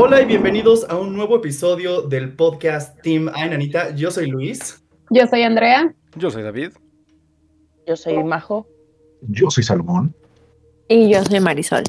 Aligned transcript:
Hola 0.00 0.22
y 0.22 0.26
bienvenidos 0.26 0.88
a 0.88 0.96
un 0.96 1.12
nuevo 1.12 1.34
episodio 1.34 2.02
del 2.02 2.32
podcast 2.36 3.02
Team 3.02 3.28
Ay 3.34 3.50
Nanita. 3.50 3.92
Yo 3.96 4.12
soy 4.12 4.28
Luis. 4.28 4.80
Yo 5.10 5.26
soy 5.26 5.42
Andrea. 5.42 5.92
Yo 6.14 6.30
soy 6.30 6.44
David. 6.44 6.70
Yo 7.84 7.96
soy 7.96 8.22
Majo. 8.22 8.68
Yo 9.22 9.50
soy 9.50 9.64
Salomón. 9.64 10.14
Y 10.88 11.10
yo 11.10 11.24
soy 11.24 11.40
Marisol. 11.40 11.82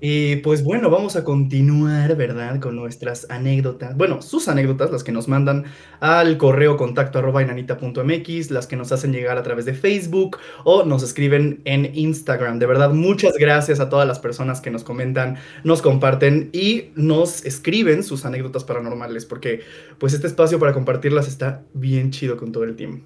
Y 0.00 0.36
pues 0.36 0.62
bueno, 0.62 0.90
vamos 0.90 1.16
a 1.16 1.24
continuar, 1.24 2.16
¿verdad? 2.16 2.60
Con 2.60 2.76
nuestras 2.76 3.28
anécdotas. 3.30 3.96
Bueno, 3.96 4.22
sus 4.22 4.46
anécdotas, 4.46 4.92
las 4.92 5.02
que 5.02 5.10
nos 5.10 5.26
mandan 5.26 5.64
al 5.98 6.38
correo 6.38 6.76
contacto 6.76 7.18
arroba 7.18 7.42
enanita.mx, 7.42 8.50
las 8.52 8.66
que 8.68 8.76
nos 8.76 8.92
hacen 8.92 9.12
llegar 9.12 9.38
a 9.38 9.42
través 9.42 9.64
de 9.64 9.74
Facebook 9.74 10.38
o 10.64 10.84
nos 10.84 11.02
escriben 11.02 11.60
en 11.64 11.90
Instagram. 11.94 12.60
De 12.60 12.66
verdad, 12.66 12.92
muchas 12.92 13.34
gracias 13.38 13.80
a 13.80 13.88
todas 13.88 14.06
las 14.06 14.20
personas 14.20 14.60
que 14.60 14.70
nos 14.70 14.84
comentan, 14.84 15.36
nos 15.64 15.82
comparten 15.82 16.50
y 16.52 16.90
nos 16.94 17.44
escriben 17.44 18.04
sus 18.04 18.24
anécdotas 18.24 18.62
paranormales, 18.64 19.26
porque 19.26 19.62
pues 19.98 20.12
este 20.12 20.28
espacio 20.28 20.60
para 20.60 20.72
compartirlas 20.72 21.26
está 21.26 21.64
bien 21.74 22.12
chido 22.12 22.36
con 22.36 22.52
todo 22.52 22.64
el 22.64 22.76
tiempo. 22.76 23.04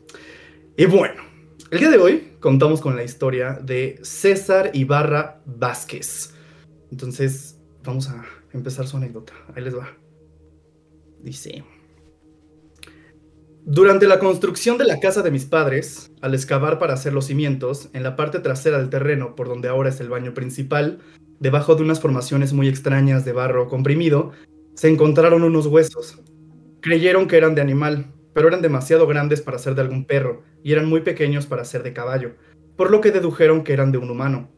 Y 0.76 0.84
bueno, 0.84 1.22
el 1.70 1.78
día 1.78 1.90
de 1.90 1.96
hoy 1.96 2.32
contamos 2.40 2.82
con 2.82 2.96
la 2.96 3.02
historia 3.02 3.58
de 3.62 3.98
César 4.02 4.70
Ibarra 4.74 5.40
Vázquez. 5.46 6.31
Entonces, 6.92 7.58
vamos 7.82 8.10
a 8.10 8.22
empezar 8.52 8.86
su 8.86 8.98
anécdota. 8.98 9.32
Ahí 9.56 9.64
les 9.64 9.74
va. 9.74 9.96
Dice. 11.22 11.64
Durante 13.64 14.06
la 14.06 14.18
construcción 14.18 14.76
de 14.76 14.84
la 14.84 15.00
casa 15.00 15.22
de 15.22 15.30
mis 15.30 15.46
padres, 15.46 16.12
al 16.20 16.34
excavar 16.34 16.78
para 16.78 16.92
hacer 16.92 17.14
los 17.14 17.24
cimientos, 17.26 17.88
en 17.94 18.02
la 18.02 18.14
parte 18.14 18.40
trasera 18.40 18.78
del 18.78 18.90
terreno, 18.90 19.34
por 19.34 19.48
donde 19.48 19.68
ahora 19.68 19.88
es 19.88 20.00
el 20.00 20.10
baño 20.10 20.34
principal, 20.34 20.98
debajo 21.40 21.76
de 21.76 21.82
unas 21.82 21.98
formaciones 21.98 22.52
muy 22.52 22.68
extrañas 22.68 23.24
de 23.24 23.32
barro 23.32 23.68
comprimido, 23.68 24.32
se 24.74 24.90
encontraron 24.90 25.44
unos 25.44 25.66
huesos. 25.66 26.20
Creyeron 26.80 27.26
que 27.26 27.38
eran 27.38 27.54
de 27.54 27.62
animal, 27.62 28.12
pero 28.34 28.48
eran 28.48 28.60
demasiado 28.60 29.06
grandes 29.06 29.40
para 29.40 29.58
ser 29.58 29.74
de 29.76 29.80
algún 29.80 30.04
perro 30.04 30.42
y 30.62 30.72
eran 30.72 30.86
muy 30.86 31.00
pequeños 31.00 31.46
para 31.46 31.64
ser 31.64 31.82
de 31.84 31.94
caballo, 31.94 32.32
por 32.76 32.90
lo 32.90 33.00
que 33.00 33.12
dedujeron 33.12 33.64
que 33.64 33.72
eran 33.72 33.92
de 33.92 33.98
un 33.98 34.10
humano. 34.10 34.50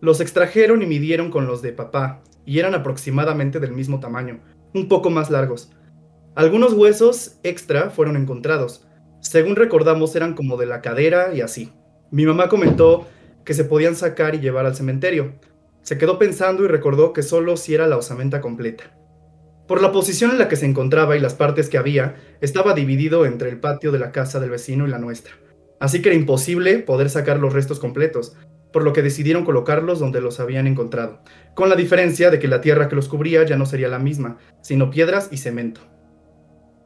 Los 0.00 0.20
extrajeron 0.20 0.82
y 0.82 0.86
midieron 0.86 1.30
con 1.30 1.46
los 1.46 1.62
de 1.62 1.72
papá, 1.72 2.22
y 2.44 2.58
eran 2.58 2.74
aproximadamente 2.74 3.60
del 3.60 3.72
mismo 3.72 4.00
tamaño, 4.00 4.40
un 4.74 4.88
poco 4.88 5.10
más 5.10 5.30
largos. 5.30 5.70
Algunos 6.34 6.74
huesos 6.74 7.38
extra 7.42 7.90
fueron 7.90 8.16
encontrados. 8.16 8.86
Según 9.20 9.56
recordamos 9.56 10.14
eran 10.14 10.34
como 10.34 10.56
de 10.56 10.66
la 10.66 10.82
cadera 10.82 11.34
y 11.34 11.40
así. 11.40 11.72
Mi 12.10 12.26
mamá 12.26 12.48
comentó 12.48 13.06
que 13.44 13.54
se 13.54 13.64
podían 13.64 13.96
sacar 13.96 14.34
y 14.34 14.40
llevar 14.40 14.66
al 14.66 14.76
cementerio. 14.76 15.34
Se 15.82 15.98
quedó 15.98 16.18
pensando 16.18 16.64
y 16.64 16.68
recordó 16.68 17.12
que 17.12 17.22
solo 17.22 17.56
si 17.56 17.74
era 17.74 17.86
la 17.86 17.96
osamenta 17.96 18.40
completa. 18.40 18.84
Por 19.66 19.80
la 19.80 19.92
posición 19.92 20.30
en 20.30 20.38
la 20.38 20.48
que 20.48 20.56
se 20.56 20.66
encontraba 20.66 21.16
y 21.16 21.20
las 21.20 21.34
partes 21.34 21.68
que 21.68 21.78
había, 21.78 22.16
estaba 22.40 22.74
dividido 22.74 23.26
entre 23.26 23.50
el 23.50 23.58
patio 23.58 23.90
de 23.90 23.98
la 23.98 24.12
casa 24.12 24.38
del 24.38 24.50
vecino 24.50 24.86
y 24.86 24.90
la 24.90 24.98
nuestra. 24.98 25.34
Así 25.80 26.02
que 26.02 26.10
era 26.10 26.18
imposible 26.18 26.78
poder 26.78 27.10
sacar 27.10 27.38
los 27.38 27.52
restos 27.52 27.80
completos, 27.80 28.36
por 28.76 28.84
lo 28.84 28.92
que 28.92 29.00
decidieron 29.00 29.46
colocarlos 29.46 30.00
donde 30.00 30.20
los 30.20 30.38
habían 30.38 30.66
encontrado, 30.66 31.20
con 31.54 31.70
la 31.70 31.76
diferencia 31.76 32.30
de 32.30 32.38
que 32.38 32.46
la 32.46 32.60
tierra 32.60 32.88
que 32.88 32.94
los 32.94 33.08
cubría 33.08 33.42
ya 33.42 33.56
no 33.56 33.64
sería 33.64 33.88
la 33.88 33.98
misma, 33.98 34.36
sino 34.60 34.90
piedras 34.90 35.30
y 35.30 35.38
cemento. 35.38 35.80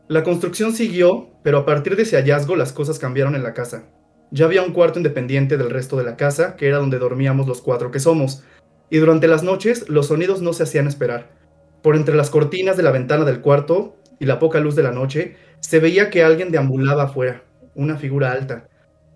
La 0.07 0.23
construcción 0.23 0.73
siguió, 0.73 1.31
pero 1.43 1.59
a 1.59 1.67
partir 1.67 1.97
de 1.97 2.05
ese 2.05 2.17
hallazgo 2.17 2.55
las 2.55 2.73
cosas 2.73 3.01
cambiaron 3.01 3.35
en 3.35 3.43
la 3.43 3.55
casa. 3.55 3.89
Ya 4.31 4.45
había 4.45 4.63
un 4.63 4.73
cuarto 4.73 5.01
independiente 5.01 5.57
del 5.57 5.69
resto 5.69 5.97
de 5.97 6.05
la 6.05 6.17
casa, 6.17 6.55
que 6.55 6.69
era 6.69 6.79
donde 6.79 7.01
dormíamos 7.01 7.49
los 7.49 7.61
cuatro 7.61 7.91
que 7.91 7.99
somos, 7.99 8.45
y 8.89 8.99
durante 8.99 9.27
las 9.27 9.43
noches 9.43 9.89
los 9.89 10.07
sonidos 10.07 10.43
no 10.43 10.53
se 10.53 10.63
hacían 10.63 10.87
esperar. 10.87 11.33
Por 11.83 11.97
entre 11.97 12.15
las 12.15 12.31
cortinas 12.31 12.77
de 12.77 12.85
la 12.85 12.93
ventana 12.93 13.25
del 13.25 13.41
cuarto 13.41 13.97
y 14.21 14.27
la 14.27 14.39
poca 14.39 14.61
luz 14.61 14.77
de 14.77 14.85
la 14.85 14.93
noche, 14.93 15.35
se 15.59 15.81
veía 15.81 16.09
que 16.09 16.23
alguien 16.23 16.53
deambulaba 16.53 17.03
afuera, 17.03 17.43
una 17.75 17.97
figura 17.97 18.31
alta, 18.31 18.69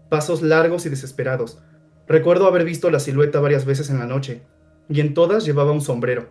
pasos 0.08 0.42
largos 0.42 0.86
y 0.86 0.88
desesperados. 0.88 1.60
Recuerdo 2.06 2.46
haber 2.46 2.64
visto 2.64 2.90
la 2.90 3.00
silueta 3.00 3.40
varias 3.40 3.64
veces 3.64 3.90
en 3.90 3.98
la 3.98 4.06
noche, 4.06 4.42
y 4.88 5.00
en 5.00 5.14
todas 5.14 5.44
llevaba 5.44 5.72
un 5.72 5.80
sombrero. 5.80 6.28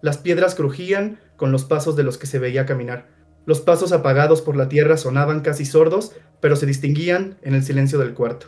Las 0.00 0.18
piedras 0.18 0.54
crujían 0.54 1.18
con 1.36 1.52
los 1.52 1.64
pasos 1.64 1.96
de 1.96 2.04
los 2.04 2.18
que 2.18 2.26
se 2.26 2.38
veía 2.38 2.66
caminar. 2.66 3.08
Los 3.44 3.60
pasos 3.60 3.92
apagados 3.92 4.42
por 4.42 4.56
la 4.56 4.68
tierra 4.68 4.96
sonaban 4.96 5.40
casi 5.40 5.64
sordos, 5.64 6.12
pero 6.40 6.56
se 6.56 6.66
distinguían 6.66 7.38
en 7.42 7.54
el 7.54 7.62
silencio 7.62 7.98
del 7.98 8.14
cuarto. 8.14 8.46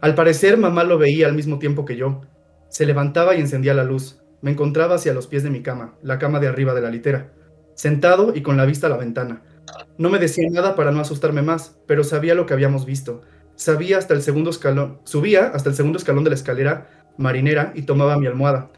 Al 0.00 0.14
parecer, 0.14 0.56
mamá 0.58 0.84
lo 0.84 0.98
veía 0.98 1.26
al 1.26 1.34
mismo 1.34 1.58
tiempo 1.58 1.84
que 1.84 1.96
yo. 1.96 2.22
Se 2.68 2.86
levantaba 2.86 3.34
y 3.34 3.40
encendía 3.40 3.74
la 3.74 3.84
luz. 3.84 4.20
Me 4.40 4.50
encontraba 4.50 4.96
hacia 4.96 5.14
los 5.14 5.28
pies 5.28 5.44
de 5.44 5.50
mi 5.50 5.62
cama, 5.62 5.94
la 6.02 6.18
cama 6.18 6.40
de 6.40 6.48
arriba 6.48 6.74
de 6.74 6.80
la 6.80 6.90
litera, 6.90 7.32
sentado 7.74 8.34
y 8.34 8.42
con 8.42 8.56
la 8.56 8.66
vista 8.66 8.88
a 8.88 8.90
la 8.90 8.96
ventana. 8.96 9.42
No 9.98 10.10
me 10.10 10.18
decía 10.18 10.48
nada 10.50 10.74
para 10.74 10.90
no 10.90 11.00
asustarme 11.00 11.42
más, 11.42 11.78
pero 11.86 12.02
sabía 12.02 12.34
lo 12.34 12.46
que 12.46 12.54
habíamos 12.54 12.84
visto. 12.84 13.22
Sabía 13.54 13.98
hasta 13.98 14.14
el 14.14 14.22
segundo 14.22 14.50
escalón, 14.50 14.98
subía 15.04 15.46
hasta 15.48 15.68
el 15.68 15.74
segundo 15.74 15.98
escalón 15.98 16.24
de 16.24 16.30
la 16.30 16.36
escalera 16.36 16.88
marinera 17.16 17.72
y 17.74 17.82
tomaba 17.82 18.16
mi 18.16 18.26
almohada. 18.26 18.70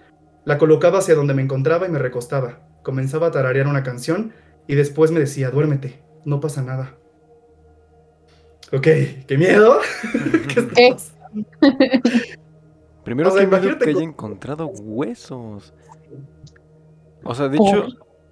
La 0.45 0.59
colocaba 0.59 0.99
hacia 0.99 1.15
donde 1.15 1.35
me 1.35 1.43
encontraba 1.43 1.87
y 1.87 1.91
me 1.91 1.99
recostaba. 1.99 2.61
Comenzaba 2.83 3.29
a 3.29 3.31
tararear 3.31 3.67
una 3.67 3.83
canción 3.83 4.33
y 4.67 4.75
después 4.75 5.11
me 5.11 5.21
decía, 5.21 5.51
duérmete, 5.51 6.03
no 6.25 6.41
pasa 6.41 6.63
nada. 6.63 6.97
Ok, 8.73 8.89
qué 9.27 9.39
miedo. 9.39 9.79
¿Qué 10.53 10.61
está 10.61 11.31
Primero 13.05 13.29
O 13.29 13.33
sea, 13.33 13.41
que 13.43 13.49
imagínate 13.49 13.85
que 13.85 13.91
haya 13.91 13.95
con- 14.01 14.09
encontrado 14.09 14.67
huesos. 14.67 15.75
O 17.23 17.35
sea, 17.35 17.49
de 17.49 17.57
hecho, 17.59 17.87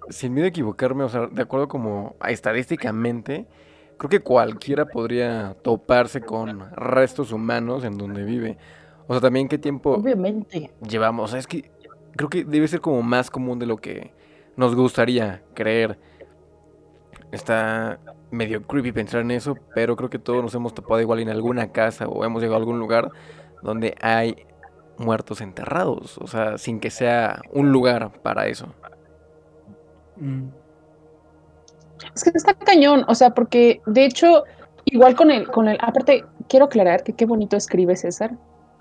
sin 0.09 0.33
miedo 0.33 0.45
a 0.45 0.49
equivocarme, 0.49 1.03
o 1.03 1.09
sea, 1.09 1.27
de 1.27 1.41
acuerdo 1.41 1.67
como 1.67 2.15
a 2.19 2.31
estadísticamente, 2.31 3.47
creo 3.97 4.09
que 4.09 4.19
cualquiera 4.21 4.85
podría 4.85 5.55
toparse 5.61 6.21
con 6.21 6.69
restos 6.75 7.31
humanos 7.31 7.83
en 7.83 7.97
donde 7.97 8.23
vive. 8.23 8.57
O 9.07 9.13
sea, 9.13 9.21
también 9.21 9.47
qué 9.47 9.57
tiempo 9.57 9.91
Obviamente. 9.91 10.71
llevamos. 10.87 11.25
O 11.25 11.27
sea, 11.31 11.39
es 11.39 11.47
que 11.47 11.71
creo 12.15 12.29
que 12.29 12.43
debe 12.43 12.67
ser 12.67 12.81
como 12.81 13.01
más 13.01 13.29
común 13.29 13.59
de 13.59 13.65
lo 13.65 13.77
que 13.77 14.13
nos 14.55 14.75
gustaría 14.75 15.43
creer. 15.53 15.97
Está 17.31 17.99
medio 18.31 18.63
creepy 18.63 18.91
pensar 18.91 19.21
en 19.21 19.31
eso, 19.31 19.55
pero 19.73 19.95
creo 19.95 20.09
que 20.09 20.19
todos 20.19 20.43
nos 20.43 20.53
hemos 20.55 20.73
topado 20.73 21.01
igual 21.01 21.19
en 21.19 21.29
alguna 21.29 21.71
casa 21.71 22.07
o 22.07 22.23
hemos 22.23 22.41
llegado 22.41 22.57
a 22.57 22.59
algún 22.59 22.79
lugar 22.79 23.09
donde 23.61 23.95
hay 24.01 24.45
muertos 24.97 25.41
enterrados. 25.41 26.17
O 26.19 26.27
sea, 26.27 26.57
sin 26.57 26.79
que 26.79 26.91
sea 26.91 27.41
un 27.51 27.71
lugar 27.71 28.11
para 28.21 28.47
eso. 28.47 28.73
Mm. 30.17 30.62
Es 32.15 32.23
que 32.23 32.31
está 32.33 32.53
cañón, 32.53 33.05
o 33.07 33.15
sea, 33.15 33.31
porque 33.31 33.81
de 33.85 34.05
hecho, 34.05 34.43
igual 34.85 35.15
con 35.15 35.31
el, 35.31 35.47
con 35.47 35.67
el, 35.67 35.77
aparte, 35.81 36.23
quiero 36.47 36.65
aclarar 36.65 37.03
que 37.03 37.13
qué 37.13 37.25
bonito 37.25 37.57
escribe 37.57 37.95
César, 37.95 38.31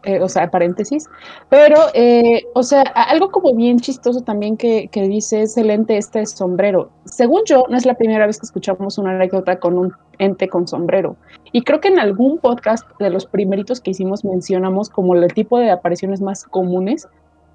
eh, 0.04 0.20
o 0.20 0.28
sea, 0.28 0.50
paréntesis, 0.50 1.08
pero, 1.48 1.76
eh, 1.94 2.42
o 2.54 2.64
sea, 2.64 2.82
algo 2.82 3.30
como 3.30 3.54
bien 3.54 3.78
chistoso 3.78 4.20
también 4.22 4.56
que, 4.56 4.88
que 4.88 5.02
dice 5.02 5.42
excelente 5.42 5.96
este 5.96 6.26
sombrero. 6.26 6.90
Según 7.04 7.42
yo, 7.46 7.64
no 7.68 7.76
es 7.76 7.86
la 7.86 7.94
primera 7.94 8.26
vez 8.26 8.38
que 8.38 8.46
escuchamos 8.46 8.98
una 8.98 9.12
anécdota 9.12 9.60
con 9.60 9.78
un 9.78 9.92
ente 10.18 10.48
con 10.48 10.66
sombrero. 10.66 11.16
Y 11.52 11.62
creo 11.62 11.80
que 11.80 11.88
en 11.88 12.00
algún 12.00 12.38
podcast 12.38 12.84
de 12.98 13.10
los 13.10 13.26
primeritos 13.26 13.80
que 13.80 13.92
hicimos 13.92 14.24
mencionamos 14.24 14.88
como 14.90 15.14
el 15.14 15.32
tipo 15.32 15.58
de 15.58 15.70
apariciones 15.70 16.20
más 16.20 16.44
comunes. 16.44 17.06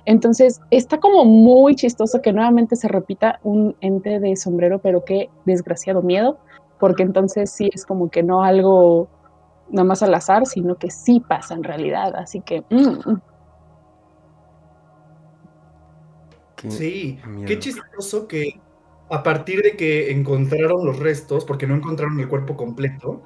Entonces, 0.07 0.62
está 0.72 1.01
como 1.01 1.25
muy 1.25 1.75
chistoso 1.75 2.22
que 2.22 2.31
nuevamente 2.31 2.78
se 2.78 2.88
repita 2.88 3.41
un 3.44 3.75
ente 3.81 4.22
de 4.22 4.38
sombrero, 4.38 4.79
pero 4.79 5.03
qué 5.03 5.29
desgraciado 5.44 6.01
miedo, 6.01 6.40
porque 6.79 7.03
entonces 7.03 7.51
sí 7.51 7.69
es 7.73 7.85
como 7.85 8.09
que 8.09 8.23
no 8.23 8.41
algo 8.41 9.09
nada 9.69 9.84
más 9.84 10.01
al 10.03 10.13
azar, 10.13 10.45
sino 10.45 10.75
que 10.75 10.91
sí 10.91 11.19
pasa 11.19 11.56
en 11.56 11.63
realidad. 11.66 12.16
Así 12.16 12.40
que, 12.40 12.63
mm, 12.69 13.12
mm. 13.12 13.22
Qué 16.56 16.71
Sí, 16.71 17.19
qué 17.45 17.60
chistoso 17.60 18.30
que 18.30 18.62
a 19.10 19.21
partir 19.24 19.62
de 19.62 19.75
que 19.75 20.12
encontraron 20.12 20.86
los 20.86 21.00
restos, 21.00 21.44
porque 21.44 21.68
no 21.68 21.75
encontraron 21.75 22.18
el 22.18 22.30
cuerpo 22.30 22.56
completo, 22.56 23.24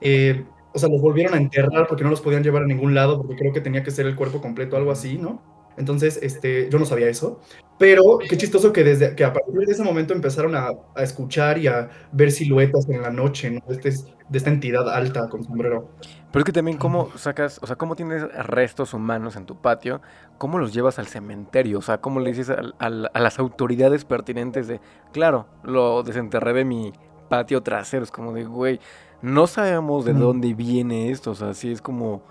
eh, 0.00 0.46
o 0.72 0.78
sea, 0.78 0.88
los 0.88 1.02
volvieron 1.02 1.34
a 1.34 1.36
enterrar 1.36 1.86
porque 1.88 2.04
no 2.04 2.10
los 2.10 2.22
podían 2.22 2.42
llevar 2.42 2.62
a 2.62 2.66
ningún 2.66 2.94
lado, 2.94 3.18
porque 3.18 3.36
creo 3.36 3.52
que 3.52 3.60
tenía 3.60 3.82
que 3.82 3.90
ser 3.90 4.06
el 4.06 4.16
cuerpo 4.16 4.40
completo, 4.40 4.78
algo 4.78 4.90
así, 4.90 5.18
¿no? 5.18 5.52
Entonces, 5.76 6.18
este, 6.22 6.68
yo 6.70 6.78
no 6.78 6.84
sabía 6.84 7.08
eso, 7.08 7.40
pero 7.78 8.18
qué 8.28 8.36
chistoso 8.36 8.72
que 8.72 8.84
desde 8.84 9.16
que 9.16 9.24
a 9.24 9.32
partir 9.32 9.54
de 9.54 9.72
ese 9.72 9.82
momento 9.82 10.12
empezaron 10.14 10.54
a, 10.54 10.68
a 10.94 11.02
escuchar 11.02 11.58
y 11.58 11.66
a 11.66 11.90
ver 12.12 12.30
siluetas 12.30 12.88
en 12.88 13.02
la 13.02 13.10
noche, 13.10 13.50
¿no? 13.50 13.60
De, 13.66 13.74
este- 13.88 14.12
de 14.28 14.38
esta 14.38 14.50
entidad 14.50 14.88
alta 14.88 15.28
con 15.28 15.42
sombrero. 15.44 15.90
Pero 16.30 16.40
es 16.40 16.44
que 16.46 16.52
también 16.52 16.78
cómo 16.78 17.10
sacas, 17.16 17.58
o 17.62 17.66
sea, 17.66 17.76
cómo 17.76 17.96
tienes 17.96 18.22
restos 18.46 18.94
humanos 18.94 19.36
en 19.36 19.44
tu 19.44 19.56
patio, 19.60 20.00
cómo 20.38 20.58
los 20.58 20.72
llevas 20.72 20.98
al 20.98 21.06
cementerio, 21.06 21.78
o 21.78 21.82
sea, 21.82 21.98
cómo 22.00 22.20
le 22.20 22.30
dices 22.30 22.48
al- 22.50 23.10
a 23.12 23.20
las 23.20 23.38
autoridades 23.38 24.04
pertinentes 24.06 24.68
de, 24.68 24.80
claro, 25.12 25.46
lo 25.62 26.02
desenterré 26.02 26.52
de 26.54 26.64
mi 26.64 26.92
patio 27.28 27.62
trasero, 27.62 28.04
es 28.04 28.10
como 28.10 28.32
de, 28.32 28.44
güey, 28.44 28.80
no 29.22 29.46
sabemos 29.46 30.04
de 30.04 30.12
dónde 30.14 30.54
viene 30.54 31.10
esto, 31.10 31.32
o 31.32 31.34
sea, 31.34 31.52
sí 31.54 31.70
es 31.70 31.82
como 31.82 32.22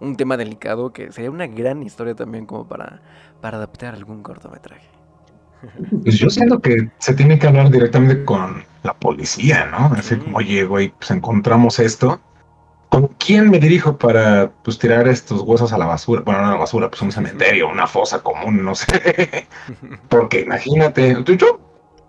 un 0.00 0.16
tema 0.16 0.36
delicado 0.36 0.92
que 0.92 1.10
sería 1.12 1.30
una 1.30 1.46
gran 1.46 1.82
historia 1.82 2.14
también 2.14 2.46
como 2.46 2.66
para, 2.68 3.00
para 3.40 3.56
adaptar 3.56 3.94
algún 3.94 4.22
cortometraje. 4.22 4.86
Pues 6.02 6.18
yo 6.18 6.28
siento 6.30 6.60
que 6.60 6.90
se 6.98 7.14
tiene 7.14 7.38
que 7.38 7.46
hablar 7.46 7.70
directamente 7.70 8.24
con 8.24 8.62
la 8.82 8.94
policía, 8.94 9.66
¿no? 9.66 9.86
Así 9.96 10.16
como, 10.16 10.38
oye, 10.38 10.64
güey, 10.64 10.90
pues 10.90 11.10
encontramos 11.10 11.78
esto. 11.78 12.20
¿Con 12.88 13.08
quién 13.18 13.50
me 13.50 13.58
dirijo 13.58 13.96
para 13.98 14.52
pues 14.62 14.78
tirar 14.78 15.08
estos 15.08 15.40
huesos 15.40 15.72
a 15.72 15.78
la 15.78 15.86
basura? 15.86 16.22
Bueno, 16.24 16.42
no 16.42 16.46
a 16.48 16.50
la 16.52 16.56
basura, 16.58 16.88
pues 16.88 17.02
un 17.02 17.10
cementerio, 17.18 17.68
una 17.68 17.86
fosa 17.86 18.22
común, 18.22 18.64
no 18.64 18.74
sé. 18.74 19.46
Porque 20.08 20.40
imagínate, 20.42 21.16
tú- 21.24 21.34
yo, 21.34 21.58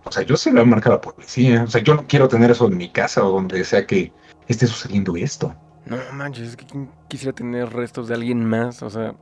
o 0.04 0.12
sea, 0.12 0.24
yo 0.24 0.38
se 0.38 0.52
lo 0.52 0.58
voy 0.62 0.68
a 0.68 0.72
marcar 0.72 0.92
a 0.94 0.96
la 0.96 1.02
policía. 1.02 1.64
O 1.64 1.68
sea, 1.68 1.82
yo 1.82 1.96
no 1.96 2.06
quiero 2.06 2.28
tener 2.28 2.52
eso 2.52 2.68
en 2.68 2.78
mi 2.78 2.90
casa 2.92 3.24
o 3.24 3.32
donde 3.32 3.64
sea 3.64 3.88
que 3.88 4.12
esté 4.48 4.68
sucediendo 4.68 5.16
esto. 5.16 5.56
No 5.90 5.98
manches, 6.14 6.50
es 6.50 6.56
que 6.58 6.66
¿quién 6.66 6.90
quisiera 7.08 7.34
tener 7.36 7.72
restos 7.72 8.08
de 8.08 8.16
alguien 8.16 8.44
más? 8.46 8.82
O 8.84 8.90
sea, 8.90 9.14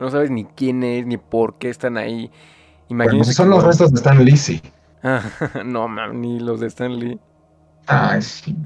no 0.00 0.10
sabes 0.10 0.30
ni 0.30 0.44
quién 0.44 0.82
es, 0.84 1.06
ni 1.06 1.16
por 1.16 1.54
qué 1.58 1.68
están 1.70 1.96
ahí. 1.96 2.30
Bueno, 2.88 3.04
Imagínate. 3.04 3.24
si 3.30 3.34
son 3.34 3.50
los 3.50 3.64
restos 3.64 3.90
de 3.92 3.96
Stan 3.96 4.24
Lizzy. 4.24 4.60
Ah, 5.02 5.22
no, 5.64 5.88
mam, 5.88 6.20
ni 6.20 6.38
los 6.40 6.60
de 6.60 6.66
Stanley. 6.68 7.18
Ay, 7.86 8.22
sí. 8.22 8.56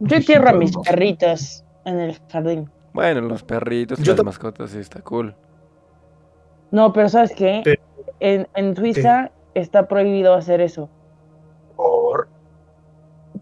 Yo 0.00 0.16
Sí, 0.18 0.26
quiero 0.26 0.48
a 0.48 0.52
sí, 0.52 0.58
mis 0.58 0.76
perritos 0.76 1.64
en 1.84 2.00
el 2.00 2.18
jardín. 2.30 2.70
Bueno, 2.92 3.20
los 3.20 3.42
perritos, 3.42 3.98
Yo 4.00 4.14
las 4.14 4.24
mascotas, 4.24 4.70
sí, 4.70 4.78
está 4.78 5.00
cool. 5.02 5.34
No, 6.70 6.92
pero 6.92 7.08
¿sabes 7.08 7.32
qué? 7.34 7.60
Pero- 7.64 7.82
En, 8.20 8.48
en 8.54 8.76
Suiza 8.76 9.30
está 9.54 9.88
prohibido 9.88 10.34
hacer 10.34 10.60
eso. 10.60 10.88
Por... 11.76 12.28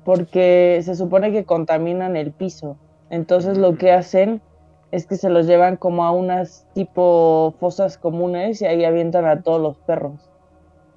porque 0.04 0.80
se 0.84 0.94
supone 0.94 1.32
que 1.32 1.44
contaminan 1.44 2.16
el 2.16 2.32
piso. 2.32 2.76
Entonces 3.10 3.58
lo 3.58 3.76
que 3.76 3.92
hacen 3.92 4.40
es 4.90 5.06
que 5.06 5.16
se 5.16 5.28
los 5.28 5.46
llevan 5.46 5.76
como 5.76 6.04
a 6.04 6.10
unas 6.10 6.66
tipo 6.74 7.54
fosas 7.60 7.98
comunes 7.98 8.62
y 8.62 8.66
ahí 8.66 8.84
avientan 8.84 9.26
a 9.26 9.42
todos 9.42 9.60
los 9.60 9.76
perros. 9.78 10.30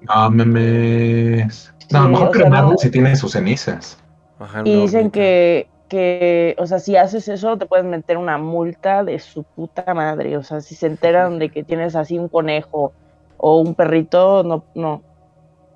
No 0.00 0.30
memes. 0.30 1.72
No, 1.90 2.04
Sí, 2.04 2.08
mejor 2.08 2.28
o 2.28 2.32
sea, 2.32 2.42
cremarlo 2.42 2.78
si 2.78 2.90
tiene 2.90 3.14
sus 3.16 3.32
cenizas. 3.32 3.98
Ajá, 4.38 4.62
Y 4.64 4.74
dicen 4.74 5.10
que, 5.10 5.68
que, 5.88 6.56
o 6.58 6.66
sea, 6.66 6.78
si 6.78 6.96
haces 6.96 7.28
eso 7.28 7.58
te 7.58 7.66
pueden 7.66 7.90
meter 7.90 8.16
una 8.16 8.38
multa 8.38 9.04
de 9.04 9.18
su 9.18 9.44
puta 9.44 9.92
madre. 9.94 10.36
O 10.36 10.42
sea, 10.42 10.60
si 10.60 10.74
se 10.74 10.86
enteran 10.86 11.38
de 11.38 11.50
que 11.50 11.62
tienes 11.62 11.94
así 11.94 12.18
un 12.18 12.28
conejo 12.28 12.92
o 13.36 13.60
un 13.60 13.74
perrito, 13.74 14.42
no, 14.42 14.64
no. 14.74 15.02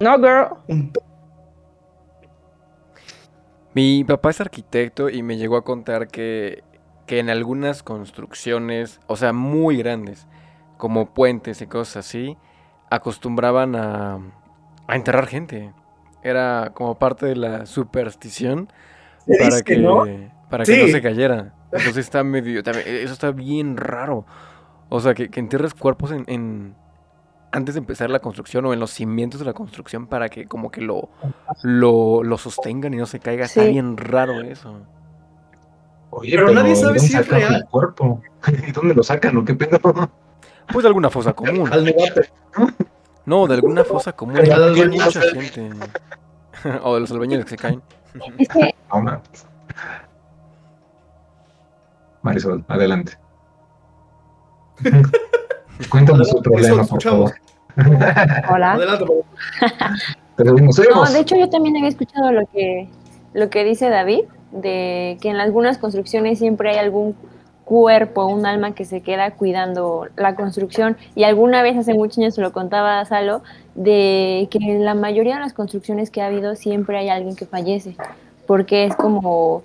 No, 0.01 0.17
girl. 0.17 0.55
Un 0.69 0.93
Mi 3.77 4.05
papá 4.05 4.31
es 4.31 4.41
arquitecto 4.41 5.11
y 5.11 5.23
me 5.23 5.37
llegó 5.37 5.59
a 5.59 5.63
contar 5.63 6.09
que, 6.09 6.65
que 7.07 7.19
en 7.19 7.29
algunas 7.29 7.83
construcciones, 7.83 9.01
o 9.07 9.17
sea, 9.17 9.35
muy 9.35 9.77
grandes, 9.77 10.27
como 10.79 11.13
puentes 11.13 11.61
y 11.61 11.67
cosas 11.67 12.07
así, 12.07 12.39
acostumbraban 12.89 13.77
a, 13.77 14.19
a 14.87 14.97
enterrar 14.97 15.27
gente. 15.27 15.75
Era 16.23 16.71
como 16.73 16.99
parte 16.99 17.27
de 17.27 17.37
la 17.37 17.67
superstición 17.67 18.73
¿Se 19.27 19.37
para 19.39 19.61
que, 19.61 19.77
no? 19.77 20.07
para 20.49 20.65
que 20.65 20.81
no 20.81 20.89
se 20.89 21.03
cayera. 21.03 21.53
Entonces 21.71 21.99
está 21.99 22.25
medio, 22.25 22.63
también- 22.63 22.87
eso 22.89 23.13
está 23.13 23.31
bien 23.31 23.77
raro. 23.77 24.25
O 24.89 25.01
sea, 25.01 25.13
que, 25.13 25.29
que 25.29 25.39
entierres 25.39 25.75
cuerpos 25.75 26.13
en, 26.13 26.25
en- 26.29 26.75
antes 27.57 27.75
de 27.75 27.79
empezar 27.79 28.11
la 28.11 28.19
construcción 28.19 28.67
o 28.67 28.75
en 28.75 28.81
los 28.81 28.91
cimientos 28.91 29.41
de 29.41 29.47
la 29.47 29.55
construcción 29.55 30.07
para 30.07 30.29
que 30.29 30.47
como 30.47 30.71
que 30.71 30.83
lo, 30.83 31.09
lo, 31.63 32.23
lo 32.23 32.37
sostengan 32.37 32.93
y 32.93 32.99
no 32.99 33.07
se 33.07 33.19
caiga. 33.19 33.47
Está 33.47 33.65
bien 33.65 33.97
raro 33.97 34.43
eso. 34.43 34.83
Oye, 36.11 36.33
Pero 36.37 36.53
nadie 36.53 36.77
sabe 36.77 36.93
¿de 36.95 36.99
dónde 36.99 37.01
si 37.01 37.17
es 37.17 37.29
real. 37.29 37.55
el 37.55 37.65
cuerpo? 37.65 38.21
¿Y 38.69 38.73
dónde 38.73 38.95
lo 38.95 39.03
sacan 39.03 39.39
o 39.39 39.45
qué 39.45 39.55
pedo? 39.55 39.81
Pues 40.71 40.83
de 40.83 40.89
alguna 40.89 41.09
fosa 41.09 41.33
común. 41.33 41.71
No, 43.25 43.47
de 43.47 43.55
alguna 43.55 43.85
fosa 43.85 44.13
común. 44.13 44.37
Hay 44.37 44.51
mucha 44.89 45.23
gente. 45.23 45.71
o 46.83 46.95
de 46.95 47.01
los 47.01 47.11
albañiles 47.11 47.47
que 47.47 47.51
se 47.53 47.57
caen. 47.57 47.83
Marisol, 52.23 52.65
adelante. 52.69 53.19
Cuéntanos 55.89 56.29
tu 56.31 56.43
problema, 56.43 56.85
por 56.85 57.03
favor. 57.03 57.33
Hola. 58.51 58.73
Adelante, 58.73 59.05
No, 60.39 61.05
de 61.05 61.21
hecho 61.21 61.37
yo 61.37 61.49
también 61.49 61.77
había 61.77 61.89
escuchado 61.89 62.33
lo 62.33 62.47
que, 62.47 62.89
lo 63.35 63.51
que 63.51 63.65
dice 63.65 63.89
David, 63.89 64.25
de 64.53 65.19
que 65.21 65.29
en 65.29 65.37
algunas 65.37 65.79
construcciones 65.79 66.39
siempre 66.39 66.71
hay 66.71 66.79
algún 66.79 67.15
cuerpo, 67.67 68.27
un 68.27 68.47
alma 68.47 68.75
que 68.75 68.85
se 68.85 69.01
queda 69.01 69.33
cuidando 69.33 70.07
la 70.17 70.37
construcción. 70.37 70.97
Y 71.15 71.25
alguna 71.25 71.63
vez 71.63 71.77
hace 71.77 71.95
muchos 71.95 72.19
años 72.19 72.35
se 72.35 72.41
lo 72.41 72.53
contaba 72.53 73.01
a 73.01 73.05
Salo, 73.05 73.43
de 73.75 74.49
que 74.51 74.59
en 74.59 74.85
la 74.85 74.95
mayoría 74.95 75.35
de 75.35 75.41
las 75.41 75.53
construcciones 75.53 76.11
que 76.11 76.23
ha 76.23 76.27
habido 76.27 76.55
siempre 76.55 76.97
hay 76.97 77.09
alguien 77.09 77.35
que 77.35 77.45
fallece, 77.45 77.97
porque 78.47 78.85
es 78.85 78.95
como, 78.95 79.65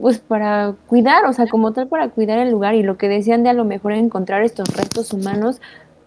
pues 0.00 0.18
para 0.18 0.74
cuidar, 0.86 1.24
o 1.24 1.32
sea, 1.32 1.46
como 1.46 1.72
tal 1.72 1.88
para 1.88 2.10
cuidar 2.10 2.38
el 2.38 2.50
lugar. 2.50 2.74
Y 2.74 2.82
lo 2.82 2.98
que 2.98 3.08
decían 3.08 3.42
de 3.42 3.48
a 3.48 3.54
lo 3.54 3.64
mejor 3.64 3.92
encontrar 3.92 4.42
estos 4.42 4.68
restos 4.76 5.12
humanos, 5.14 5.60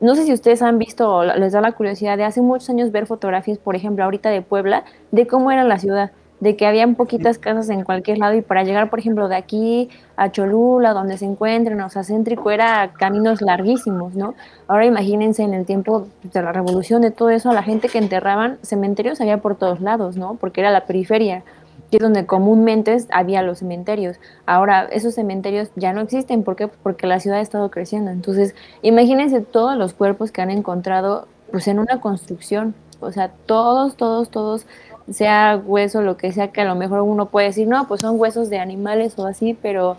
no 0.04 0.16
sé 0.16 0.26
si 0.26 0.34
ustedes 0.34 0.62
han 0.62 0.80
visto 0.80 1.24
les 1.24 1.54
da 1.54 1.62
la 1.62 1.72
curiosidad 1.72 2.18
de 2.18 2.26
hace 2.26 2.42
muchos 2.42 2.70
años 2.70 2.92
ver 2.92 3.06
fotografías, 3.06 3.58
por 3.58 3.74
ejemplo, 3.78 4.04
ahorita 4.04 4.30
de 4.30 4.42
Puebla, 4.42 4.84
de 5.12 5.28
cómo 5.28 5.50
era 5.50 5.64
la 5.64 5.80
ciudad, 5.80 6.12
de 6.42 6.58
que 6.58 6.68
habían 6.68 6.96
poquitas 6.96 7.38
casas 7.38 7.70
en 7.70 7.86
cualquier 7.86 8.18
lado 8.18 8.36
y 8.36 8.42
para 8.42 8.66
llegar, 8.66 8.90
por 8.90 9.00
ejemplo, 9.00 9.30
de 9.30 9.38
aquí 9.38 9.90
a 10.18 10.30
Cholula, 10.30 10.92
donde 10.92 11.18
se 11.18 11.24
encuentren, 11.24 11.80
o 11.80 11.90
sea, 11.90 12.04
céntrico, 12.04 12.52
era 12.52 12.92
caminos 13.00 13.42
larguísimos, 13.42 14.14
¿no? 14.14 14.36
Ahora 14.68 14.86
imagínense 14.86 15.42
en 15.42 15.54
el 15.54 15.66
tiempo 15.66 16.08
de 16.22 16.42
la 16.42 16.52
revolución, 16.52 17.02
de 17.02 17.12
todo 17.12 17.30
eso, 17.30 17.52
a 17.52 17.54
la 17.54 17.64
gente 17.64 17.88
que 17.88 17.98
enterraban, 17.98 18.58
cementerios 18.62 19.22
había 19.22 19.38
por 19.38 19.56
todos 19.56 19.80
lados, 19.80 20.18
¿no? 20.18 20.36
Porque 20.36 20.60
era 20.60 20.70
la 20.70 20.86
periferia, 20.86 21.44
que 21.94 21.98
es 21.98 22.01
donde 22.01 22.25
comúnmente 22.25 22.98
había 23.12 23.44
los 23.44 23.60
cementerios. 23.60 24.18
Ahora, 24.48 24.86
esos 24.92 25.13
cementerios 25.13 25.69
ya 25.75 25.94
no 25.94 26.01
existen, 26.01 26.42
¿por 26.42 26.56
qué? 26.56 26.68
Porque 26.68 27.06
la 27.06 27.19
ciudad 27.19 27.38
ha 27.38 27.42
estado 27.42 27.69
creciendo. 27.69 28.10
Entonces, 28.10 28.56
imagínense 28.81 29.42
todos 29.42 29.78
los 29.78 29.94
cuerpos 29.94 30.31
que 30.31 30.42
han 30.42 30.50
encontrado 30.50 31.28
pues 31.51 31.68
en 31.68 31.78
una 31.78 32.01
construcción, 32.01 32.74
o 33.00 33.12
sea, 33.12 33.30
todos, 33.45 33.95
todos, 33.95 34.31
todos, 34.31 34.66
sea 35.12 35.62
hueso, 35.63 36.01
lo 36.01 36.18
que 36.18 36.31
sea, 36.31 36.48
que 36.48 36.62
a 36.62 36.66
lo 36.66 36.74
mejor 36.74 37.01
uno 37.01 37.28
puede 37.28 37.45
decir, 37.45 37.68
no, 37.68 37.88
pues 37.88 38.01
son 38.01 38.19
huesos 38.19 38.50
de 38.50 38.57
animales 38.57 39.13
o 39.19 39.28
así, 39.28 39.56
pero, 39.62 39.98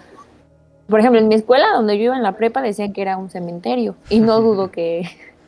por 0.88 0.99
ejemplo, 0.99 1.20
en 1.20 1.29
mi 1.29 1.37
escuela, 1.37 1.67
donde 1.76 1.97
yo 1.97 2.06
iba 2.06 2.17
en 2.17 2.25
la 2.25 2.32
prepa, 2.32 2.61
decían 2.61 2.93
que 2.93 3.02
era 3.02 3.19
un 3.19 3.31
cementerio, 3.31 3.94
y 4.11 4.19
no 4.19 4.40
dudo 4.40 4.73
que, 4.73 5.05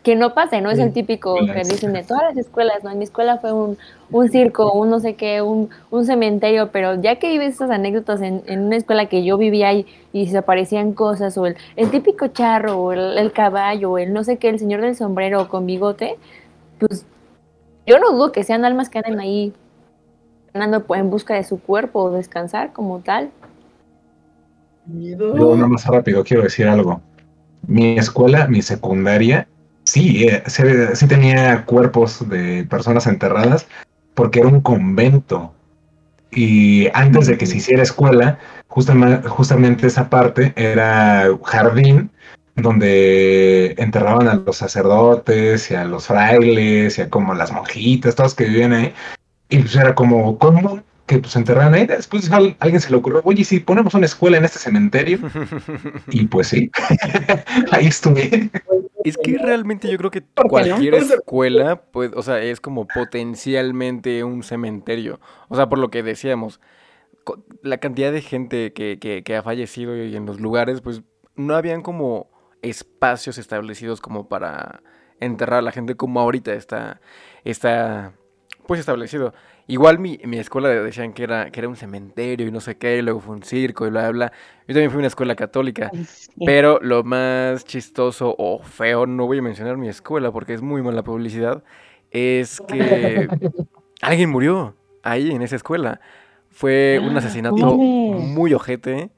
que 0.07 0.15
no 0.15 0.35
pase, 0.35 0.61
no 0.61 0.71
es 0.71 0.79
el 0.79 0.93
típico 0.93 1.35
que 1.35 1.65
dicen 1.65 1.93
de 1.93 2.05
todas 2.05 2.23
las 2.23 2.37
escuelas, 2.37 2.85
no, 2.85 2.93
en 2.93 2.99
mi 2.99 3.03
escuela 3.03 3.39
fue 3.39 3.53
un, 3.53 3.77
un 4.13 4.29
circo, 4.29 4.73
un 4.73 4.89
no 4.89 5.01
sé 5.01 5.17
qué, 5.17 5.43
un, 5.43 5.69
un 5.91 6.07
cementerio, 6.07 6.71
pero 6.71 6.95
ya 6.95 7.17
que 7.17 7.29
vives 7.29 7.55
estas 7.55 7.71
anécdotas 7.71 8.23
en, 8.23 8.45
en 8.47 8.61
una 8.61 8.77
escuela 8.77 9.07
que 9.07 9.25
yo 9.25 9.37
vivía 9.37 9.73
y, 9.73 9.85
y 10.13 10.29
se 10.29 10.39
aparecían 10.39 10.93
cosas, 10.93 11.37
o 11.37 11.47
el, 11.47 11.57
el 11.75 11.91
típico 11.91 12.29
charro, 12.29 12.79
o 12.79 12.93
el, 12.93 13.19
el 13.19 13.33
caballo, 13.33 13.91
o 13.91 13.99
el 13.99 14.13
no 14.13 14.23
sé 14.23 14.37
qué, 14.37 14.49
el 14.49 14.61
señor 14.61 14.81
del 14.81 14.95
sombrero 14.95 15.49
con 15.49 15.67
bigote, 15.67 16.19
pues 16.79 17.05
yo 17.85 17.99
no 17.99 18.13
dudo 18.13 18.31
que 18.31 18.45
sean 18.45 18.65
almas 18.65 18.89
que 18.89 18.99
anden 18.99 19.19
ahí 19.19 19.53
andando 20.55 20.85
en 20.95 21.11
busca 21.11 21.35
de 21.35 21.43
su 21.43 21.59
cuerpo 21.59 22.05
o 22.05 22.11
descansar 22.13 22.73
como 22.73 23.01
tal. 23.01 23.31
Yo 24.87 25.57
nada 25.57 25.67
más 25.67 25.85
rápido 25.85 26.23
quiero 26.23 26.45
decir 26.45 26.69
algo. 26.69 27.01
Mi 27.67 27.99
escuela, 27.99 28.47
mi 28.47 28.63
secundaria, 28.63 29.49
sí, 29.87 30.29
eh, 30.29 30.43
sí, 30.47 30.63
sí 30.95 31.07
tenía 31.07 31.65
cuerpos 31.65 32.29
de 32.29 32.65
personas 32.69 33.07
enterradas 33.07 33.67
porque 34.15 34.41
era 34.41 34.49
un 34.49 34.61
convento. 34.61 35.55
Y 36.31 36.89
antes 36.93 37.29
de 37.29 37.39
que 37.39 37.47
se 37.47 37.57
hiciera 37.59 37.83
escuela, 37.83 38.39
justamente, 38.69 39.29
justamente 39.29 39.87
esa 39.87 40.11
parte 40.11 40.53
era 40.57 41.29
jardín 41.45 42.11
donde 42.57 43.75
enterraban 43.79 44.29
a 44.29 44.35
los 44.35 44.57
sacerdotes 44.57 45.71
y 45.71 45.75
a 45.75 45.85
los 45.85 46.07
frailes 46.07 46.99
y 46.99 47.03
a 47.03 47.11
como 47.11 47.35
las 47.35 47.53
monjitas, 47.53 48.15
todos 48.15 48.35
que 48.35 48.45
vivían 48.45 48.73
ahí. 48.73 48.95
Y 49.49 49.59
pues 49.59 49.77
era 49.77 49.95
como 49.95 50.39
común 50.39 50.83
que 51.07 51.19
pues 51.19 51.37
enterraran 51.37 51.75
ahí. 51.75 51.87
Después 51.87 52.31
a 52.33 52.37
alguien 52.37 52.81
se 52.81 52.91
le 52.91 52.97
ocurrió, 52.97 53.21
oye, 53.25 53.45
si 53.45 53.61
ponemos 53.61 53.95
una 53.95 54.07
escuela 54.07 54.39
en 54.39 54.45
este 54.45 54.59
cementerio. 54.59 55.19
Y 56.11 56.27
pues 56.27 56.49
sí, 56.49 56.71
ahí 57.73 57.87
estuve. 57.87 58.51
Es 59.09 59.17
que 59.17 59.39
realmente 59.39 59.89
yo 59.91 59.97
creo 59.99 60.11
que 60.11 60.23
cualquier 60.49 60.95
escuela, 60.95 61.83
pues, 61.93 62.13
o 62.15 62.23
sea, 62.23 62.43
es 62.43 62.61
como 62.61 62.87
potencialmente 62.87 64.25
un 64.25 64.43
cementerio. 64.43 65.21
O 65.49 65.57
sea, 65.57 65.69
por 65.69 65.79
lo 65.79 65.91
que 65.91 66.03
decíamos, 66.03 66.61
la 67.63 67.79
cantidad 67.79 68.13
de 68.13 68.23
gente 68.23 68.73
que, 68.73 68.99
que, 68.99 69.23
que 69.23 69.37
ha 69.37 69.43
fallecido 69.43 69.97
y 69.97 70.17
en 70.17 70.27
los 70.27 70.41
lugares, 70.41 70.81
pues, 70.81 71.03
no 71.37 71.55
habían 71.55 71.83
como 71.83 72.31
espacios 72.63 73.39
establecidos 73.39 74.01
como 74.01 74.29
para 74.29 74.83
enterrar 75.21 75.61
a 75.61 75.63
la 75.63 75.73
gente 75.73 75.95
como 75.95 76.21
ahorita 76.21 76.53
está, 76.55 77.01
está 77.45 78.15
pues 78.67 78.81
establecido. 78.81 79.33
Igual 79.69 79.99
mi, 79.99 80.19
mi 80.25 80.39
escuela 80.39 80.69
decían 80.69 81.13
que 81.13 81.25
era, 81.25 81.51
que 81.51 81.59
era 81.59 81.69
un 81.69 81.75
cementerio 81.77 82.47
y 82.47 82.53
no 82.53 82.61
sé 82.61 82.77
qué, 82.77 82.99
y 82.99 83.03
luego 83.03 83.19
fue 83.21 83.35
un 83.35 83.43
circo 83.43 83.87
y 83.87 83.91
bla, 83.91 84.03
bla, 84.03 84.11
bla. 84.29 84.33
Yo 84.69 84.75
también 84.75 84.91
fui 84.91 84.99
a 84.99 85.01
una 85.01 85.09
escuela 85.09 85.35
católica. 85.35 85.91
Ay, 85.93 86.05
sí. 86.05 86.31
Pero 86.45 86.79
lo 86.81 87.03
más 87.03 87.65
chistoso 87.65 88.35
o 88.39 88.61
feo, 88.63 89.07
no 89.07 89.27
voy 89.27 89.39
a 89.39 89.43
mencionar 89.43 89.77
mi 89.77 89.89
escuela 89.89 90.31
porque 90.31 90.55
es 90.55 90.63
muy 90.63 90.83
mala 90.83 91.03
publicidad, 91.03 91.65
es 92.13 92.61
que 92.69 93.29
alguien 94.03 94.31
murió 94.31 94.77
ahí 95.03 95.33
en 95.33 95.43
esa 95.43 95.57
escuela. 95.57 96.01
Fue 96.51 97.01
un 97.03 97.17
asesinato 97.17 97.77
mames. 97.77 98.31
muy 98.31 98.55
ojete. 98.55 99.11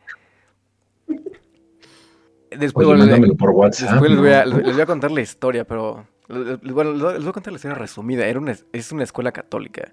Después, 2.50 2.87
Oye, 2.87 2.97
bueno, 2.97 3.05
le- 3.05 3.11
mándamelo 3.11 3.35
por 3.37 3.50
WhatsApp. 3.50 3.90
después 3.90 4.11
les 4.11 4.19
voy, 4.21 4.31
a, 4.31 4.47
les 4.47 4.73
voy 4.73 4.81
a 4.81 4.87
contar 4.87 5.11
la 5.11 5.21
historia, 5.21 5.64
pero 5.67 6.07
les- 6.28 6.62
les- 6.62 6.73
bueno, 6.73 6.93
les 6.93 7.21
voy 7.21 7.28
a 7.28 7.33
contar 7.33 7.52
la 7.52 7.57
historia 7.57 7.76
resumida. 7.76 8.26
Era 8.26 8.38
una, 8.40 8.57
es 8.73 8.93
una 8.93 9.05
escuela 9.05 9.31
católica. 9.33 9.93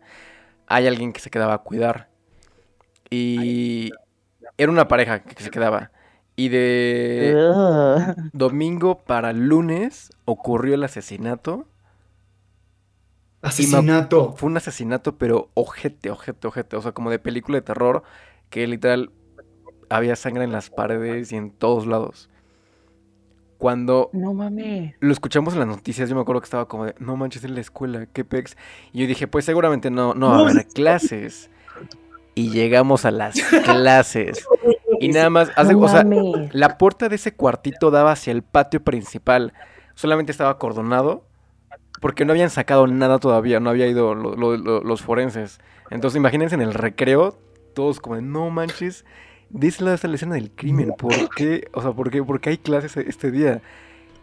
Hay 0.67 0.87
alguien 0.87 1.13
que 1.13 1.19
se 1.19 1.29
quedaba 1.29 1.53
a 1.53 1.59
cuidar. 1.59 2.09
Y 3.09 3.91
era 4.57 4.71
una 4.71 4.87
pareja 4.87 5.23
que 5.23 5.43
se 5.43 5.51
quedaba. 5.51 5.91
Y 6.35 6.49
de 6.49 7.33
domingo 8.33 8.99
para 8.99 9.33
lunes 9.33 10.09
ocurrió 10.25 10.75
el 10.75 10.83
asesinato. 10.83 11.67
Asesinato. 13.41 14.33
Fue 14.33 14.49
un 14.49 14.57
asesinato, 14.57 15.17
pero 15.17 15.49
ojete, 15.53 16.09
ojete, 16.09 16.47
ojete. 16.47 16.75
O 16.75 16.81
sea, 16.81 16.93
como 16.93 17.11
de 17.11 17.19
película 17.19 17.57
de 17.57 17.61
terror, 17.61 18.03
que 18.49 18.67
literal 18.67 19.11
había 19.89 20.15
sangre 20.15 20.43
en 20.43 20.51
las 20.51 20.69
paredes 20.69 21.31
y 21.31 21.35
en 21.35 21.51
todos 21.51 21.85
lados. 21.85 22.29
Cuando 23.57 24.09
No 24.13 24.33
mames. 24.33 24.95
lo 24.99 25.13
escuchamos 25.13 25.53
en 25.53 25.59
las 25.59 25.67
noticias, 25.69 26.09
yo 26.09 26.15
me 26.15 26.21
acuerdo 26.21 26.41
que 26.41 26.45
estaba 26.45 26.67
como 26.67 26.85
de, 26.85 26.95
no 26.99 27.15
manches, 27.15 27.43
en 27.45 27.55
la 27.55 27.61
escuela, 27.61 28.05
qué 28.11 28.25
pex. 28.25 28.57
Y 28.91 28.99
yo 29.01 29.07
dije, 29.07 29.27
pues 29.27 29.45
seguramente 29.45 29.89
no, 29.89 30.13
no 30.13 30.29
va 30.29 30.37
a 30.37 30.39
haber 30.49 30.67
clases. 30.67 31.49
Y 32.35 32.49
llegamos 32.51 33.05
a 33.05 33.11
las 33.11 33.35
clases. 33.63 34.45
Y 34.99 35.07
nada 35.09 35.29
más, 35.29 35.51
hace- 35.55 35.73
No 35.73 35.79
o 35.79 35.87
sea, 35.87 36.03
mames. 36.03 36.53
la 36.53 36.77
puerta 36.77 37.07
de 37.07 37.15
ese 37.15 37.33
cuartito 37.33 37.91
daba 37.91 38.11
hacia 38.11 38.31
el 38.31 38.43
patio 38.43 38.83
principal. 38.83 39.53
Solamente 39.93 40.31
estaba 40.33 40.49
acordonado 40.49 41.23
porque 42.01 42.25
no 42.25 42.33
habían 42.33 42.49
sacado 42.49 42.87
nada 42.87 43.19
todavía, 43.19 43.61
no 43.61 43.69
había 43.69 43.87
ido 43.87 44.13
lo- 44.15 44.35
lo- 44.35 44.57
lo- 44.57 44.81
los 44.83 45.01
forenses. 45.01 45.59
Entonces 45.89 46.17
imagínense 46.17 46.55
en 46.55 46.61
el 46.61 46.73
recreo, 46.73 47.37
todos 47.73 48.01
como 48.01 48.17
de, 48.17 48.21
no 48.21 48.49
manches, 48.49 49.05
lado 49.59 49.93
está 49.95 50.07
la 50.07 50.15
escena 50.15 50.35
del 50.35 50.51
crimen. 50.51 50.93
¿Por 50.93 51.29
qué? 51.33 51.67
O 51.73 51.81
sea, 51.81 51.91
¿por 51.93 52.09
qué, 52.11 52.23
¿por 52.23 52.39
qué 52.39 52.51
hay 52.51 52.57
clases 52.57 52.97
este 52.97 53.31
día? 53.31 53.61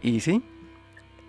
Y 0.01 0.19
sí, 0.21 0.43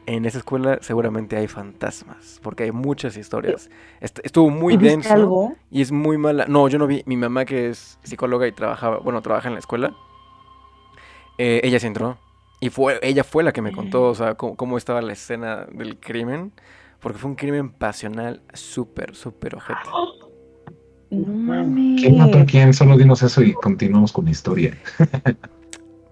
en 0.06 0.24
esa 0.26 0.38
escuela 0.38 0.78
seguramente 0.82 1.36
hay 1.36 1.48
fantasmas, 1.48 2.40
porque 2.42 2.64
hay 2.64 2.72
muchas 2.72 3.16
historias. 3.16 3.70
Est- 4.00 4.20
estuvo 4.24 4.50
muy 4.50 4.74
¿Y 4.74 4.76
viste 4.76 4.90
denso. 4.90 5.14
algo? 5.14 5.56
Y 5.70 5.82
es 5.82 5.92
muy 5.92 6.18
mala. 6.18 6.46
No, 6.48 6.68
yo 6.68 6.78
no 6.78 6.86
vi. 6.86 7.02
Mi 7.06 7.16
mamá, 7.16 7.44
que 7.44 7.70
es 7.70 7.98
psicóloga 8.02 8.46
y 8.46 8.52
trabajaba, 8.52 8.98
bueno, 8.98 9.22
trabaja 9.22 9.48
en 9.48 9.54
la 9.54 9.60
escuela, 9.60 9.94
eh, 11.38 11.60
ella 11.64 11.80
sí 11.80 11.86
entró. 11.86 12.18
Y 12.60 12.70
fue, 12.70 12.98
ella 13.02 13.24
fue 13.24 13.42
la 13.42 13.52
que 13.52 13.62
me 13.62 13.72
contó, 13.72 14.04
o 14.04 14.14
sea, 14.14 14.34
cómo, 14.36 14.56
cómo 14.56 14.78
estaba 14.78 15.02
la 15.02 15.12
escena 15.12 15.66
del 15.66 15.98
crimen. 15.98 16.52
Porque 17.00 17.18
fue 17.18 17.30
un 17.30 17.36
crimen 17.36 17.70
pasional 17.70 18.42
súper, 18.54 19.14
súper 19.14 19.56
ojete. 19.56 19.90
No 21.14 21.32
mames. 21.32 22.00
¿Quién 22.02 22.18
mató 22.18 22.38
a 22.38 22.44
quién? 22.44 22.72
Solo 22.72 22.96
dinos 22.96 23.22
eso 23.22 23.42
y 23.42 23.52
continuamos 23.54 24.12
con 24.12 24.24
la 24.26 24.30
historia. 24.32 24.76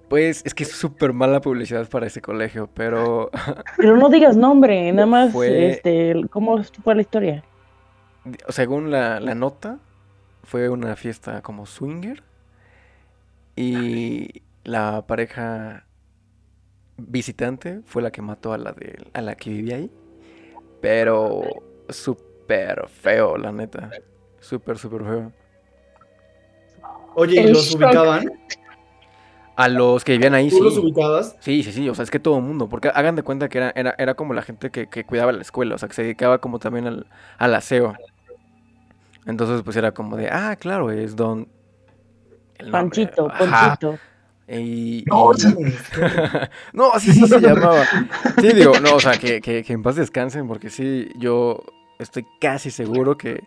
Pues 0.09 0.43
es 0.45 0.53
que 0.53 0.65
es 0.65 0.71
súper 0.73 1.15
mala 1.15 1.41
publicidad 1.41 1.89
para 1.89 2.07
ese 2.07 2.21
colegio, 2.21 2.69
pero 2.75 3.31
Pero 3.79 3.97
no 3.97 4.11
digas 4.11 4.37
nombre, 4.37 4.93
nada 4.93 5.07
más, 5.07 5.33
Fue- 5.33 5.71
este, 5.71 6.15
¿cómo 6.29 6.63
fue 6.85 6.95
la 6.95 7.01
historia? 7.01 7.45
según 8.51 8.91
la, 8.91 9.21
la 9.21 9.35
nota, 9.35 9.79
fue 10.45 10.69
una 10.69 10.97
fiesta 10.97 11.41
como 11.41 11.65
swinger. 11.65 12.23
Y 13.57 14.43
la 14.65 15.07
pareja 15.07 15.87
visitante 16.99 17.81
fue 17.87 18.03
la 18.03 18.11
que 18.11 18.23
mató 18.23 18.53
a 18.53 18.59
la, 18.59 18.73
de, 18.73 18.99
a 19.13 19.21
la 19.23 19.35
que 19.35 19.51
vivía 19.51 19.77
ahí. 19.77 19.91
Pero 20.81 21.43
súper 21.89 22.89
feo, 22.89 23.37
la 23.39 23.51
neta. 23.53 23.91
Súper, 24.43 24.77
súper 24.77 25.03
feo. 25.05 25.33
Oye, 27.15 27.41
¿y 27.43 27.47
los 27.49 27.67
shock. 27.71 27.81
ubicaban? 27.81 28.31
A 29.55 29.69
los 29.69 30.03
que 30.05 30.13
vivían 30.13 30.35
ahí, 30.35 30.49
¿Tú 30.49 30.63
los 30.63 30.75
sí. 30.75 30.81
ubicabas? 30.81 31.37
Sí, 31.41 31.63
sí, 31.63 31.73
sí, 31.73 31.89
o 31.89 31.95
sea, 31.95 32.03
es 32.05 32.11
que 32.11 32.19
todo 32.19 32.39
el 32.39 32.43
mundo, 32.43 32.69
porque 32.69 32.89
hagan 32.89 33.17
de 33.17 33.23
cuenta 33.23 33.49
que 33.49 33.59
era, 33.59 33.73
era, 33.77 33.95
era 33.99 34.15
como 34.15 34.33
la 34.35 34.43
gente 34.43 34.71
que, 34.71 34.89
que 34.89 35.05
cuidaba 35.05 35.31
la 35.31 35.43
escuela, 35.43 35.75
o 35.75 35.79
sea, 35.79 35.89
que 35.89 35.95
se 35.95 36.03
dedicaba 36.03 36.39
como 36.39 36.59
también 36.59 36.87
al, 36.87 37.07
al 37.39 37.55
aseo. 37.55 37.95
Entonces, 39.27 39.63
pues 39.63 39.77
era 39.77 39.93
como 39.93 40.17
de, 40.17 40.29
ah, 40.31 40.57
claro, 40.59 40.91
es 40.91 41.15
don... 41.15 41.49
el 42.59 42.71
nombre, 42.71 42.81
Panchito, 43.07 43.31
ajá, 43.31 43.77
Ponchito. 43.79 43.99
y- 44.49 45.05
No, 45.07 45.31
y- 45.35 45.75
No, 46.73 46.91
así 46.93 47.13
sí 47.13 47.29
se 47.29 47.39
llamaba. 47.41 47.85
Sí, 48.41 48.53
digo, 48.55 48.81
no, 48.81 48.97
o 48.97 49.01
sea, 49.01 49.19
que, 49.19 49.41
que, 49.41 49.63
que 49.63 49.73
en 49.75 49.83
paz 49.83 49.97
descansen, 49.97 50.49
porque 50.49 50.71
sí, 50.71 51.11
yo 51.19 51.63
estoy 51.99 52.27
casi 52.41 52.71
seguro 52.71 53.17
que, 53.17 53.45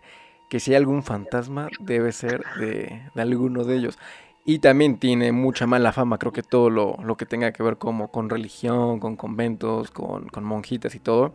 que 0.48 0.60
si 0.60 0.72
hay 0.72 0.76
algún 0.76 1.02
fantasma, 1.02 1.72
debe 1.78 2.12
ser 2.12 2.46
de, 2.54 3.02
de 3.14 3.22
alguno 3.22 3.64
de 3.64 3.76
ellos. 3.76 3.98
Y 4.44 4.60
también 4.60 4.98
tiene 4.98 5.32
mucha 5.32 5.66
mala 5.66 5.92
fama, 5.92 6.18
creo 6.18 6.32
que 6.32 6.42
todo 6.44 6.70
lo, 6.70 6.96
lo 7.02 7.16
que 7.16 7.26
tenga 7.26 7.52
que 7.52 7.62
ver 7.64 7.78
como 7.78 8.10
con 8.12 8.30
religión, 8.30 9.00
con 9.00 9.16
conventos, 9.16 9.90
con, 9.90 10.28
con 10.28 10.44
monjitas 10.44 10.94
y 10.94 11.00
todo. 11.00 11.32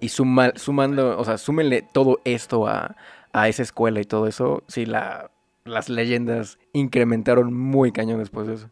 Y 0.00 0.08
suma- 0.08 0.52
sumando, 0.56 1.18
o 1.18 1.24
sea, 1.24 1.38
súmenle 1.38 1.82
todo 1.82 2.20
esto 2.24 2.66
a, 2.68 2.96
a 3.32 3.48
esa 3.48 3.62
escuela 3.62 4.00
y 4.00 4.04
todo 4.04 4.26
eso, 4.26 4.62
sí, 4.68 4.86
la, 4.86 5.30
las 5.64 5.88
leyendas 5.90 6.58
incrementaron 6.72 7.52
muy 7.54 7.92
cañón 7.92 8.18
después 8.20 8.46
de 8.46 8.54
eso. 8.54 8.70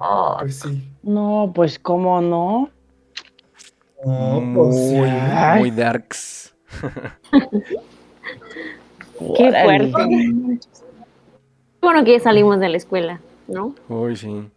Ah, 0.00 0.36
Pues 0.38 0.56
sí. 0.60 0.82
No, 1.02 1.52
pues 1.54 1.78
cómo 1.78 2.20
no. 2.20 2.70
No, 4.16 4.40
muy, 4.40 4.52
pues 4.52 4.76
sí. 4.90 4.98
muy 5.46 5.70
darks. 5.70 6.45
Qué 9.36 9.52
fuerte. 9.62 10.60
Bueno, 11.80 12.04
que 12.04 12.12
ya 12.12 12.20
salimos 12.20 12.58
de 12.60 12.68
la 12.68 12.76
escuela, 12.76 13.20
¿no? 13.48 13.74
Uy, 13.88 14.16
sí. 14.16 14.48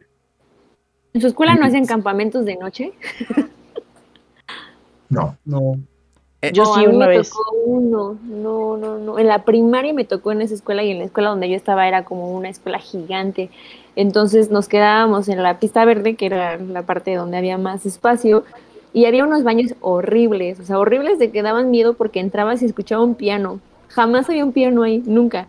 ¿En 1.14 1.22
su 1.22 1.28
escuela 1.28 1.56
no 1.56 1.66
hacían 1.66 1.86
campamentos 1.86 2.46
de 2.46 2.56
noche? 2.56 2.92
no. 5.10 5.36
No. 5.46 5.78
Yo 6.54 6.64
No, 6.64 6.74
sí 6.74 6.86
a 6.86 6.88
mí 6.88 6.96
una 6.96 7.08
me 7.08 7.18
vez. 7.18 7.30
tocó 7.30 7.52
uno. 7.66 8.18
No, 8.24 8.78
no, 8.78 8.98
no. 8.98 9.20
En 9.20 9.28
la 9.28 9.44
primaria 9.44 9.94
me 9.94 10.06
tocó 10.06 10.32
en 10.32 10.42
esa 10.42 10.54
escuela 10.54 10.84
y 10.84 10.92
en 10.92 11.00
la 11.00 11.06
escuela 11.06 11.30
donde 11.30 11.50
yo 11.50 11.56
estaba 11.56 11.88
era 11.88 12.06
como 12.06 12.32
una 12.32 12.50
escuela 12.50 12.80
gigante. 12.80 13.50
Entonces 13.96 14.50
nos 14.50 14.70
quedábamos 14.70 15.28
en 15.28 15.44
la 15.44 15.60
pista 15.60 15.84
verde, 15.84 16.16
que 16.16 16.28
era 16.28 16.58
la 16.58 16.84
parte 16.84 17.14
donde 17.16 17.38
había 17.38 17.58
más 17.58 17.86
espacio, 17.86 18.46
y 18.94 19.06
había 19.06 19.26
unos 19.26 19.44
baños 19.44 19.76
horribles, 19.82 20.60
o 20.60 20.64
sea, 20.64 20.80
horribles 20.80 21.20
de 21.20 21.32
que 21.32 21.42
daban 21.42 21.70
miedo 21.72 21.94
porque 21.94 22.20
entrabas 22.20 22.62
y 22.62 22.66
escuchaba 22.66 23.04
un 23.04 23.16
piano. 23.16 23.60
Jamás 23.90 24.30
había 24.30 24.46
un 24.46 24.52
piano 24.52 24.84
ahí, 24.84 25.04
nunca. 25.06 25.48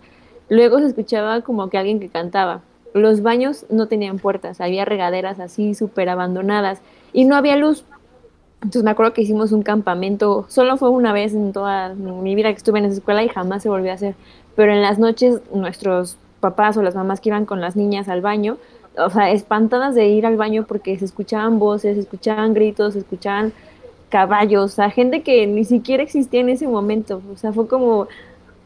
Luego 0.49 0.79
se 0.79 0.87
escuchaba 0.87 1.41
como 1.43 1.71
que 1.71 1.79
alguien 1.79 2.01
que 2.01 2.09
cantaba. 2.09 2.61
Los 2.93 3.23
baños 3.23 3.67
no 3.71 3.87
tenían 3.87 4.19
puertas, 4.19 4.61
había 4.61 4.85
regaderas 4.85 5.39
así 5.41 5.75
súper 5.75 6.09
abandonadas 6.09 6.81
y 7.13 7.25
no 7.25 7.37
había 7.37 7.57
luz. 7.57 7.85
Entonces 8.57 8.83
me 8.83 8.91
acuerdo 8.91 9.15
que 9.15 9.23
hicimos 9.23 9.53
un 9.53 9.63
campamento, 9.63 10.45
solo 10.49 10.77
fue 10.77 10.91
una 10.91 11.15
vez 11.15 11.33
en 11.33 11.53
toda 11.53 11.95
mi 11.95 12.35
vida 12.35 12.51
que 12.51 12.59
estuve 12.59 12.79
en 12.81 12.87
esa 12.87 12.97
escuela 12.97 13.23
y 13.23 13.29
jamás 13.29 13.63
se 13.63 13.71
volvió 13.71 13.91
a 13.91 13.95
hacer. 13.95 14.15
Pero 14.55 14.73
en 14.73 14.83
las 14.83 14.99
noches 14.99 15.41
nuestros 15.55 16.19
papás 16.41 16.77
o 16.77 16.83
las 16.83 16.95
mamás 16.95 17.21
que 17.21 17.31
iban 17.31 17.47
con 17.47 17.61
las 17.61 17.77
niñas 17.77 18.09
al 18.09 18.21
baño, 18.21 18.59
o 18.97 19.11
sea, 19.11 19.31
espantadas 19.31 19.95
de 19.95 20.09
ir 20.09 20.27
al 20.27 20.37
baño 20.37 20.65
porque 20.67 20.99
se 20.99 21.05
escuchaban 21.05 21.59
voces, 21.59 21.95
se 21.97 22.01
escuchaban 22.01 22.55
gritos, 22.55 22.95
se 22.95 23.01
escuchaban 23.01 23.53
caballos, 24.09 24.73
o 24.73 24.75
sea, 24.75 24.91
gente 24.91 25.23
que 25.23 25.47
ni 25.47 25.65
siquiera 25.65 26.03
existía 26.03 26.41
en 26.41 26.51
ese 26.51 26.67
momento. 26.67 27.23
O 27.33 27.37
sea, 27.37 27.53
fue 27.53 27.69
como, 27.69 28.09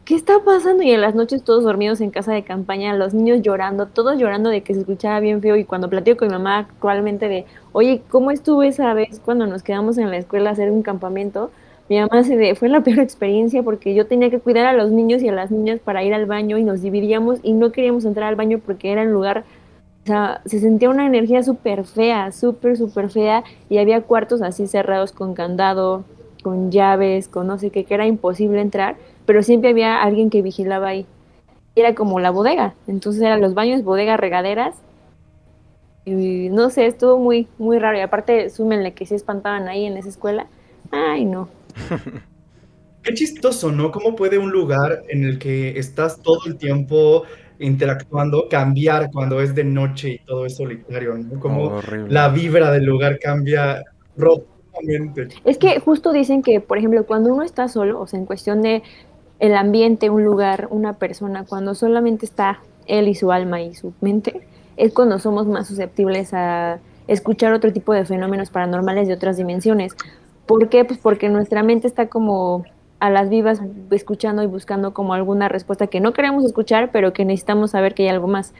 ¿qué 0.03 0.15
está 0.15 0.43
pasando? 0.43 0.83
Y 0.83 0.91
en 0.91 1.01
las 1.01 1.15
noches 1.15 1.43
todos 1.43 1.63
dormidos 1.63 2.01
en 2.01 2.11
casa 2.11 2.33
de 2.33 2.43
campaña, 2.43 2.95
los 2.95 3.13
niños 3.13 3.41
llorando, 3.41 3.87
todos 3.87 4.17
llorando 4.19 4.49
de 4.49 4.61
que 4.61 4.73
se 4.73 4.81
escuchaba 4.81 5.19
bien 5.19 5.41
feo. 5.41 5.55
Y 5.55 5.65
cuando 5.65 5.89
platico 5.89 6.19
con 6.19 6.27
mi 6.29 6.33
mamá 6.33 6.59
actualmente 6.59 7.27
de, 7.29 7.45
oye, 7.71 8.01
¿cómo 8.09 8.31
estuvo 8.31 8.63
esa 8.63 8.93
vez 8.93 9.21
cuando 9.23 9.47
nos 9.47 9.63
quedamos 9.63 9.97
en 9.97 10.11
la 10.11 10.17
escuela 10.17 10.49
a 10.49 10.53
hacer 10.53 10.71
un 10.71 10.83
campamento? 10.83 11.51
Mi 11.87 11.99
mamá 11.99 12.23
se 12.23 12.35
de, 12.35 12.55
fue 12.55 12.69
la 12.69 12.81
peor 12.81 12.99
experiencia 12.99 13.61
porque 13.61 13.93
yo 13.93 14.07
tenía 14.07 14.31
que 14.31 14.39
cuidar 14.39 14.65
a 14.65 14.73
los 14.73 14.91
niños 14.91 15.21
y 15.21 15.29
a 15.29 15.31
las 15.31 15.51
niñas 15.51 15.79
para 15.79 16.03
ir 16.03 16.13
al 16.15 16.25
baño 16.25 16.57
y 16.57 16.63
nos 16.63 16.81
dividíamos 16.81 17.39
y 17.43 17.53
no 17.53 17.71
queríamos 17.71 18.05
entrar 18.05 18.27
al 18.29 18.35
baño 18.35 18.59
porque 18.65 18.91
era 18.91 19.03
el 19.03 19.11
lugar, 19.11 19.45
o 20.05 20.07
sea, 20.07 20.41
se 20.45 20.59
sentía 20.59 20.91
una 20.91 21.07
energía 21.07 21.41
súper 21.41 21.83
fea, 21.83 22.31
súper, 22.31 22.77
súper 22.77 23.09
fea 23.09 23.43
y 23.69 23.79
había 23.79 24.01
cuartos 24.01 24.43
así 24.43 24.67
cerrados 24.67 25.11
con 25.11 25.33
candado, 25.33 26.05
con 26.43 26.69
llaves, 26.71 27.27
con 27.27 27.47
no 27.47 27.57
sé 27.57 27.71
qué, 27.71 27.85
que 27.85 27.95
era 27.95 28.05
imposible 28.05 28.61
entrar, 28.61 28.97
pero 29.25 29.41
siempre 29.41 29.71
había 29.71 30.03
alguien 30.03 30.29
que 30.29 30.43
vigilaba 30.43 30.89
ahí. 30.89 31.07
Era 31.75 31.95
como 31.95 32.19
la 32.19 32.29
bodega, 32.29 32.75
entonces 32.85 33.23
eran 33.23 33.41
los 33.41 33.55
baños, 33.55 33.83
bodegas, 33.83 34.19
regaderas. 34.19 34.75
Y 36.05 36.49
no 36.51 36.69
sé, 36.69 36.85
estuvo 36.85 37.17
muy, 37.17 37.47
muy 37.57 37.79
raro. 37.79 37.97
Y 37.97 38.01
aparte, 38.01 38.51
súmenle 38.51 38.93
que 38.93 39.07
sí 39.07 39.15
espantaban 39.15 39.67
ahí 39.67 39.85
en 39.85 39.97
esa 39.97 40.09
escuela. 40.09 40.45
Ay, 40.91 41.25
no. 41.25 41.49
qué 43.01 43.15
chistoso, 43.15 43.71
¿no? 43.71 43.91
¿Cómo 43.91 44.15
puede 44.15 44.37
un 44.37 44.51
lugar 44.51 45.01
en 45.09 45.23
el 45.23 45.39
que 45.39 45.79
estás 45.79 46.21
todo 46.21 46.41
el 46.45 46.57
tiempo 46.57 47.23
interactuando 47.59 48.47
cambiar 48.49 49.09
cuando 49.11 49.41
es 49.41 49.55
de 49.55 49.63
noche 49.63 50.09
y 50.09 50.19
todo 50.19 50.45
es 50.45 50.55
solitario, 50.55 51.17
¿no? 51.17 51.39
Como 51.39 51.65
Horrible. 51.65 52.13
la 52.13 52.29
vibra 52.29 52.71
del 52.71 52.85
lugar 52.85 53.19
cambia 53.19 53.83
rotundamente. 54.17 55.29
Es 55.43 55.57
que 55.57 55.79
justo 55.79 56.11
dicen 56.11 56.41
que, 56.41 56.59
por 56.59 56.77
ejemplo, 56.77 57.05
cuando 57.05 57.33
uno 57.33 57.43
está 57.43 57.67
solo, 57.67 57.99
o 57.99 58.07
sea, 58.07 58.19
en 58.19 58.25
cuestión 58.25 58.61
de 58.61 58.83
el 59.39 59.55
ambiente, 59.55 60.09
un 60.09 60.23
lugar, 60.23 60.67
una 60.69 60.93
persona, 60.93 61.45
cuando 61.45 61.75
solamente 61.75 62.25
está 62.25 62.59
él 62.87 63.07
y 63.07 63.15
su 63.15 63.31
alma 63.31 63.61
y 63.61 63.73
su 63.73 63.93
mente, 64.01 64.41
es 64.77 64.93
cuando 64.93 65.19
somos 65.19 65.47
más 65.47 65.67
susceptibles 65.67 66.33
a 66.33 66.79
escuchar 67.07 67.53
otro 67.53 67.71
tipo 67.71 67.93
de 67.93 68.05
fenómenos 68.05 68.49
paranormales 68.49 69.07
de 69.07 69.13
otras 69.13 69.37
dimensiones. 69.37 69.95
¿Por 70.45 70.69
qué? 70.69 70.85
Pues 70.85 70.99
porque 70.99 71.29
nuestra 71.29 71.63
mente 71.63 71.87
está 71.87 72.07
como 72.07 72.65
a 72.99 73.09
las 73.09 73.29
vivas 73.29 73.61
escuchando 73.91 74.43
y 74.43 74.47
buscando 74.47 74.93
como 74.93 75.13
alguna 75.13 75.49
respuesta 75.49 75.87
que 75.87 75.99
no 75.99 76.13
queremos 76.13 76.45
escuchar, 76.45 76.91
pero 76.91 77.13
que 77.13 77.25
necesitamos 77.25 77.71
saber 77.71 77.93
que 77.93 78.03
hay 78.03 78.09
algo 78.09 78.27
más. 78.27 78.53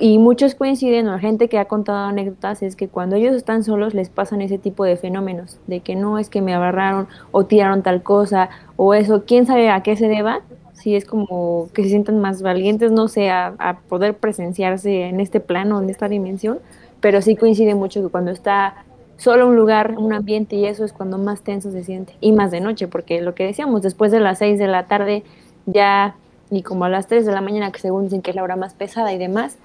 Y, 0.00 0.18
muchos 0.18 0.56
coinciden, 0.56 1.06
o 1.08 1.20
gente 1.20 1.48
que 1.48 1.56
ha 1.56 1.66
contado 1.66 1.98
anécdotas, 1.98 2.64
es 2.64 2.74
que 2.74 2.88
cuando 2.88 3.14
ellos 3.14 3.36
están 3.36 3.62
solos 3.62 3.94
les 3.94 4.08
pasan 4.08 4.42
ese 4.42 4.58
tipo 4.58 4.84
de 4.84 4.96
fenómenos, 4.96 5.60
de 5.68 5.78
que 5.78 5.94
no 5.94 6.18
es 6.18 6.28
que 6.28 6.42
me 6.42 6.52
agarraron 6.52 7.06
o 7.30 7.44
tiraron 7.44 7.82
tal 7.82 8.02
cosa 8.02 8.50
o 8.74 8.92
eso, 8.92 9.22
quién 9.24 9.46
sabe 9.46 9.70
a 9.70 9.84
qué 9.84 9.94
se 9.94 10.08
deba, 10.08 10.40
si 10.72 10.96
es 10.96 11.04
como 11.04 11.68
que 11.74 11.84
se 11.84 11.90
sientan 11.90 12.18
más 12.20 12.42
valientes, 12.42 12.90
no 12.90 13.06
sé, 13.06 13.30
a, 13.30 13.54
a 13.58 13.78
poder 13.78 14.16
presenciarse 14.16 15.02
en 15.02 15.20
este 15.20 15.38
plano, 15.38 15.80
en 15.80 15.90
esta 15.90 16.08
dimensión, 16.08 16.58
pero 17.00 17.22
sí 17.22 17.36
coincide 17.36 17.76
mucho 17.76 18.02
que 18.02 18.08
cuando 18.08 18.32
está 18.32 18.84
solo 19.22 19.46
un 19.46 19.54
lugar, 19.54 19.94
un 19.98 20.12
ambiente 20.12 20.56
y 20.56 20.66
eso 20.66 20.84
es 20.84 20.92
cuando 20.92 21.16
más 21.16 21.42
tenso 21.42 21.70
se 21.70 21.84
siente. 21.84 22.16
Y 22.20 22.32
más 22.32 22.50
de 22.50 22.60
noche, 22.60 22.88
porque 22.88 23.20
lo 23.20 23.36
que 23.36 23.44
decíamos, 23.44 23.82
después 23.82 24.10
de 24.10 24.18
las 24.18 24.38
6 24.38 24.58
de 24.58 24.66
la 24.66 24.88
tarde 24.88 25.22
ya 25.64 26.16
y 26.50 26.62
como 26.62 26.84
a 26.86 26.88
las 26.88 27.06
3 27.06 27.24
de 27.24 27.30
la 27.30 27.40
mañana, 27.40 27.70
que 27.70 27.78
según 27.78 28.04
dicen 28.04 28.20
que 28.20 28.30
es 28.30 28.36
la 28.36 28.42
hora 28.42 28.56
más 28.56 28.74
pesada 28.74 29.12
y 29.12 29.18
demás, 29.18 29.58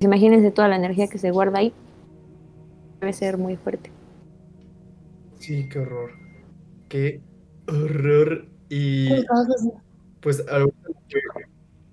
imagínense 0.00 0.50
toda 0.50 0.68
la 0.68 0.76
energía 0.76 1.08
que 1.08 1.16
se 1.16 1.30
guarda 1.30 1.60
ahí. 1.60 1.72
Debe 3.00 3.14
ser 3.14 3.38
muy 3.38 3.56
fuerte. 3.56 3.90
Sí, 5.38 5.66
qué 5.70 5.78
horror. 5.78 6.10
Qué 6.88 7.22
horror. 7.66 8.46
Y 8.68 9.08
pues 10.20 10.44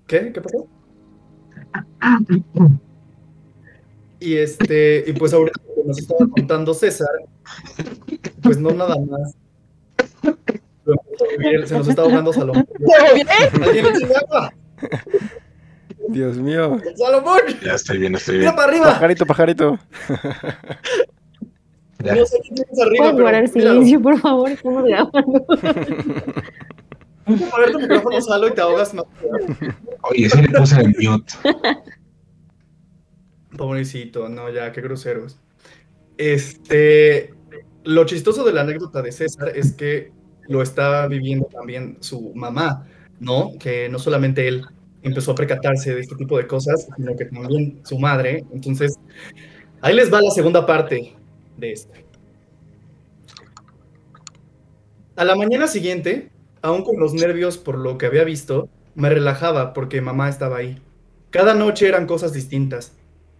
¿Qué? 0.06 0.30
¿Qué 0.30 0.40
pasó? 0.42 0.68
Y 4.20 4.36
este, 4.36 5.04
y 5.06 5.14
pues 5.14 5.32
ahorita 5.32 5.58
que 5.82 5.88
nos 5.88 5.98
estaba 5.98 6.26
contando 6.30 6.74
César, 6.74 7.08
pues 8.42 8.58
no 8.58 8.70
nada 8.70 8.96
más. 8.98 9.36
Se 11.66 11.74
nos 11.76 11.88
está 11.88 12.02
ahogando 12.02 12.32
Salomón. 12.32 12.66
¿Alguien 13.64 13.86
eche 13.86 14.06
agua? 14.16 14.52
Dios 16.08 16.36
mío. 16.36 16.78
¡Salomón! 16.96 17.40
Ya 17.64 17.74
estoy 17.74 17.98
bien, 17.98 18.14
estoy 18.16 18.38
¡Mira 18.38 18.50
bien. 18.50 18.56
para 18.56 18.68
arriba! 18.72 18.84
Pajarito, 18.86 19.26
pajarito. 19.26 19.78
Ya. 22.04 22.16
No 22.16 22.26
sé 22.26 22.40
qué 22.42 22.54
tienes 22.54 22.80
arriba, 22.80 22.96
¿Puedes 22.96 23.12
pero 23.12 23.22
guardar 23.22 23.42
míralo. 23.42 23.52
silencio, 23.52 24.02
por 24.02 24.18
favor? 24.18 24.50
Estamos 24.50 24.84
grabando. 24.84 25.46
A 27.54 27.58
ver 27.60 27.70
tu 27.70 27.78
micrófono, 27.78 28.20
Salo, 28.20 28.48
y 28.48 28.54
te 28.54 28.60
ahogas 28.60 28.92
más. 28.94 29.04
Oye, 30.10 30.28
sí 30.28 30.42
le 30.42 30.48
puse 30.58 30.80
el 30.80 30.88
mute. 30.98 31.32
Pobrecito, 33.56 34.28
no, 34.28 34.50
ya, 34.50 34.72
qué 34.72 34.80
groseros. 34.80 35.38
Este, 36.22 37.34
lo 37.82 38.06
chistoso 38.06 38.44
de 38.44 38.52
la 38.52 38.60
anécdota 38.60 39.02
de 39.02 39.10
César 39.10 39.50
es 39.56 39.72
que 39.72 40.12
lo 40.48 40.62
está 40.62 41.08
viviendo 41.08 41.46
también 41.46 41.96
su 41.98 42.32
mamá, 42.36 42.86
¿no? 43.18 43.50
Que 43.58 43.88
no 43.88 43.98
solamente 43.98 44.46
él 44.46 44.64
empezó 45.02 45.32
a 45.32 45.34
percatarse 45.34 45.92
de 45.92 46.00
este 46.00 46.14
tipo 46.14 46.38
de 46.38 46.46
cosas, 46.46 46.86
sino 46.96 47.16
que 47.16 47.24
también 47.24 47.80
su 47.82 47.98
madre. 47.98 48.44
Entonces, 48.52 48.94
ahí 49.80 49.96
les 49.96 50.14
va 50.14 50.22
la 50.22 50.30
segunda 50.30 50.64
parte 50.64 51.16
de 51.56 51.72
esto. 51.72 51.92
A 55.16 55.24
la 55.24 55.34
mañana 55.34 55.66
siguiente, 55.66 56.30
aún 56.60 56.84
con 56.84 57.00
los 57.00 57.14
nervios 57.14 57.58
por 57.58 57.76
lo 57.76 57.98
que 57.98 58.06
había 58.06 58.22
visto, 58.22 58.68
me 58.94 59.10
relajaba 59.10 59.72
porque 59.72 60.00
mamá 60.00 60.28
estaba 60.28 60.58
ahí. 60.58 60.80
Cada 61.30 61.54
noche 61.54 61.88
eran 61.88 62.06
cosas 62.06 62.32
distintas. 62.32 62.92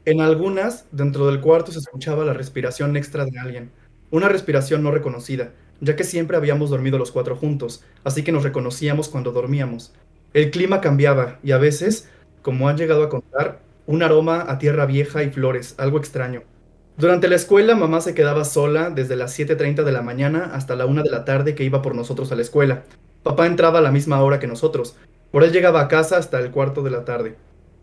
En 0.05 0.21
algunas, 0.21 0.87
dentro 0.91 1.27
del 1.27 1.41
cuarto 1.41 1.71
se 1.71 1.79
escuchaba 1.79 2.25
la 2.25 2.33
respiración 2.33 2.97
extra 2.97 3.25
de 3.25 3.39
alguien, 3.39 3.71
una 4.11 4.29
respiración 4.29 4.83
no 4.83 4.91
reconocida, 4.91 5.53
ya 5.81 5.95
que 5.95 6.03
siempre 6.03 6.37
habíamos 6.37 6.71
dormido 6.71 6.99
los 6.99 7.13
cuatro 7.13 7.37
juntos, 7.37 7.85
así 8.03 8.25
que 8.25 8.33
nos 8.33 8.43
reconocíamos 8.43 9.09
cuando 9.09 9.31
dormíamos. 9.31 9.93
El 10.35 10.51
clima 10.51 10.81
cambiaba 10.81 11.39
y 11.45 11.53
a 11.53 11.59
veces, 11.59 12.09
como 12.43 12.69
han 12.69 12.79
llegado 12.79 13.05
a 13.05 13.09
contar, 13.09 13.61
un 13.87 14.03
aroma 14.03 14.45
a 14.49 14.59
tierra 14.59 14.87
vieja 14.87 15.23
y 15.23 15.31
flores, 15.31 15.77
algo 15.79 15.99
extraño. 15.99 16.43
Durante 16.97 17.29
la 17.29 17.37
escuela 17.37 17.77
mamá 17.77 18.01
se 18.01 18.15
quedaba 18.15 18.45
sola 18.45 18.91
desde 18.91 19.15
las 19.15 19.39
7.30 19.39 19.85
de 19.85 19.93
la 19.93 20.03
mañana 20.03 20.51
hasta 20.53 20.75
la 20.75 20.87
1 20.87 21.05
de 21.05 21.11
la 21.11 21.25
tarde 21.25 21.55
que 21.55 21.65
iba 21.65 21.81
por 21.81 21.95
nosotros 21.95 22.33
a 22.33 22.35
la 22.35 22.43
escuela. 22.43 22.83
Papá 23.23 23.47
entraba 23.47 23.79
a 23.79 23.83
la 23.83 23.93
misma 23.93 24.21
hora 24.21 24.41
que 24.41 24.49
nosotros, 24.49 24.97
por 25.31 25.45
él 25.45 25.53
llegaba 25.53 25.81
a 25.81 25.89
casa 25.89 26.17
hasta 26.17 26.41
el 26.41 26.51
cuarto 26.51 26.83
de 26.83 26.91
la 26.91 27.05
tarde. 27.05 27.37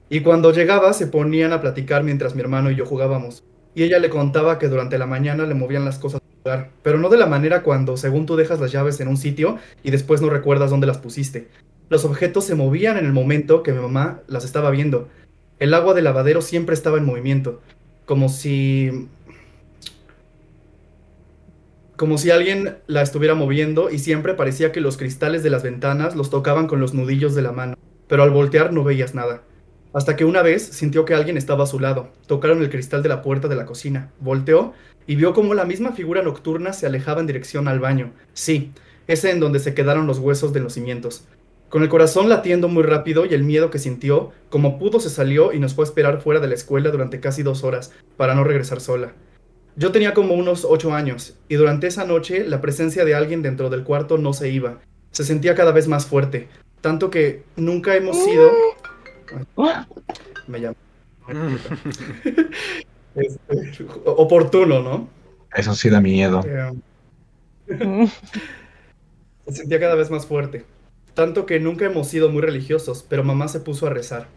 Y 0.10 0.22
cuando 0.22 0.52
llegaba 0.52 0.94
se 0.94 1.08
ponían 1.08 1.54
a 1.54 1.62
platicar 1.62 2.04
mientras 2.04 2.34
mi 2.34 2.42
hermano 2.42 2.72
y 2.72 2.76
yo 2.76 2.86
jugábamos. 2.86 3.44
Y 3.76 3.84
ella 3.84 4.00
le 4.00 4.10
contaba 4.10 4.58
que 4.58 4.68
durante 4.68 4.98
la 4.98 5.06
mañana 5.06 5.46
le 5.46 5.54
movían 5.54 5.86
las 5.86 6.00
cosas 6.00 6.22
al 6.22 6.38
lugar, 6.44 6.72
pero 6.82 6.98
no 6.98 7.10
de 7.10 7.18
la 7.18 7.28
manera 7.28 7.62
cuando, 7.62 7.96
según 7.96 8.26
tú 8.26 8.36
dejas 8.36 8.60
las 8.60 8.72
llaves 8.72 9.00
en 9.00 9.08
un 9.08 9.18
sitio 9.18 9.58
y 9.84 9.92
después 9.92 10.22
no 10.22 10.30
recuerdas 10.30 10.72
dónde 10.72 10.88
las 10.88 10.98
pusiste. 10.98 11.48
Los 11.90 12.06
objetos 12.06 12.46
se 12.46 12.56
movían 12.56 12.98
en 12.98 13.06
el 13.06 13.14
momento 13.14 13.62
que 13.62 13.72
mi 13.72 13.80
mamá 13.80 14.22
las 14.28 14.46
estaba 14.46 14.72
viendo. 14.72 15.08
El 15.60 15.74
agua 15.74 15.94
del 15.94 16.06
lavadero 16.06 16.42
siempre 16.42 16.74
estaba 16.74 16.98
en 16.98 17.06
movimiento, 17.06 17.62
como 18.06 18.30
si 18.30 19.08
como 21.96 22.18
si 22.18 22.32
alguien 22.32 22.78
la 22.88 23.02
estuviera 23.02 23.36
moviendo 23.36 23.90
y 23.90 24.00
siempre 24.00 24.34
parecía 24.34 24.72
que 24.72 24.80
los 24.80 24.96
cristales 24.96 25.44
de 25.44 25.50
las 25.50 25.64
ventanas 25.64 26.16
los 26.16 26.30
tocaban 26.30 26.66
con 26.66 26.80
los 26.80 26.94
nudillos 26.94 27.36
de 27.36 27.42
la 27.42 27.52
mano, 27.52 27.76
pero 28.08 28.24
al 28.24 28.30
voltear 28.30 28.72
no 28.72 28.86
veías 28.86 29.14
nada. 29.14 29.42
Hasta 29.94 30.16
que 30.16 30.26
una 30.26 30.44
vez 30.44 30.64
sintió 30.64 31.04
que 31.06 31.16
alguien 31.16 31.38
estaba 31.38 31.64
a 31.64 31.68
su 31.68 31.80
lado. 31.80 32.10
Tocaron 32.28 32.62
el 32.62 32.70
cristal 32.70 33.02
de 33.02 33.10
la 33.10 33.22
puerta 33.22 33.48
de 33.48 33.56
la 33.56 33.66
cocina. 33.66 34.12
Volteó 34.20 34.74
y 35.08 35.16
vio 35.16 35.34
como 35.34 35.56
la 35.56 35.66
misma 35.66 35.94
figura 35.94 36.22
nocturna 36.22 36.74
se 36.74 36.86
alejaba 36.86 37.22
en 37.22 37.28
dirección 37.28 37.68
al 37.68 37.80
baño. 37.80 38.12
Sí, 38.34 38.72
ese 39.08 39.32
en 39.32 39.40
donde 39.40 39.60
se 39.60 39.74
quedaron 39.74 40.06
los 40.06 40.20
huesos 40.20 40.54
de 40.54 40.60
los 40.60 40.74
cimientos. 40.74 41.24
Con 41.70 41.82
el 41.82 41.90
corazón 41.90 42.30
latiendo 42.30 42.68
muy 42.68 42.84
rápido 42.84 43.26
y 43.26 43.34
el 43.34 43.44
miedo 43.44 43.72
que 43.72 43.80
sintió, 43.80 44.32
como 44.50 44.78
pudo 44.78 45.00
se 45.00 45.10
salió 45.10 45.54
y 45.54 45.60
nos 45.60 45.74
fue 45.74 45.84
a 45.84 45.88
esperar 45.88 46.22
fuera 46.22 46.40
de 46.40 46.48
la 46.48 46.56
escuela 46.56 46.92
durante 46.92 47.20
casi 47.20 47.42
dos 47.42 47.64
horas, 47.64 47.92
para 48.18 48.36
no 48.36 48.44
regresar 48.44 48.82
sola. 48.82 49.14
Yo 49.76 49.92
tenía 49.92 50.14
como 50.14 50.34
unos 50.34 50.66
ocho 50.66 50.94
años, 50.94 51.38
y 51.48 51.56
durante 51.56 51.88
esa 51.88 52.06
noche 52.06 52.44
la 52.44 52.60
presencia 52.60 53.06
de 53.06 53.16
alguien 53.16 53.42
dentro 53.42 53.70
del 53.70 53.84
cuarto 53.84 54.18
no 54.18 54.34
se 54.34 54.50
iba. 54.50 54.80
Se 55.12 55.24
sentía 55.24 55.56
cada 55.56 55.72
vez 55.72 55.88
más 55.88 56.06
fuerte, 56.06 56.48
tanto 56.82 57.10
que 57.10 57.44
nunca 57.56 57.96
hemos 57.96 58.24
sido... 58.24 58.52
Me 60.48 60.60
llamo. 60.60 60.76
Este, 63.16 63.86
oportuno, 64.06 64.82
¿no? 64.82 65.10
Eso 65.54 65.74
sí 65.74 65.90
da 65.90 66.00
miedo. 66.00 66.42
Eh, 66.46 68.08
se 69.48 69.54
sentía 69.54 69.80
cada 69.80 69.96
vez 69.96 70.12
más 70.12 70.26
fuerte. 70.28 70.64
Tanto 71.16 71.46
que 71.46 71.60
nunca 71.60 71.86
hemos 71.86 72.08
sido 72.08 72.30
muy 72.30 72.42
religiosos, 72.42 73.04
pero 73.08 73.24
mamá 73.24 73.48
se 73.48 73.60
puso 73.60 73.88
a 73.88 73.90
rezar. 73.90 74.28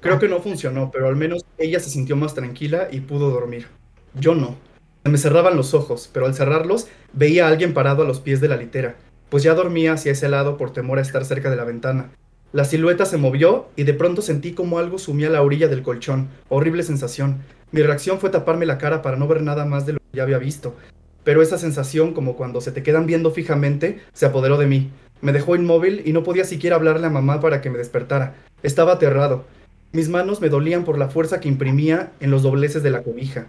Creo 0.00 0.18
que 0.18 0.28
no 0.28 0.40
funcionó, 0.40 0.90
pero 0.90 1.06
al 1.06 1.16
menos 1.16 1.44
ella 1.58 1.80
se 1.80 1.90
sintió 1.90 2.16
más 2.16 2.34
tranquila 2.34 2.88
y 2.90 3.00
pudo 3.00 3.30
dormir. 3.30 3.68
Yo 4.14 4.34
no. 4.34 4.56
Se 5.04 5.10
me 5.10 5.18
cerraban 5.18 5.56
los 5.56 5.74
ojos, 5.74 6.10
pero 6.12 6.26
al 6.26 6.34
cerrarlos 6.34 6.88
veía 7.12 7.46
a 7.46 7.48
alguien 7.48 7.74
parado 7.74 8.02
a 8.02 8.06
los 8.06 8.20
pies 8.20 8.40
de 8.40 8.48
la 8.48 8.56
litera, 8.56 8.96
pues 9.28 9.42
ya 9.42 9.54
dormía 9.54 9.92
hacia 9.92 10.12
ese 10.12 10.28
lado 10.28 10.56
por 10.56 10.72
temor 10.72 10.98
a 10.98 11.02
estar 11.02 11.24
cerca 11.24 11.50
de 11.50 11.56
la 11.56 11.64
ventana. 11.64 12.10
La 12.54 12.64
silueta 12.64 13.04
se 13.04 13.16
movió 13.16 13.66
y 13.74 13.82
de 13.82 13.94
pronto 13.94 14.22
sentí 14.22 14.52
como 14.52 14.78
algo 14.78 14.96
sumía 14.96 15.26
a 15.26 15.30
la 15.30 15.42
orilla 15.42 15.66
del 15.66 15.82
colchón. 15.82 16.28
Horrible 16.48 16.84
sensación. 16.84 17.38
Mi 17.72 17.82
reacción 17.82 18.20
fue 18.20 18.30
taparme 18.30 18.64
la 18.64 18.78
cara 18.78 19.02
para 19.02 19.16
no 19.16 19.26
ver 19.26 19.42
nada 19.42 19.64
más 19.64 19.86
de 19.86 19.94
lo 19.94 19.98
que 19.98 20.18
ya 20.18 20.22
había 20.22 20.38
visto. 20.38 20.76
Pero 21.24 21.42
esa 21.42 21.58
sensación, 21.58 22.14
como 22.14 22.36
cuando 22.36 22.60
se 22.60 22.70
te 22.70 22.84
quedan 22.84 23.06
viendo 23.06 23.32
fijamente, 23.32 24.02
se 24.12 24.26
apoderó 24.26 24.56
de 24.56 24.68
mí. 24.68 24.92
Me 25.20 25.32
dejó 25.32 25.56
inmóvil 25.56 26.02
y 26.04 26.12
no 26.12 26.22
podía 26.22 26.44
siquiera 26.44 26.76
hablarle 26.76 27.08
a 27.08 27.10
mamá 27.10 27.40
para 27.40 27.60
que 27.60 27.70
me 27.70 27.78
despertara. 27.78 28.36
Estaba 28.62 28.92
aterrado. 28.92 29.46
Mis 29.90 30.08
manos 30.08 30.40
me 30.40 30.48
dolían 30.48 30.84
por 30.84 30.96
la 30.96 31.08
fuerza 31.08 31.40
que 31.40 31.48
imprimía 31.48 32.12
en 32.20 32.30
los 32.30 32.44
dobleces 32.44 32.84
de 32.84 32.90
la 32.90 33.02
cobija. 33.02 33.48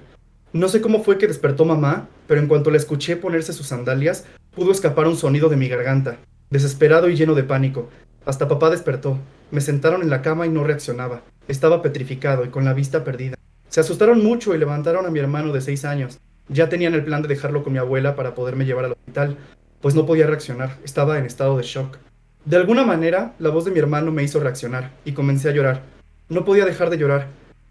No 0.52 0.68
sé 0.68 0.82
cómo 0.82 1.04
fue 1.04 1.20
que 1.20 1.28
despertó 1.28 1.63
mamá, 1.63 2.10
pero 2.26 2.41
en 2.41 2.48
cuanto 2.48 2.72
la 2.72 2.78
escuché 2.78 3.18
ponerse 3.18 3.54
sus 3.54 3.68
sandalias, 3.68 4.26
pudo 4.56 4.72
escapar 4.72 5.06
un 5.06 5.15
sonido 5.15 5.48
de 5.48 5.58
mi 5.58 5.68
garganta, 5.68 6.18
desesperado 6.50 7.08
y 7.08 7.15
lleno 7.15 7.36
de 7.36 7.44
pánico. 7.44 7.89
Hasta 8.26 8.48
papá 8.48 8.70
despertó. 8.70 9.20
Me 9.52 9.62
sentaron 9.62 10.02
en 10.02 10.10
la 10.10 10.22
cama 10.22 10.46
y 10.46 10.50
no 10.50 10.64
reaccionaba. 10.64 11.22
Estaba 11.48 11.82
petrificado 11.82 12.44
y 12.44 12.50
con 12.50 12.66
la 12.66 12.74
vista 12.74 13.04
perdida. 13.04 13.36
Se 13.70 13.80
asustaron 13.80 14.24
mucho 14.24 14.56
y 14.56 14.58
levantaron 14.58 15.06
a 15.06 15.12
mi 15.12 15.20
hermano 15.20 15.54
de 15.54 15.62
seis 15.62 15.86
años. 15.86 16.20
Ya 16.48 16.70
tenían 16.70 16.94
el 16.94 17.04
plan 17.04 17.22
de 17.22 17.28
dejarlo 17.28 17.64
con 17.64 17.74
mi 17.74 17.80
abuela 17.80 18.16
para 18.16 18.36
poderme 18.36 18.66
llevar 18.66 18.86
al 18.86 18.94
hospital. 18.94 19.38
pues 19.82 19.94
no 19.94 20.08
podía 20.08 20.26
reaccionar, 20.26 20.78
estaba 20.84 21.20
en 21.20 21.26
estado 21.26 21.58
de 21.58 21.64
shock. 21.64 21.98
De 22.44 22.58
alguna 22.58 22.84
manera, 22.84 23.36
la 23.38 23.50
voz 23.50 23.66
de 23.66 23.72
mi 23.72 23.78
hermano 23.78 24.12
me 24.12 24.24
hizo 24.24 24.40
reaccionar 24.40 24.92
y 25.06 25.12
comencé 25.12 25.50
a 25.50 25.52
llorar. 25.52 25.84
No 26.28 26.44
podía 26.44 26.66
dejar 26.66 26.90
de 26.90 26.98
llorar. 26.98 27.28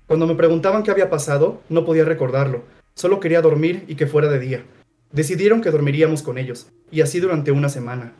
Cuando 0.07 0.27
me 0.27 0.37
preguntaban 0.37 0.85
qué 0.85 0.93
había 0.93 1.11
pasado, 1.11 1.61
no 1.69 1.85
podía 1.85 2.05
recordarlo. 2.05 2.62
Solo 2.95 3.19
quería 3.19 3.43
dormir 3.43 3.85
y 3.88 3.97
que 3.97 4.07
fuera 4.07 4.29
de 4.29 4.38
día. 4.38 4.64
Decidieron 5.11 5.61
que 5.61 5.73
dormiríamos 5.73 6.23
con 6.23 6.38
ellos, 6.38 6.69
y 6.93 7.01
así 7.01 7.19
durante 7.19 7.51
una 7.51 7.69
semana. 7.69 8.12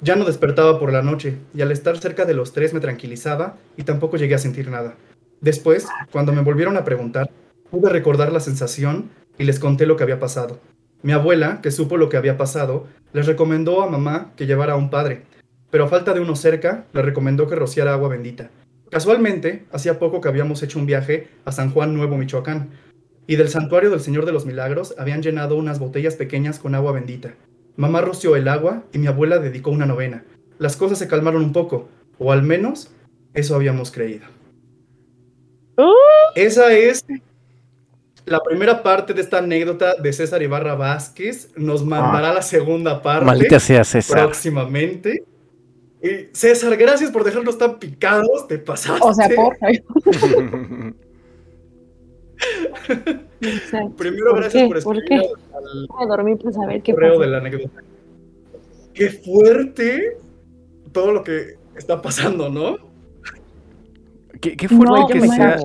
Ya 0.00 0.14
no 0.14 0.24
despertaba 0.24 0.78
por 0.78 0.92
la 0.92 1.02
noche, 1.02 1.38
y 1.54 1.62
al 1.62 1.72
estar 1.72 1.96
cerca 1.98 2.24
de 2.24 2.34
los 2.34 2.52
tres 2.52 2.74
me 2.74 2.80
tranquilizaba 2.80 3.56
y 3.76 3.84
tampoco 3.84 4.16
llegué 4.16 4.34
a 4.34 4.38
sentir 4.38 4.68
nada. 4.68 4.94
Después, 5.40 5.86
cuando 6.12 6.32
me 6.32 6.42
volvieron 6.42 6.76
a 6.76 6.84
preguntar, 6.84 7.30
pude 7.70 7.88
recordar 7.90 8.30
la 8.30 8.40
sensación 8.40 9.10
y 9.38 9.44
les 9.44 9.58
conté 9.58 9.86
lo 9.86 9.96
que 9.96 10.02
había 10.02 10.20
pasado. 10.20 10.60
Mi 11.02 11.12
abuela, 11.12 11.60
que 11.62 11.70
supo 11.70 11.96
lo 11.96 12.08
que 12.08 12.16
había 12.16 12.36
pasado, 12.36 12.86
les 13.12 13.26
recomendó 13.26 13.82
a 13.82 13.90
mamá 13.90 14.32
que 14.36 14.46
llevara 14.46 14.74
a 14.74 14.76
un 14.76 14.90
padre, 14.90 15.22
pero 15.70 15.84
a 15.84 15.88
falta 15.88 16.12
de 16.12 16.20
uno 16.20 16.36
cerca, 16.36 16.86
le 16.92 17.02
recomendó 17.02 17.46
que 17.46 17.54
rociara 17.54 17.92
agua 17.92 18.08
bendita. 18.08 18.50
Casualmente, 18.90 19.64
hacía 19.72 19.98
poco 19.98 20.20
que 20.20 20.28
habíamos 20.28 20.62
hecho 20.62 20.78
un 20.78 20.86
viaje 20.86 21.28
a 21.44 21.52
San 21.52 21.70
Juan 21.70 21.94
Nuevo, 21.94 22.16
Michoacán, 22.16 22.70
y 23.26 23.36
del 23.36 23.48
santuario 23.48 23.90
del 23.90 24.00
Señor 24.00 24.24
de 24.24 24.32
los 24.32 24.46
Milagros 24.46 24.94
habían 24.98 25.22
llenado 25.22 25.56
unas 25.56 25.78
botellas 25.78 26.14
pequeñas 26.14 26.58
con 26.58 26.74
agua 26.74 26.92
bendita. 26.92 27.34
Mamá 27.76 28.00
roció 28.00 28.36
el 28.36 28.48
agua 28.48 28.84
y 28.92 28.98
mi 28.98 29.06
abuela 29.06 29.38
dedicó 29.38 29.70
una 29.70 29.86
novena. 29.86 30.24
Las 30.58 30.76
cosas 30.76 30.98
se 30.98 31.08
calmaron 31.08 31.42
un 31.42 31.52
poco, 31.52 31.88
o 32.18 32.32
al 32.32 32.42
menos 32.42 32.90
eso 33.34 33.54
habíamos 33.54 33.90
creído. 33.90 34.26
¡Uh! 35.76 35.92
Esa 36.34 36.72
es 36.72 37.04
la 38.24 38.40
primera 38.42 38.82
parte 38.82 39.12
de 39.12 39.20
esta 39.20 39.38
anécdota 39.38 39.94
de 39.94 40.12
César 40.12 40.42
Ibarra 40.42 40.74
Vázquez. 40.74 41.50
Nos 41.56 41.84
mandará 41.84 42.32
la 42.32 42.42
segunda 42.42 43.02
parte 43.02 43.26
Maldita 43.26 43.60
sea 43.60 43.84
César. 43.84 44.22
próximamente. 44.22 45.24
Y 46.02 46.34
César, 46.34 46.76
gracias 46.76 47.10
por 47.10 47.24
dejarnos 47.24 47.58
tan 47.58 47.78
picados. 47.78 48.48
Te 48.48 48.58
pasaste. 48.58 49.06
O 49.06 49.12
sea, 49.14 49.28
por 49.28 49.56
Exacto. 53.40 53.96
Primero, 53.96 54.30
¿Por 54.30 54.40
gracias 54.40 54.62
qué? 54.62 54.68
por 54.74 54.82
¿Por 54.82 54.96
escribir 54.98 55.22
qué? 55.22 55.56
al 55.56 55.86
Voy 55.88 56.02
a 56.04 56.06
dormir 56.06 56.38
para 56.38 56.52
saber 56.52 56.82
qué 56.82 56.94
pasa. 56.94 57.06
de 57.18 57.26
la 57.26 57.38
anécdota. 57.38 57.82
Qué 58.94 59.10
fuerte 59.10 60.16
todo 60.92 61.12
lo 61.12 61.22
que 61.22 61.56
está 61.76 62.00
pasando, 62.00 62.48
¿no? 62.48 62.78
qué, 64.40 64.56
qué 64.56 64.68
fuerte 64.68 65.00
No, 65.00 65.06
que 65.06 65.20
qué 65.20 65.28
sea 65.28 65.56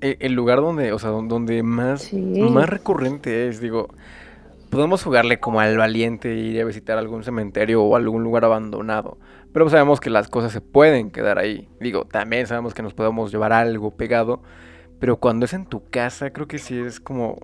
el, 0.00 0.32
lugar 0.34 0.60
donde, 0.60 0.92
o 0.92 0.98
sea, 0.98 1.10
don- 1.10 1.28
donde 1.28 1.62
más, 1.62 2.02
Sí. 2.02 2.16
más 2.16 2.68
recurrente 2.68 3.48
es, 3.48 3.60
digo, 3.60 3.88
podemos 4.70 5.02
jugarle 5.02 5.40
como 5.40 5.60
al 5.60 5.76
valiente 5.78 6.32
e 6.32 6.36
ir 6.36 6.60
a 6.60 6.64
visitar 6.64 6.98
algún 6.98 7.24
cementerio 7.24 7.82
o 7.82 7.96
algún 7.96 8.22
lugar 8.22 8.44
abandonado, 8.44 9.16
pero 9.52 9.68
sabemos 9.70 10.00
que 10.00 10.10
las 10.10 10.28
cosas 10.28 10.52
se 10.52 10.60
pueden 10.60 11.10
quedar 11.10 11.38
ahí. 11.38 11.68
Digo, 11.80 12.04
también 12.04 12.46
sabemos 12.46 12.74
que 12.74 12.82
nos 12.82 12.92
podemos 12.94 13.32
llevar 13.32 13.52
algo 13.52 13.90
pegado, 13.96 14.42
pero 14.98 15.18
cuando 15.18 15.44
es 15.44 15.52
en 15.52 15.66
tu 15.66 15.84
casa, 15.84 16.30
creo 16.30 16.48
que 16.48 16.58
sí 16.58 16.78
es 16.78 17.00
como 17.00 17.38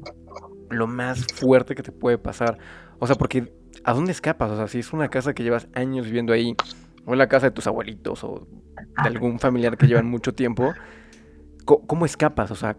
lo 0.70 0.86
más 0.86 1.26
fuerte 1.34 1.74
que 1.74 1.82
te 1.82 1.92
puede 1.92 2.18
pasar. 2.18 2.58
O 2.98 3.06
sea, 3.06 3.16
porque 3.16 3.52
¿a 3.84 3.92
dónde 3.92 4.12
escapas? 4.12 4.50
O 4.50 4.56
sea, 4.56 4.68
si 4.68 4.78
es 4.78 4.92
una 4.92 5.08
casa 5.08 5.34
que 5.34 5.42
llevas 5.42 5.68
años 5.74 6.06
viviendo 6.06 6.32
ahí, 6.32 6.54
o 7.04 7.12
en 7.12 7.18
la 7.18 7.28
casa 7.28 7.46
de 7.46 7.52
tus 7.52 7.66
abuelitos, 7.66 8.24
o 8.24 8.46
de 8.76 9.08
algún 9.08 9.38
familiar 9.38 9.76
que 9.76 9.86
llevan 9.86 10.06
mucho 10.06 10.34
tiempo, 10.34 10.72
¿cómo 11.64 12.06
escapas? 12.06 12.50
O 12.50 12.56
sea, 12.56 12.76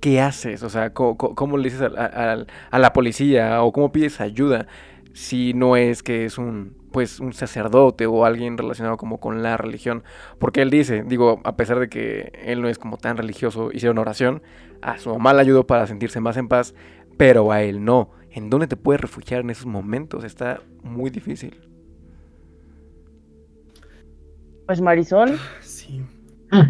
¿qué 0.00 0.20
haces? 0.20 0.62
O 0.62 0.70
sea, 0.70 0.92
¿cómo, 0.92 1.56
le 1.56 1.64
dices 1.64 1.82
al- 1.82 2.46
a, 2.70 2.78
la 2.78 2.92
policía 2.92 3.62
o 3.62 3.72
cómo 3.72 3.92
pides 3.92 4.20
ayuda 4.20 4.66
si 5.12 5.54
no 5.54 5.76
es 5.76 6.02
que 6.02 6.24
es 6.24 6.38
un 6.38 6.80
pues 6.92 7.20
un 7.20 7.32
sacerdote 7.32 8.06
o 8.06 8.26
alguien 8.26 8.58
relacionado 8.58 8.96
como 8.98 9.18
con 9.18 9.42
la 9.42 9.56
religión? 9.56 10.02
Porque 10.38 10.60
él 10.62 10.70
dice, 10.70 11.04
digo, 11.04 11.40
a 11.44 11.56
pesar 11.56 11.78
de 11.80 11.88
que 11.88 12.32
él 12.44 12.60
no 12.60 12.68
es 12.68 12.78
como 12.78 12.98
tan 12.98 13.16
religioso, 13.16 13.70
hicieron 13.72 13.98
oración, 13.98 14.42
a 14.82 14.98
su 14.98 15.10
mamá 15.10 15.32
le 15.32 15.40
ayudó 15.40 15.66
para 15.66 15.86
sentirse 15.86 16.20
más 16.20 16.36
en 16.36 16.48
paz, 16.48 16.74
pero 17.16 17.50
a 17.52 17.62
él 17.62 17.84
no. 17.84 18.10
¿En 18.30 18.50
dónde 18.50 18.66
te 18.66 18.76
puedes 18.76 19.00
refugiar 19.00 19.40
en 19.40 19.50
esos 19.50 19.66
momentos? 19.66 20.24
Está 20.24 20.60
muy 20.82 21.10
difícil. 21.10 21.58
Pues 24.66 24.80
Marisol, 24.80 25.38
Sí. 25.60 26.02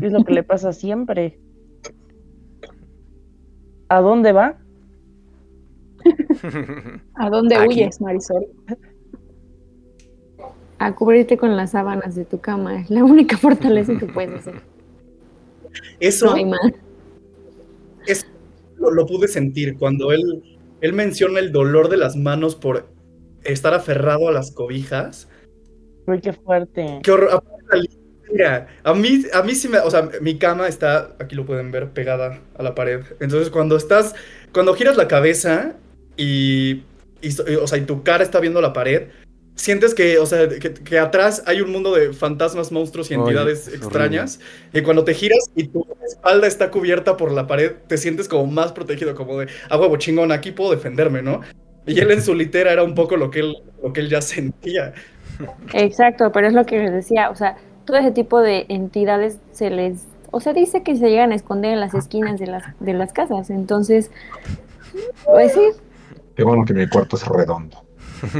es 0.02 0.12
lo 0.12 0.24
que 0.24 0.32
le 0.32 0.42
pasa 0.42 0.72
siempre. 0.72 1.38
¿A 3.88 4.00
dónde 4.00 4.32
va? 4.32 4.58
¿A 7.14 7.30
dónde 7.30 7.56
Aquí. 7.56 7.68
huyes, 7.68 8.00
Marisol? 8.00 8.46
A 10.78 10.94
cubrirte 10.94 11.36
con 11.36 11.56
las 11.56 11.70
sábanas 11.72 12.14
de 12.14 12.24
tu 12.24 12.40
cama. 12.40 12.80
Es 12.80 12.90
la 12.90 13.04
única 13.04 13.36
fortaleza 13.38 13.96
que 13.98 14.06
puedes 14.06 14.40
hacer. 14.40 14.54
Eso 16.00 16.26
No 16.26 16.34
hay 16.34 16.44
más. 16.44 16.60
lo, 18.76 18.90
lo 18.90 19.06
pude 19.06 19.28
sentir 19.28 19.78
cuando 19.78 20.12
él, 20.12 20.42
él 20.80 20.92
menciona 20.92 21.38
el 21.38 21.52
dolor 21.52 21.88
de 21.88 21.96
las 21.96 22.16
manos 22.16 22.56
por 22.56 22.88
estar 23.44 23.74
aferrado 23.74 24.28
a 24.28 24.32
las 24.32 24.50
cobijas. 24.50 25.28
Uy, 26.06 26.20
qué 26.20 26.32
fuerte. 26.32 27.00
Qué 27.02 27.10
horror. 27.12 27.42
Litera. 28.28 28.66
A 28.82 28.92
mí, 28.92 29.22
a 29.32 29.42
mí 29.42 29.54
sí 29.54 29.68
me. 29.68 29.78
O 29.78 29.90
sea, 29.90 30.10
mi 30.20 30.36
cama 30.36 30.66
está, 30.66 31.16
aquí 31.20 31.36
lo 31.36 31.46
pueden 31.46 31.70
ver, 31.70 31.90
pegada 31.90 32.40
a 32.56 32.62
la 32.62 32.74
pared. 32.74 33.02
Entonces, 33.20 33.50
cuando 33.50 33.76
estás. 33.76 34.14
Cuando 34.52 34.74
giras 34.74 34.96
la 34.96 35.06
cabeza 35.08 35.76
y. 36.16 36.82
o 37.60 37.66
sea, 37.66 37.78
y 37.78 37.82
tu 37.82 38.02
cara 38.02 38.22
está 38.22 38.40
viendo 38.40 38.60
la 38.60 38.72
pared. 38.72 39.08
Sientes 39.54 39.94
que, 39.94 40.18
o 40.18 40.24
sea, 40.24 40.48
que, 40.48 40.72
que 40.72 40.98
atrás 40.98 41.42
hay 41.46 41.60
un 41.60 41.70
mundo 41.70 41.94
de 41.94 42.14
fantasmas, 42.14 42.72
monstruos 42.72 43.10
y 43.10 43.14
entidades 43.14 43.68
es 43.68 43.74
extrañas. 43.74 44.40
Y 44.72 44.80
cuando 44.80 45.04
te 45.04 45.12
giras 45.12 45.50
y 45.54 45.68
tu 45.68 45.86
espalda 46.06 46.46
está 46.46 46.70
cubierta 46.70 47.16
por 47.16 47.30
la 47.32 47.46
pared, 47.46 47.72
te 47.86 47.98
sientes 47.98 48.28
como 48.28 48.46
más 48.46 48.72
protegido, 48.72 49.14
como 49.14 49.38
de, 49.38 49.48
ah, 49.68 49.78
huevo, 49.78 49.96
chingón, 49.98 50.32
aquí 50.32 50.52
puedo 50.52 50.70
defenderme, 50.70 51.22
¿no? 51.22 51.42
Y 51.86 51.98
él 52.00 52.10
en 52.12 52.22
su 52.22 52.34
litera 52.34 52.72
era 52.72 52.82
un 52.82 52.94
poco 52.94 53.16
lo 53.16 53.30
que 53.30 53.40
él, 53.40 53.56
lo 53.82 53.92
que 53.92 54.00
él 54.00 54.08
ya 54.08 54.22
sentía. 54.22 54.94
Exacto, 55.72 56.30
pero 56.32 56.46
es 56.46 56.54
lo 56.54 56.64
que 56.64 56.78
les 56.78 56.92
decía, 56.92 57.30
o 57.30 57.34
sea, 57.34 57.56
todo 57.84 57.96
ese 57.96 58.12
tipo 58.12 58.40
de 58.40 58.66
entidades 58.68 59.38
se 59.52 59.70
les, 59.70 60.04
o 60.30 60.40
sea, 60.40 60.52
dice 60.52 60.82
que 60.82 60.96
se 60.96 61.10
llegan 61.10 61.32
a 61.32 61.34
esconder 61.34 61.72
en 61.72 61.80
las 61.80 61.94
esquinas 61.94 62.38
de 62.38 62.46
las, 62.46 62.64
de 62.78 62.92
las 62.92 63.12
casas, 63.12 63.50
entonces, 63.50 64.10
pues 65.24 65.52
sí, 65.52 65.60
Qué 66.36 66.44
bueno 66.44 66.64
que 66.64 66.74
mi 66.74 66.88
cuarto 66.88 67.16
es 67.16 67.26
redondo. 67.26 67.84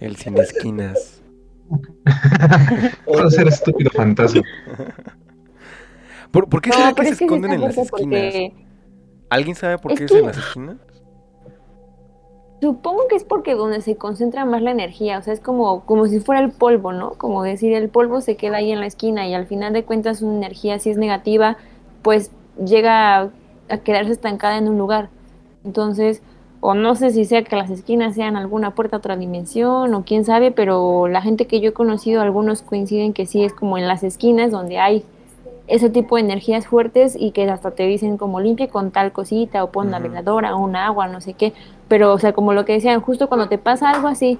El 0.00 0.16
sin 0.16 0.36
esquinas. 0.38 1.22
Puedo 3.04 3.30
ser 3.30 3.48
estúpido 3.48 3.90
fantasma. 3.90 4.42
¿Por, 6.30 6.48
por 6.48 6.60
qué 6.62 6.70
no, 6.70 6.76
será 6.76 6.92
que 6.94 7.04
se 7.04 7.16
que 7.16 7.24
esconden 7.24 7.52
en 7.52 7.60
las 7.60 7.76
esquinas? 7.78 7.90
porque 7.90 8.52
¿Alguien 9.30 9.54
sabe 9.56 9.78
por 9.78 9.92
Es 9.92 9.98
qué 9.98 10.04
es 10.04 10.12
que- 10.12 10.18
en 10.18 10.26
las 10.26 10.36
esquinas? 10.38 10.76
supongo 12.60 13.08
que 13.08 13.16
es 13.16 13.24
porque 13.24 13.54
donde 13.54 13.80
se 13.80 13.96
concentra 13.96 14.44
más 14.44 14.62
la 14.62 14.70
energía, 14.70 15.18
o 15.18 15.22
sea, 15.22 15.32
es 15.34 15.40
como, 15.40 15.84
como 15.84 16.06
si 16.06 16.20
fuera 16.20 16.40
el 16.40 16.52
polvo, 16.52 16.92
¿no? 16.92 17.14
Como 17.14 17.42
decir, 17.42 17.72
el 17.72 17.88
polvo 17.88 18.20
se 18.20 18.36
queda 18.36 18.58
ahí 18.58 18.70
en 18.70 18.78
la 18.78 18.86
esquina 18.86 19.26
y 19.26 19.34
al 19.34 19.46
final 19.46 19.72
de 19.72 19.84
cuentas 19.84 20.22
una 20.22 20.36
energía 20.36 20.78
si 20.78 20.90
es 20.90 20.96
negativa, 20.96 21.56
pues 22.02 22.30
llega 22.64 23.30
a, 23.72 23.78
quedarse 23.78 24.12
estancada 24.12 24.58
en 24.58 24.68
un 24.68 24.78
lugar. 24.78 25.08
Entonces, 25.64 26.22
o 26.60 26.74
no 26.74 26.94
sé 26.94 27.10
si 27.10 27.24
sea 27.24 27.42
que 27.42 27.56
las 27.56 27.70
esquinas 27.70 28.14
sean 28.14 28.36
alguna 28.36 28.74
puerta 28.74 28.96
a 28.96 28.98
otra 28.98 29.16
dimensión 29.16 29.94
o 29.94 30.04
quién 30.04 30.24
sabe, 30.24 30.50
pero 30.50 31.08
la 31.08 31.22
gente 31.22 31.46
que 31.46 31.60
yo 31.60 31.70
he 31.70 31.72
conocido, 31.72 32.20
algunos 32.22 32.62
coinciden 32.62 33.12
que 33.12 33.26
sí 33.26 33.44
es 33.44 33.52
como 33.52 33.78
en 33.78 33.88
las 33.88 34.02
esquinas 34.02 34.50
donde 34.50 34.78
hay 34.78 35.04
ese 35.66 35.90
tipo 35.90 36.16
de 36.16 36.22
energías 36.22 36.66
fuertes 36.66 37.16
y 37.18 37.30
que 37.30 37.48
hasta 37.48 37.70
te 37.70 37.84
dicen 37.84 38.16
como 38.16 38.40
limpie 38.40 38.68
con 38.68 38.90
tal 38.90 39.12
cosita 39.12 39.64
o 39.64 39.70
pon 39.70 39.90
la 39.90 39.98
Ujú. 39.98 40.08
veladora 40.08 40.54
o 40.54 40.62
un 40.62 40.76
agua, 40.76 41.08
no 41.08 41.20
sé 41.20 41.34
qué. 41.34 41.52
Pero, 41.88 42.12
o 42.12 42.18
sea, 42.18 42.32
como 42.32 42.52
lo 42.52 42.64
que 42.64 42.74
decían, 42.74 43.00
justo 43.00 43.28
cuando 43.28 43.48
te 43.48 43.58
pasa 43.58 43.90
algo 43.90 44.08
así 44.08 44.38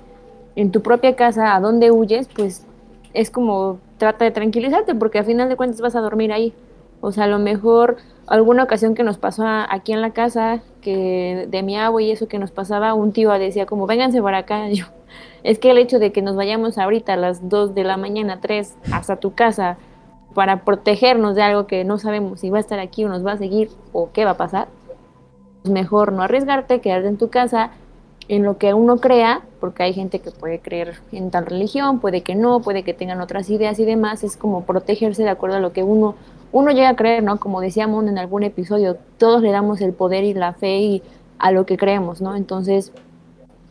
en 0.56 0.70
tu 0.70 0.82
propia 0.82 1.16
casa, 1.16 1.54
a 1.54 1.60
donde 1.60 1.90
huyes, 1.90 2.28
pues 2.28 2.66
es 3.14 3.30
como 3.30 3.78
trata 3.98 4.24
de 4.24 4.30
tranquilizarte 4.30 4.94
porque 4.94 5.18
al 5.18 5.24
final 5.24 5.48
de 5.48 5.56
cuentas 5.56 5.80
vas 5.80 5.94
a 5.96 6.00
dormir 6.00 6.32
ahí. 6.32 6.52
O 7.02 7.10
sea, 7.10 7.24
a 7.24 7.26
lo 7.26 7.40
mejor 7.40 7.96
alguna 8.28 8.62
ocasión 8.62 8.94
que 8.94 9.02
nos 9.02 9.18
pasó 9.18 9.44
aquí 9.44 9.92
en 9.92 10.00
la 10.00 10.12
casa, 10.12 10.62
que 10.80 11.46
de 11.50 11.62
mi 11.62 11.76
abuelo 11.76 12.08
y 12.08 12.12
eso 12.12 12.28
que 12.28 12.38
nos 12.38 12.52
pasaba, 12.52 12.94
un 12.94 13.12
tío 13.12 13.30
decía 13.32 13.66
como, 13.66 13.86
vénganse 13.86 14.22
para 14.22 14.38
acá. 14.38 14.68
Yo, 14.72 14.86
es 15.42 15.58
que 15.58 15.72
el 15.72 15.78
hecho 15.78 15.98
de 15.98 16.12
que 16.12 16.22
nos 16.22 16.36
vayamos 16.36 16.78
ahorita 16.78 17.14
a 17.14 17.16
las 17.16 17.48
2 17.48 17.74
de 17.74 17.84
la 17.84 17.96
mañana, 17.96 18.40
3, 18.40 18.76
hasta 18.92 19.16
tu 19.16 19.34
casa, 19.34 19.76
para 20.32 20.64
protegernos 20.64 21.34
de 21.34 21.42
algo 21.42 21.66
que 21.66 21.84
no 21.84 21.98
sabemos 21.98 22.40
si 22.40 22.50
va 22.50 22.58
a 22.58 22.60
estar 22.60 22.78
aquí 22.78 23.04
o 23.04 23.08
nos 23.08 23.26
va 23.26 23.32
a 23.32 23.36
seguir 23.36 23.68
o 23.92 24.12
qué 24.12 24.24
va 24.24 24.30
a 24.30 24.36
pasar, 24.36 24.68
pues 25.62 25.74
mejor 25.74 26.12
no 26.12 26.22
arriesgarte, 26.22 26.80
quedarte 26.80 27.08
en 27.08 27.18
tu 27.18 27.28
casa 27.30 27.72
en 28.28 28.44
lo 28.44 28.56
que 28.56 28.72
uno 28.72 28.98
crea, 28.98 29.42
porque 29.60 29.82
hay 29.82 29.92
gente 29.92 30.20
que 30.20 30.30
puede 30.30 30.60
creer 30.60 30.94
en 31.10 31.32
tal 31.32 31.46
religión, 31.46 31.98
puede 31.98 32.22
que 32.22 32.36
no, 32.36 32.60
puede 32.60 32.84
que 32.84 32.94
tengan 32.94 33.20
otras 33.20 33.50
ideas 33.50 33.78
y 33.80 33.84
demás, 33.84 34.22
es 34.22 34.36
como 34.36 34.64
protegerse 34.64 35.24
de 35.24 35.28
acuerdo 35.28 35.56
a 35.56 35.60
lo 35.60 35.72
que 35.72 35.82
uno 35.82 36.14
uno 36.52 36.70
llega 36.70 36.90
a 36.90 36.96
creer, 36.96 37.22
¿no? 37.22 37.40
Como 37.40 37.60
decíamos 37.60 38.06
en 38.06 38.18
algún 38.18 38.42
episodio, 38.42 38.96
todos 39.18 39.42
le 39.42 39.50
damos 39.50 39.80
el 39.80 39.92
poder 39.92 40.24
y 40.24 40.34
la 40.34 40.52
fe 40.52 40.78
y 40.80 41.02
a 41.38 41.50
lo 41.50 41.66
que 41.66 41.76
creemos, 41.76 42.20
¿no? 42.20 42.36
Entonces, 42.36 42.92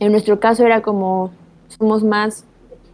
En 0.00 0.10
nuestro 0.10 0.40
caso 0.40 0.64
era 0.66 0.82
como, 0.82 1.30
somos 1.68 2.02
más 2.02 2.44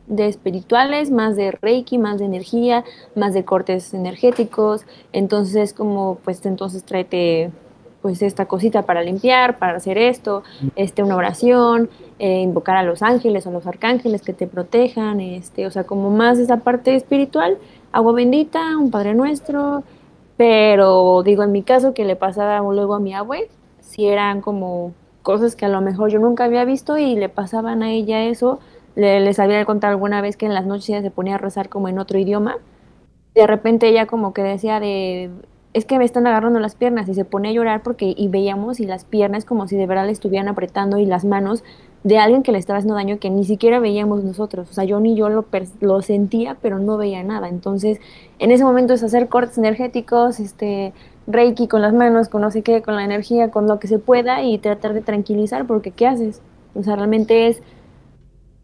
de 0.09 0.27
espirituales, 0.27 1.11
más 1.11 1.37
de 1.37 1.53
reiki, 1.53 1.97
más 1.97 2.19
de 2.19 2.27
energía, 2.27 2.85
más 3.15 3.33
de 3.33 3.45
cortes 3.45 3.95
energéticos, 3.95 4.85
entonces 5.15 5.73
como, 5.73 6.19
pues 6.23 6.45
entonces 6.45 6.85
tráete 6.85 7.51
pues 8.03 8.23
esta 8.23 8.47
cosita 8.47 8.83
para 8.83 9.03
limpiar, 9.03 9.59
para 9.59 9.77
hacer 9.77 9.99
esto, 9.99 10.43
este, 10.77 11.03
una 11.03 11.17
oración, 11.17 11.91
eh, 12.19 12.41
invocar 12.41 12.77
a 12.77 12.83
los 12.83 13.03
ángeles 13.03 13.47
o 13.47 13.51
los 13.51 13.67
arcángeles 13.67 14.23
que 14.23 14.33
te 14.33 14.47
protejan, 14.47 15.21
este, 15.21 15.67
o 15.67 15.71
sea, 15.71 15.85
como 15.85 16.11
más 16.11 16.39
esa 16.39 16.59
parte 16.59 16.95
espiritual, 16.95 17.59
agua 17.93 18.13
bendita, 18.13 18.77
un 18.77 18.91
Padre 18.91 19.15
Nuestro, 19.15 19.83
pero 20.37 21.23
digo, 21.23 21.43
en 21.43 21.53
mi 21.53 21.63
caso 21.63 21.95
que 21.95 22.05
le 22.05 22.17
pasaba 22.17 22.61
luego 22.61 22.95
a 22.95 23.01
mi 23.01 23.15
abue, 23.15 23.49
si 23.81 24.07
eran 24.07 24.41
como 24.41 24.93
cosas 25.23 25.57
que 25.57 25.67
a 25.67 25.69
lo 25.69 25.81
mejor 25.81 26.11
yo 26.11 26.19
nunca 26.19 26.45
había 26.45 26.65
visto 26.65 26.97
y 26.99 27.17
le 27.17 27.29
pasaban 27.29 27.83
a 27.83 27.91
ella 27.91 28.25
eso, 28.25 28.61
le, 28.95 29.21
les 29.21 29.39
había 29.39 29.65
contado 29.65 29.93
alguna 29.93 30.21
vez 30.21 30.37
que 30.37 30.47
en 30.47 30.55
las 30.55 30.67
noches 30.67 30.91
ella 30.91 31.03
se 31.03 31.11
ponía 31.11 31.37
a 31.37 31.39
rezar 31.39 31.69
como 31.69 31.89
en 31.89 31.99
otro 31.99 32.19
idioma, 32.19 32.57
de 33.35 33.47
repente 33.47 33.89
ella 33.89 34.07
como 34.07 34.33
que 34.33 34.43
decía 34.43 34.81
de 34.81 35.31
es 35.75 35.85
que 35.85 35.99
me 35.99 36.05
están 36.05 36.27
agarrando 36.27 36.61
las 36.61 36.75
piernas 36.75 37.09
y 37.09 37.15
se 37.15 37.25
pone 37.25 37.51
a 37.51 37.53
llorar 37.53 37.83
porque 37.83 38.15
y 38.17 38.29
veíamos 38.29 38.81
y 38.81 38.87
las 38.87 39.05
piernas 39.05 39.45
como 39.45 39.69
si 39.69 39.77
de 39.77 39.87
verdad 39.87 40.07
le 40.07 40.13
estuvieran 40.13 40.49
apretando 40.49 40.99
y 40.99 41.07
las 41.07 41.25
manos 41.25 41.63
de 42.05 42.19
alguien 42.19 42.43
que 42.43 42.53
le 42.53 42.59
estaba 42.59 42.79
haciendo 42.79 42.95
daño 42.95 43.19
que 43.19 43.31
ni 43.31 43.45
siquiera 43.45 43.81
veíamos 43.81 44.25
nosotros. 44.25 44.71
O 44.71 44.73
sea, 44.73 44.85
yo 44.85 45.01
ni 45.01 45.17
yo 45.17 45.29
lo, 45.29 45.47
lo 45.81 46.03
sentía, 46.03 46.57
pero 46.61 46.79
no 46.79 46.97
veía 46.97 47.23
nada. 47.23 47.49
Entonces, 47.49 47.99
en 48.39 48.51
ese 48.51 48.65
momento 48.65 48.95
es 48.95 49.03
hacer 49.03 49.29
cortes 49.29 49.59
energéticos, 49.59 50.41
este, 50.41 50.93
reiki 51.27 51.69
con 51.69 51.83
las 51.83 51.93
manos, 51.93 52.29
con 52.29 52.43
no 52.43 52.51
sé 52.51 52.63
qué, 52.63 52.83
con 52.83 52.97
la 52.97 53.05
energía, 53.05 53.51
con 53.51 53.67
lo 53.67 53.79
que 53.79 53.89
se 53.89 53.99
pueda 53.99 54.43
y 54.43 54.59
tratar 54.59 54.95
de 54.95 55.03
tranquilizar, 55.03 55.67
porque 55.67 55.91
¿qué 55.91 56.07
haces? 56.07 56.41
O 56.75 56.83
sea, 56.83 56.97
realmente 56.97 57.49
es, 57.49 57.63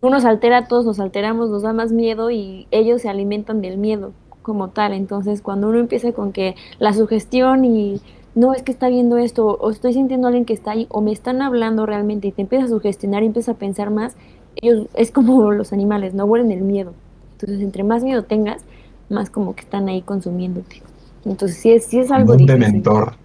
uno 0.01 0.21
se 0.21 0.29
altera, 0.29 0.69
todos 0.69 0.87
nos 0.87 1.01
alteramos, 1.01 1.51
nos 1.51 1.63
da 1.63 1.73
más 1.73 1.93
miedo 1.93 2.31
y 2.31 2.69
ellos 2.71 3.03
se 3.03 3.09
alimentan 3.09 3.61
del 3.61 3.79
miedo 3.79 4.13
como 4.43 4.69
tal. 4.69 4.93
Entonces, 4.93 5.43
cuando 5.43 5.69
uno 5.69 5.79
empieza 5.79 6.13
con 6.13 6.33
que 6.33 6.55
la 6.79 6.93
sugestión 6.93 7.65
y 7.65 8.01
no 8.35 8.53
es 8.55 8.63
que 8.63 8.73
está 8.73 8.89
viendo 8.89 9.17
esto, 9.19 9.47
o 9.47 9.71
estoy 9.71 9.95
sintiendo 9.95 10.27
a 10.27 10.31
alguien 10.31 10.45
que 10.45 10.53
está 10.55 10.73
ahí, 10.73 10.87
o 10.91 11.01
me 11.01 11.13
están 11.13 11.43
hablando 11.43 11.87
realmente 11.87 12.29
y 12.29 12.33
te 12.33 12.43
empiezas 12.43 12.67
a 12.71 12.75
sugestionar 12.75 13.23
y 13.23 13.27
empiezas 13.27 13.55
a 13.57 13.59
pensar 13.59 13.91
más, 13.91 14.17
ellos 14.57 14.89
es 14.95 15.11
como 15.13 15.53
los 15.53 15.73
animales, 15.73 16.15
no 16.15 16.25
huelen 16.27 16.53
el 16.53 16.63
miedo. 16.63 16.97
Entonces, 17.33 17.61
entre 17.63 17.85
más 17.85 18.03
miedo 18.05 18.25
tengas, 18.25 18.65
más 19.09 19.31
como 19.31 19.55
que 19.55 19.63
están 19.63 19.89
ahí 19.89 20.03
consumiéndote. 20.03 20.83
Entonces, 21.25 21.59
sí 21.59 21.73
es, 21.73 21.87
sí 21.87 21.99
es 22.01 22.11
algo 22.11 22.35
Un 22.35 22.37
difícil. 22.37 22.47
dementor. 22.47 23.19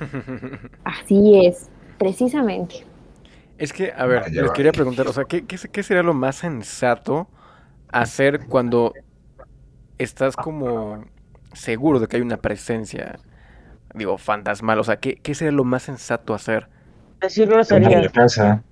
Así 0.84 1.44
es, 1.46 1.70
precisamente. 1.98 2.86
Es 3.58 3.72
que, 3.72 3.92
a 3.96 4.06
ver, 4.06 4.24
les 4.32 4.50
quería 4.52 4.74
preguntar, 4.74 5.06
o 5.08 5.12
sea, 5.12 5.24
¿qué, 5.26 5.46
qué, 5.46 5.56
qué 5.70 5.82
sería 5.82 6.02
lo 6.02 6.14
más 6.14 6.36
sensato 6.36 7.30
hacer 7.88 8.46
cuando 8.46 9.04
estás 9.98 10.36
como 10.36 11.04
seguro 11.52 12.00
de 12.00 12.08
que 12.08 12.16
hay 12.16 12.22
una 12.22 12.38
presencia, 12.38 13.22
digo, 13.94 14.18
fantasmal? 14.18 14.78
O 14.78 14.84
sea, 14.84 14.96
¿qué, 14.98 15.16
qué 15.16 15.34
sería 15.34 15.52
lo 15.52 15.64
más 15.64 15.84
sensato 15.84 16.34
hacer? 16.34 16.68
Decir 17.20 17.48
groserías. 17.48 18.12
casa. 18.12 18.62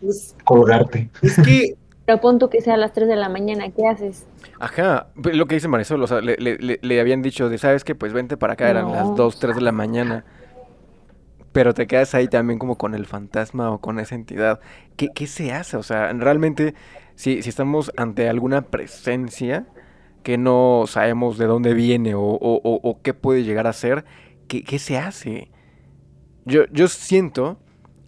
Pues, 0.00 0.34
Colgarte. 0.44 1.10
es 1.22 1.38
que 1.38 1.76
Pero 2.04 2.20
pon 2.20 2.38
tú 2.38 2.48
que 2.50 2.60
sea 2.60 2.74
a 2.74 2.76
las 2.76 2.92
3 2.92 3.08
de 3.08 3.16
la 3.16 3.28
mañana, 3.28 3.70
¿qué 3.70 3.86
haces? 3.86 4.26
Ajá, 4.58 5.08
pues, 5.22 5.36
lo 5.36 5.46
que 5.46 5.54
dice 5.54 5.68
Marisol, 5.68 6.02
o 6.02 6.06
sea, 6.06 6.20
le, 6.20 6.36
le- 6.36 6.78
le- 6.82 7.00
habían 7.00 7.22
dicho 7.22 7.48
de, 7.48 7.58
¿sabes 7.58 7.84
qué? 7.84 7.94
Pues 7.94 8.12
vente 8.12 8.36
para 8.36 8.54
acá, 8.54 8.68
eran 8.68 8.90
las 8.90 9.10
No. 9.10 9.14
2, 9.14 9.38
3 9.38 9.54
de 9.54 9.62
la 9.62 9.72
mañana. 9.72 10.24
Pero 11.52 11.74
te 11.74 11.86
quedas 11.86 12.14
ahí 12.14 12.28
también 12.28 12.58
como 12.58 12.78
con 12.78 12.94
el 12.94 13.06
fantasma 13.06 13.70
o 13.70 13.80
con 13.80 13.98
esa 14.00 14.14
entidad. 14.14 14.60
¿Qué, 14.96 15.08
qué 15.14 15.26
se 15.26 15.52
hace? 15.52 15.76
O 15.76 15.82
sea, 15.82 16.12
realmente, 16.12 16.74
si, 17.14 17.42
si 17.42 17.48
estamos 17.50 17.92
ante 17.96 18.28
alguna 18.28 18.62
presencia 18.62 19.66
que 20.22 20.38
no 20.38 20.84
sabemos 20.86 21.38
de 21.38 21.46
dónde 21.46 21.74
viene 21.74 22.14
o, 22.14 22.20
o- 22.22 22.60
o- 22.62 22.80
o 22.82 23.02
qué 23.02 23.14
puede 23.14 23.44
llegar 23.44 23.66
a 23.66 23.72
ser, 23.72 24.04
¿qué, 24.48 24.62
qué 24.64 24.78
se 24.78 24.98
hace? 24.98 25.50
Yo, 26.44 26.64
yo 26.72 26.88
siento, 26.88 27.58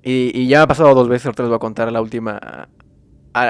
y, 0.03 0.31
y 0.35 0.49
ya 0.49 0.59
me 0.59 0.63
ha 0.65 0.67
pasado 0.67 0.95
dos 0.95 1.09
veces, 1.09 1.27
ahorita 1.27 1.43
les 1.45 1.51
voy 1.51 1.57
a 1.57 1.61
contar 1.61 1.91
la 1.93 2.01
última 2.03 2.69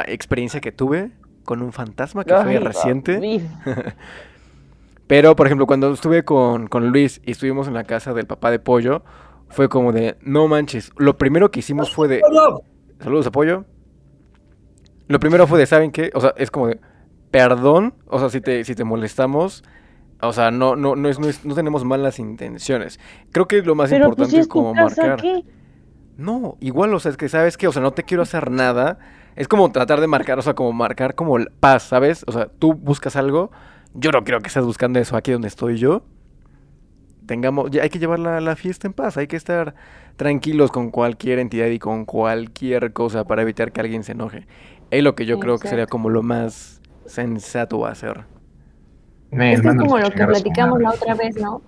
experiencia 0.06 0.60
que 0.60 0.72
tuve 0.72 1.10
con 1.44 1.62
un 1.62 1.72
fantasma 1.72 2.24
que 2.24 2.30
fue 2.42 2.52
reciente. 2.64 3.18
Pero, 5.06 5.36
por 5.36 5.46
ejemplo, 5.46 5.66
cuando 5.66 5.92
estuve 5.92 6.24
con, 6.24 6.66
con 6.66 6.88
Luis 6.90 7.20
y 7.24 7.32
estuvimos 7.32 7.68
en 7.68 7.74
la 7.74 7.84
casa 7.84 8.14
del 8.14 8.26
papá 8.26 8.50
de 8.50 8.58
Pollo, 8.58 9.02
fue 9.50 9.68
como 9.68 9.92
de, 9.92 10.16
no 10.22 10.48
manches, 10.48 10.92
lo 10.96 11.18
primero 11.18 11.50
que 11.50 11.60
hicimos 11.60 11.92
fue 11.92 12.08
de, 12.08 12.20
saludos 13.00 13.26
a 13.26 13.30
Pollo. 13.32 13.64
Lo 15.06 15.20
primero 15.20 15.46
fue 15.46 15.58
de, 15.58 15.66
¿saben 15.66 15.90
qué? 15.92 16.10
O 16.14 16.20
sea, 16.20 16.32
es 16.38 16.50
como 16.50 16.68
de, 16.68 16.80
perdón, 17.34 17.94
o 18.06 18.20
sea, 18.20 18.30
si 18.30 18.40
te, 18.40 18.62
si 18.64 18.76
te 18.76 18.84
molestamos, 18.84 19.64
o 20.20 20.32
sea, 20.32 20.52
no, 20.52 20.76
no, 20.76 20.94
no, 20.94 21.08
es, 21.08 21.18
no, 21.18 21.26
es- 21.28 21.44
no 21.44 21.56
tenemos 21.56 21.84
malas 21.84 22.20
intenciones. 22.20 23.00
Creo 23.32 23.48
que 23.48 23.60
lo 23.62 23.74
más 23.74 23.90
Pero 23.90 24.04
pues 24.14 24.28
importante 24.28 24.36
si 24.36 24.40
es 24.40 24.46
como 24.46 24.72
marcar. 24.72 25.20
¿qué? 25.20 25.42
No, 26.16 26.56
igual, 26.60 26.94
o 26.94 27.00
sea, 27.00 27.10
es 27.10 27.16
que 27.16 27.28
sabes 27.28 27.56
que, 27.56 27.66
o 27.66 27.72
sea, 27.72 27.82
no 27.82 27.90
te 27.90 28.04
quiero 28.04 28.22
hacer 28.22 28.52
nada. 28.52 29.00
Es 29.34 29.48
como 29.48 29.72
tratar 29.72 30.00
de 30.00 30.06
marcar, 30.06 30.38
o 30.38 30.42
sea, 30.42 30.54
como 30.54 30.72
marcar 30.72 31.16
como 31.16 31.36
paz, 31.58 31.82
¿sabes? 31.82 32.24
O 32.28 32.30
sea, 32.32 32.46
tú 32.46 32.74
buscas 32.74 33.16
algo, 33.16 33.50
yo 33.94 34.12
no 34.12 34.22
quiero 34.22 34.40
que 34.40 34.46
estés 34.46 34.64
buscando 34.64 35.00
eso 35.00 35.16
aquí 35.16 35.32
donde 35.32 35.48
estoy 35.48 35.76
yo. 35.76 36.04
Tengamos, 37.26 37.70
hay 37.80 37.88
que 37.88 37.98
llevar 37.98 38.18
la, 38.20 38.40
la 38.40 38.54
fiesta 38.54 38.86
en 38.86 38.92
paz, 38.92 39.16
hay 39.16 39.26
que 39.26 39.36
estar 39.36 39.74
tranquilos 40.16 40.70
con 40.70 40.90
cualquier 40.92 41.40
entidad 41.40 41.66
y 41.66 41.78
con 41.80 42.04
cualquier 42.04 42.92
cosa 42.92 43.24
para 43.24 43.42
evitar 43.42 43.72
que 43.72 43.80
alguien 43.80 44.04
se 44.04 44.12
enoje. 44.12 44.46
Es 44.92 45.02
lo 45.02 45.14
que 45.16 45.26
yo 45.26 45.40
creo 45.40 45.58
que 45.58 45.66
sería 45.66 45.86
como 45.86 46.10
lo 46.10 46.22
más 46.22 46.73
sensato 47.06 47.86
a 47.86 47.90
hacer. 47.90 48.24
Men, 49.30 49.52
Es 49.54 49.60
que 49.60 49.68
es 49.68 49.74
como 49.74 49.96
a 49.96 50.00
lo 50.00 50.10
que 50.10 50.22
a 50.22 50.26
platicamos 50.26 50.80
la 50.80 50.90
otra 50.90 51.14
vez, 51.14 51.36
¿no? 51.36 51.62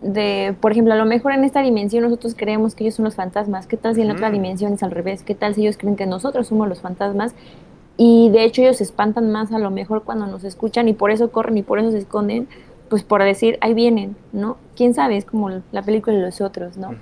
De, 0.00 0.54
por 0.60 0.72
ejemplo, 0.72 0.92
a 0.92 0.96
lo 0.96 1.06
mejor 1.06 1.32
en 1.32 1.44
esta 1.44 1.62
dimensión 1.62 2.02
nosotros 2.04 2.34
creemos 2.36 2.74
que 2.74 2.84
ellos 2.84 2.94
son 2.94 3.04
los 3.04 3.14
fantasmas. 3.14 3.66
¿Qué 3.66 3.76
tal 3.76 3.94
si 3.94 4.02
en 4.02 4.10
otra 4.10 4.28
Ujú. 4.28 4.36
dimensión 4.36 4.72
es 4.74 4.82
al 4.82 4.90
revés? 4.90 5.22
¿Qué 5.22 5.34
tal 5.34 5.54
si 5.54 5.62
ellos 5.62 5.76
creen 5.78 5.96
que 5.96 6.06
nosotros 6.06 6.46
somos 6.48 6.68
los 6.68 6.80
fantasmas? 6.80 7.34
Y 7.96 8.28
de 8.30 8.44
hecho 8.44 8.60
ellos 8.62 8.78
se 8.78 8.84
espantan 8.84 9.30
más 9.30 9.52
a 9.52 9.58
lo 9.58 9.70
mejor 9.70 10.02
cuando 10.02 10.26
nos 10.26 10.44
escuchan 10.44 10.88
y 10.88 10.94
por 10.94 11.10
eso 11.10 11.30
corren 11.30 11.56
y 11.58 11.62
por 11.62 11.78
eso 11.78 11.90
se 11.92 11.98
esconden, 11.98 12.48
pues 12.90 13.02
por 13.02 13.22
decir, 13.22 13.56
ahí 13.60 13.72
vienen, 13.72 14.16
¿no? 14.32 14.56
¿Quién 14.76 14.94
sabe? 14.94 15.16
Es 15.16 15.24
como 15.24 15.48
la 15.70 15.82
película 15.82 16.16
de 16.16 16.22
los 16.22 16.40
otros, 16.40 16.76
¿no? 16.76 16.94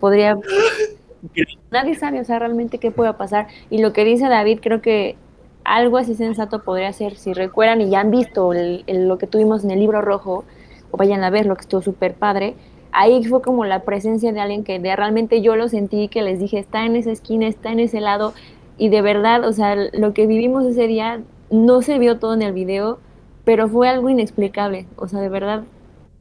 Podría 0.00 0.36
nadie 1.70 1.94
sabe 1.94 2.20
o 2.20 2.24
sea 2.24 2.38
realmente 2.38 2.78
qué 2.78 2.90
pueda 2.90 3.16
pasar 3.16 3.46
y 3.70 3.78
lo 3.78 3.92
que 3.92 4.04
dice 4.04 4.28
David 4.28 4.60
creo 4.62 4.82
que 4.82 5.16
algo 5.64 5.98
así 5.98 6.14
sensato 6.14 6.62
podría 6.62 6.92
ser 6.92 7.16
si 7.16 7.32
recuerdan 7.32 7.80
y 7.80 7.90
ya 7.90 8.00
han 8.00 8.10
visto 8.10 8.52
lo 8.52 9.18
que 9.18 9.26
tuvimos 9.26 9.64
en 9.64 9.70
el 9.70 9.80
libro 9.80 10.00
rojo 10.00 10.44
o 10.90 10.96
vayan 10.96 11.24
a 11.24 11.30
ver 11.30 11.46
lo 11.46 11.54
que 11.54 11.62
estuvo 11.62 11.82
súper 11.82 12.14
padre 12.14 12.54
ahí 12.92 13.24
fue 13.24 13.42
como 13.42 13.64
la 13.64 13.80
presencia 13.80 14.32
de 14.32 14.40
alguien 14.40 14.64
que 14.64 14.78
de, 14.78 14.94
realmente 14.94 15.40
yo 15.40 15.56
lo 15.56 15.68
sentí 15.68 16.08
que 16.08 16.22
les 16.22 16.38
dije 16.38 16.58
está 16.58 16.84
en 16.84 16.96
esa 16.96 17.10
esquina 17.10 17.46
está 17.46 17.72
en 17.72 17.80
ese 17.80 18.00
lado 18.00 18.34
y 18.78 18.88
de 18.88 19.02
verdad 19.02 19.44
o 19.46 19.52
sea 19.52 19.76
lo 19.92 20.12
que 20.14 20.26
vivimos 20.26 20.64
ese 20.64 20.86
día 20.86 21.20
no 21.50 21.82
se 21.82 21.98
vio 21.98 22.18
todo 22.18 22.34
en 22.34 22.42
el 22.42 22.52
video 22.52 22.98
pero 23.44 23.68
fue 23.68 23.88
algo 23.88 24.08
inexplicable 24.08 24.86
o 24.96 25.08
sea 25.08 25.20
de 25.20 25.28
verdad 25.28 25.64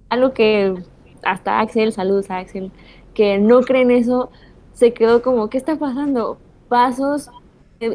algo 0.10 0.34
que 0.34 0.76
hasta 1.24 1.60
Axel 1.60 1.92
saludos 1.92 2.30
a 2.30 2.38
Axel 2.38 2.72
que 3.14 3.38
no 3.38 3.62
creen 3.62 3.92
eso, 3.92 4.30
se 4.74 4.94
quedó 4.94 5.22
como, 5.22 5.50
¿qué 5.50 5.58
está 5.58 5.76
pasando? 5.76 6.38
Pasos, 6.70 7.30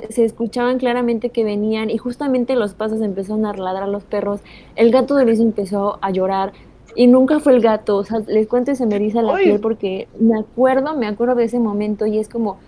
se 0.08 0.24
escuchaban 0.24 0.78
claramente 0.78 1.30
que 1.30 1.44
venían 1.44 1.90
y 1.90 1.98
justamente 1.98 2.56
los 2.56 2.74
pasos 2.74 3.00
empezaron 3.00 3.46
a 3.46 3.52
ladrar 3.52 3.88
los 3.88 4.04
perros. 4.04 4.40
El 4.74 4.90
gato 4.90 5.14
de 5.14 5.24
Luis 5.24 5.40
empezó 5.40 5.98
a 6.02 6.10
llorar 6.10 6.52
y 6.96 7.06
nunca 7.06 7.38
fue 7.38 7.54
el 7.54 7.60
gato. 7.60 7.96
O 7.96 8.04
sea, 8.04 8.20
les 8.26 8.48
cuento 8.48 8.72
y 8.72 8.76
se 8.76 8.86
me 8.86 8.96
eriza 8.96 9.22
la 9.22 9.36
Ay. 9.36 9.44
piel 9.44 9.60
porque 9.60 10.08
me 10.18 10.38
acuerdo, 10.38 10.96
me 10.96 11.06
acuerdo 11.06 11.36
de 11.36 11.44
ese 11.44 11.60
momento 11.60 12.06
y 12.06 12.18
es 12.18 12.28
como, 12.28 12.58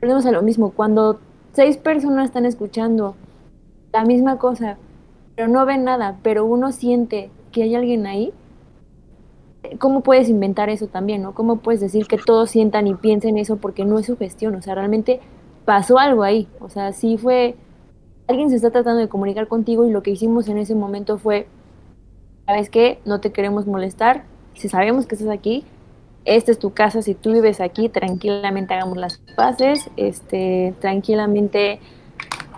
volvemos 0.00 0.26
a 0.26 0.32
lo 0.32 0.42
mismo, 0.42 0.70
cuando 0.70 1.18
seis 1.52 1.76
personas 1.76 2.26
están 2.26 2.46
escuchando 2.46 3.16
la 3.92 4.04
misma 4.04 4.38
cosa, 4.38 4.76
pero 5.34 5.48
no 5.48 5.66
ven 5.66 5.84
nada, 5.84 6.18
pero 6.22 6.44
uno 6.44 6.70
siente 6.70 7.30
que 7.50 7.64
hay 7.64 7.74
alguien 7.74 8.06
ahí, 8.06 8.32
¿cómo 9.78 10.02
puedes 10.02 10.28
inventar 10.28 10.70
eso 10.70 10.86
también, 10.86 11.22
no? 11.22 11.34
¿Cómo 11.34 11.56
puedes 11.56 11.80
decir 11.80 12.06
que 12.06 12.18
todos 12.18 12.50
sientan 12.50 12.86
y 12.86 12.94
piensen 12.94 13.38
eso 13.38 13.56
porque 13.56 13.84
no 13.84 13.98
es 13.98 14.06
su 14.06 14.16
gestión? 14.16 14.54
O 14.54 14.62
sea, 14.62 14.76
realmente 14.76 15.20
pasó 15.70 16.00
algo 16.00 16.24
ahí. 16.24 16.48
O 16.58 16.68
sea, 16.68 16.92
sí 16.92 17.16
fue, 17.16 17.54
alguien 18.26 18.50
se 18.50 18.56
está 18.56 18.72
tratando 18.72 18.98
de 18.98 19.08
comunicar 19.08 19.46
contigo 19.46 19.86
y 19.86 19.92
lo 19.92 20.02
que 20.02 20.10
hicimos 20.10 20.48
en 20.48 20.58
ese 20.58 20.74
momento 20.74 21.16
fue, 21.16 21.46
¿sabes 22.44 22.68
qué? 22.70 22.98
No 23.04 23.20
te 23.20 23.30
queremos 23.30 23.68
molestar. 23.68 24.24
Si 24.54 24.68
sabemos 24.68 25.06
que 25.06 25.14
estás 25.14 25.30
aquí, 25.30 25.62
esta 26.24 26.50
es 26.50 26.58
tu 26.58 26.72
casa, 26.72 27.02
si 27.02 27.14
tú 27.14 27.32
vives 27.32 27.60
aquí, 27.60 27.88
tranquilamente 27.88 28.74
hagamos 28.74 28.98
las 28.98 29.18
paces, 29.36 29.88
este, 29.96 30.74
tranquilamente, 30.80 31.78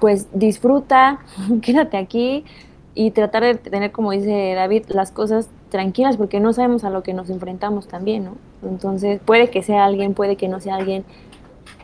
pues 0.01 0.29
disfruta, 0.33 1.18
quédate 1.61 1.98
aquí 1.98 2.46
y 2.94 3.11
tratar 3.11 3.42
de 3.42 3.57
tener, 3.57 3.92
como 3.92 4.12
dice 4.12 4.55
David, 4.55 4.85
las 4.88 5.11
cosas 5.11 5.51
tranquilas 5.68 6.16
porque 6.16 6.40
no 6.40 6.55
sabemos 6.55 6.83
a 6.85 6.88
lo 6.88 7.03
que 7.03 7.12
nos 7.12 7.29
enfrentamos 7.29 7.88
también, 7.88 8.25
¿no? 8.25 8.37
Entonces 8.62 9.20
puede 9.22 9.51
que 9.51 9.62
sea 9.62 9.85
alguien, 9.85 10.14
puede 10.14 10.37
que 10.37 10.48
no 10.48 10.61
sea 10.61 10.77
alguien 10.77 11.05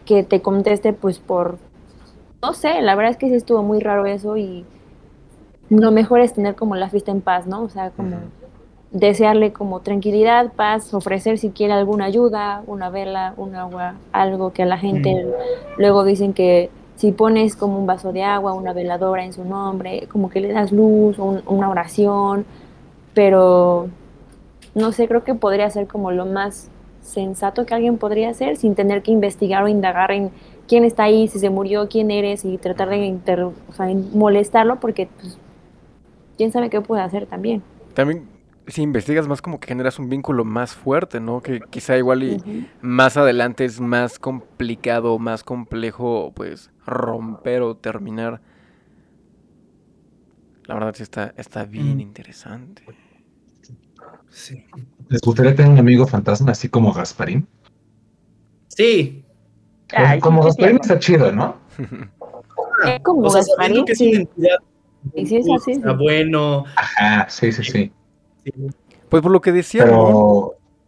que 0.09 0.25
te 0.25 0.41
conteste 0.41 0.95
pues 0.95 1.19
por, 1.19 1.59
no 2.43 2.55
sé, 2.55 2.81
la 2.81 2.95
verdad 2.95 3.11
es 3.11 3.19
que 3.19 3.29
sí 3.29 3.35
estuvo 3.35 3.63
muy 3.63 3.79
raro 3.79 4.07
eso 4.07 4.39
y 4.39 4.65
lo 5.69 5.91
mejor 5.91 6.21
es 6.21 6.33
tener 6.33 6.55
como 6.55 6.77
la 6.77 6.89
fiesta 6.89 7.11
en 7.11 7.21
paz, 7.21 7.47
¿no? 7.47 7.63
O 7.63 7.69
sea, 7.69 7.91
como 7.91 8.17
desearle 8.91 9.53
como 9.53 9.81
tranquilidad, 9.81 10.51
paz, 10.55 10.95
ofrecer 10.95 11.37
si 11.37 11.51
quiere 11.51 11.75
alguna 11.75 12.07
ayuda, 12.07 12.63
una 12.67 12.89
vela, 12.89 13.35
un 13.37 13.55
agua, 13.55 13.97
algo 14.13 14.55
que 14.55 14.63
a 14.63 14.67
la 14.67 14.79
gente 14.79 15.27
luego 15.77 16.05
dicen 16.05 16.33
que 16.33 16.71
si 16.97 17.13
pones 17.13 17.55
como 17.55 17.79
un 17.79 17.87
vaso 17.87 18.15
de 18.15 18.23
agua, 18.23 18.55
una 18.55 18.73
veladora 18.73 19.27
en 19.27 19.35
su 19.35 19.45
nombre, 19.45 20.09
como 20.11 20.31
que 20.31 20.41
le 20.41 20.53
das 20.55 20.73
luz, 20.73 21.19
una 21.19 21.69
oración, 21.69 22.47
pero 23.13 23.89
no 24.75 24.91
sé, 24.93 25.07
creo 25.07 25.23
que 25.23 25.35
podría 25.35 25.69
ser 25.69 25.87
como 25.87 26.13
lo 26.13 26.25
más 26.25 26.71
sensato 27.09 27.67
que 27.67 27.75
alguien 27.75 27.99
podría 27.99 28.31
hacer 28.31 28.57
sin 28.57 28.75
tener 28.75 29.03
que 29.03 29.11
investigar 29.11 29.65
o 29.65 29.69
indagar 29.69 30.11
en 30.13 30.31
quién 30.69 30.85
está 30.85 31.05
ahí, 31.05 31.29
si 31.29 31.39
se 31.39 31.51
murió, 31.51 31.89
quién 31.89 32.11
eres 32.11 32.45
y 32.45 32.59
tratar 32.59 32.91
de 32.91 33.51
molestarlo 34.13 34.79
porque 34.79 35.09
pues, 35.21 35.39
quién 36.37 36.53
sabe 36.53 36.71
qué 36.71 36.81
puede 36.81 37.03
hacer 37.03 37.27
también. 37.27 37.63
También 37.95 38.29
si 38.69 38.83
investigas 38.83 39.27
más 39.27 39.41
como 39.41 39.59
que 39.59 39.69
generas 39.69 39.99
un 39.99 40.11
vínculo 40.11 40.45
más 40.45 40.75
fuerte, 40.75 41.21
¿no? 41.21 41.41
Que 41.41 41.61
quizá 41.71 41.97
igual 41.97 42.23
y 42.23 42.69
más 42.83 43.17
adelante 43.17 43.65
es 43.65 43.81
más 43.81 44.19
complicado, 44.19 45.19
más 45.19 45.43
complejo, 45.43 46.33
pues, 46.35 46.71
romper 46.87 47.63
o 47.63 47.77
terminar. 47.77 48.43
La 50.67 50.75
verdad 50.75 50.95
sí 50.95 51.03
está, 51.03 51.33
está 51.39 51.65
bien 51.65 51.97
mm. 51.97 52.01
interesante. 52.01 52.83
Sí. 54.39 54.65
¿Les 55.09 55.21
gustaría 55.21 55.55
tener 55.55 55.73
un 55.73 55.79
amigo 55.79 56.07
fantasma 56.07 56.53
así 56.53 56.69
como 56.69 56.93
Gasparín? 56.93 57.47
Sí. 58.69 59.25
como 60.21 60.45
Gasparín 60.45 60.79
está 60.81 60.99
chido, 60.99 61.33
¿no? 61.33 61.57
Ah, 62.85 63.01
como 63.03 63.29
Gasparín, 63.29 63.85
sí. 63.89 64.29
Sí, 65.15 65.27
sí, 65.27 65.43
sí, 65.65 65.73
Está 65.73 65.93
bueno. 65.93 66.65
Ajá, 66.77 67.29
sí, 67.29 67.51
sí, 67.51 67.65
sí. 67.65 67.93
Pues 69.09 69.23
por 69.23 69.33
lo 69.33 69.41
que 69.41 69.51
decía, 69.51 69.85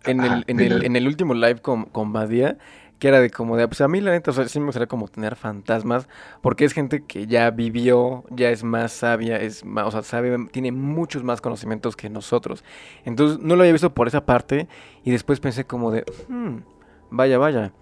En, 0.04 0.20
el, 0.20 0.44
en, 0.46 0.60
el, 0.60 0.84
en 0.84 0.96
el 0.96 1.08
último 1.08 1.34
live 1.34 1.60
con, 1.60 1.86
con 1.86 2.12
Badia, 2.12 2.56
que 3.00 3.08
era 3.08 3.18
de 3.20 3.30
como 3.30 3.56
de, 3.56 3.66
pues 3.66 3.80
a 3.80 3.88
mí 3.88 4.00
la 4.00 4.12
neta, 4.12 4.30
o 4.30 4.34
sea, 4.34 4.46
sí 4.46 4.60
me 4.60 4.66
gustaría 4.66 4.86
como 4.86 5.08
tener 5.08 5.34
fantasmas, 5.34 6.06
porque 6.42 6.66
es 6.66 6.72
gente 6.74 7.02
que 7.02 7.26
ya 7.26 7.50
vivió, 7.50 8.24
ya 8.28 8.50
es 8.50 8.62
más 8.62 8.92
sabia, 8.92 9.38
es 9.38 9.64
más, 9.64 9.86
o 9.86 9.90
sea, 9.90 10.02
sabe, 10.02 10.36
tiene 10.52 10.70
muchos 10.70 11.24
más 11.24 11.40
conocimientos 11.40 11.96
que 11.96 12.10
nosotros. 12.10 12.62
Entonces 13.04 13.40
no 13.40 13.56
lo 13.56 13.62
había 13.62 13.72
visto 13.72 13.92
por 13.94 14.06
esa 14.06 14.26
parte 14.26 14.68
y 15.02 15.10
después 15.10 15.40
pensé 15.40 15.64
como 15.64 15.90
de, 15.90 16.04
hmm, 16.28 16.58
vaya, 17.10 17.38
vaya, 17.38 17.72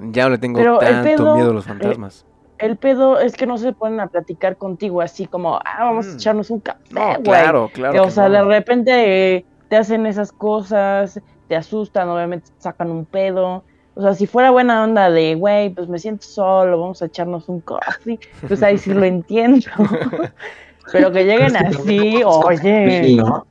ya 0.00 0.24
no 0.24 0.30
le 0.30 0.38
tengo 0.38 0.60
tanto 0.80 1.36
miedo 1.36 1.50
a 1.52 1.54
los 1.54 1.64
eh, 1.64 1.68
fantasmas. 1.68 2.26
el 2.58 2.76
pedo 2.76 3.20
es 3.20 3.36
que 3.36 3.46
no 3.46 3.58
se 3.58 3.72
ponen 3.72 4.00
a 4.00 4.08
platicar 4.08 4.56
contigo 4.56 5.00
así 5.00 5.28
como, 5.28 5.58
ah, 5.64 5.84
vamos 5.84 6.08
a 6.08 6.10
mm. 6.10 6.14
echarnos 6.16 6.50
un 6.50 6.58
café, 6.58 6.80
no, 6.90 7.22
claro, 7.22 7.70
claro. 7.72 8.02
o 8.02 8.10
sea, 8.10 8.28
de 8.28 8.42
repente 8.42 9.46
te 9.68 9.76
hacen 9.76 10.06
esas 10.06 10.32
cosas, 10.32 11.20
te 11.46 11.54
asustan, 11.54 12.08
obviamente 12.08 12.48
sacan 12.58 12.90
un 12.90 13.04
pedo. 13.04 13.62
O 13.98 14.02
sea, 14.02 14.12
si 14.12 14.26
fuera 14.26 14.50
buena 14.50 14.84
onda 14.84 15.08
de, 15.08 15.36
güey, 15.36 15.70
pues 15.70 15.88
me 15.88 15.98
siento 15.98 16.26
solo, 16.26 16.78
vamos 16.78 17.00
a 17.00 17.06
echarnos 17.06 17.48
un 17.48 17.60
coffee, 17.62 18.20
pues 18.46 18.62
ahí 18.62 18.76
sí 18.76 18.92
lo 18.92 19.02
entiendo. 19.04 19.66
Pero 20.92 21.10
que 21.10 21.24
lleguen 21.24 21.56
así, 21.56 22.22
oye. 22.22 23.16
¿no? 23.16 23.46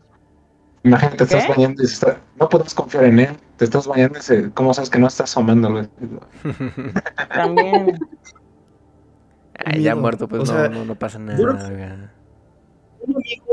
Imagínate, 0.84 1.18
te 1.18 1.24
estás 1.24 1.48
bañando 1.48 1.82
y 1.82 1.88
no 2.40 2.48
puedes 2.48 2.76
confiar 2.76 3.06
en 3.06 3.20
él. 3.22 3.30
Te 3.58 3.66
estás 3.66 3.88
bañando 3.88 4.20
y 4.20 4.50
¿cómo 4.52 4.72
sabes 4.72 4.92
que 4.92 5.00
no 5.00 5.08
estás 5.08 5.32
asomándolo? 5.32 5.88
También. 7.34 7.98
Ay, 9.66 9.82
ya 9.82 9.96
muerto, 9.96 10.28
pues 10.28 10.48
no, 10.48 10.70
no, 10.70 10.86
no, 10.86 10.94
pasa 10.94 11.18
nada. 11.18 11.42
Un 11.42 13.16
amigo, 13.16 13.46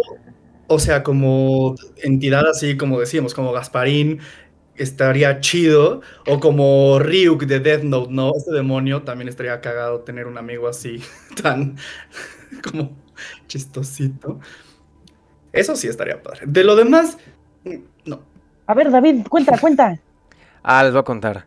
o 0.66 0.78
sea, 0.78 1.02
como 1.02 1.74
entidad 2.02 2.48
así, 2.48 2.76
como 2.76 2.98
decíamos, 2.98 3.34
como 3.34 3.52
Gasparín, 3.52 4.20
estaría 4.76 5.40
chido. 5.40 6.02
O 6.26 6.40
como 6.40 6.98
Ryuk 6.98 7.44
de 7.44 7.60
Death 7.60 7.82
Note, 7.82 8.12
¿no? 8.12 8.32
Este 8.36 8.52
demonio 8.52 9.02
también 9.02 9.28
estaría 9.28 9.60
cagado 9.60 10.00
tener 10.00 10.26
un 10.26 10.38
amigo 10.38 10.68
así, 10.68 11.02
tan 11.42 11.76
como 12.62 12.96
chistosito. 13.46 14.40
Eso 15.52 15.76
sí 15.76 15.88
estaría 15.88 16.22
padre. 16.22 16.42
De 16.46 16.64
lo 16.64 16.76
demás, 16.76 17.18
no. 18.04 18.22
A 18.66 18.74
ver, 18.74 18.90
David, 18.90 19.26
cuenta, 19.28 19.58
cuenta. 19.58 19.98
Ah, 20.64 20.84
les 20.84 20.92
voy 20.92 21.00
a 21.00 21.02
contar. 21.02 21.46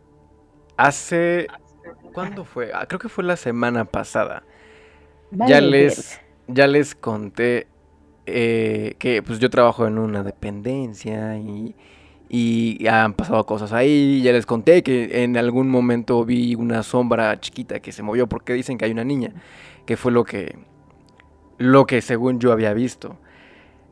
Hace. 0.76 1.46
¿Cuándo 2.12 2.44
fue? 2.44 2.70
Ah, 2.74 2.84
creo 2.86 2.98
que 3.00 3.08
fue 3.08 3.24
la 3.24 3.38
semana 3.38 3.86
pasada. 3.86 4.42
ya 5.30 5.58
les. 5.62 6.20
Ya 6.46 6.66
les 6.66 6.94
conté 6.94 7.66
eh, 8.26 8.96
que 8.98 9.22
pues 9.22 9.38
yo 9.38 9.48
trabajo 9.48 9.86
en 9.86 9.98
una 9.98 10.22
dependencia 10.22 11.38
y 11.38 11.74
y 12.28 12.86
han 12.86 13.14
pasado 13.14 13.44
cosas 13.46 13.72
ahí. 13.72 14.22
Ya 14.22 14.32
les 14.32 14.46
conté 14.46 14.82
que 14.82 15.22
en 15.22 15.36
algún 15.36 15.70
momento 15.70 16.24
vi 16.24 16.54
una 16.54 16.82
sombra 16.82 17.38
chiquita 17.40 17.80
que 17.80 17.92
se 17.92 18.02
movió 18.02 18.28
porque 18.28 18.52
dicen 18.52 18.78
que 18.78 18.84
hay 18.84 18.92
una 18.92 19.04
niña, 19.04 19.32
que 19.84 19.96
fue 19.96 20.12
lo 20.12 20.24
que 20.24 20.58
lo 21.58 21.86
que 21.86 22.02
según 22.02 22.38
yo 22.38 22.52
había 22.52 22.74
visto. 22.74 23.16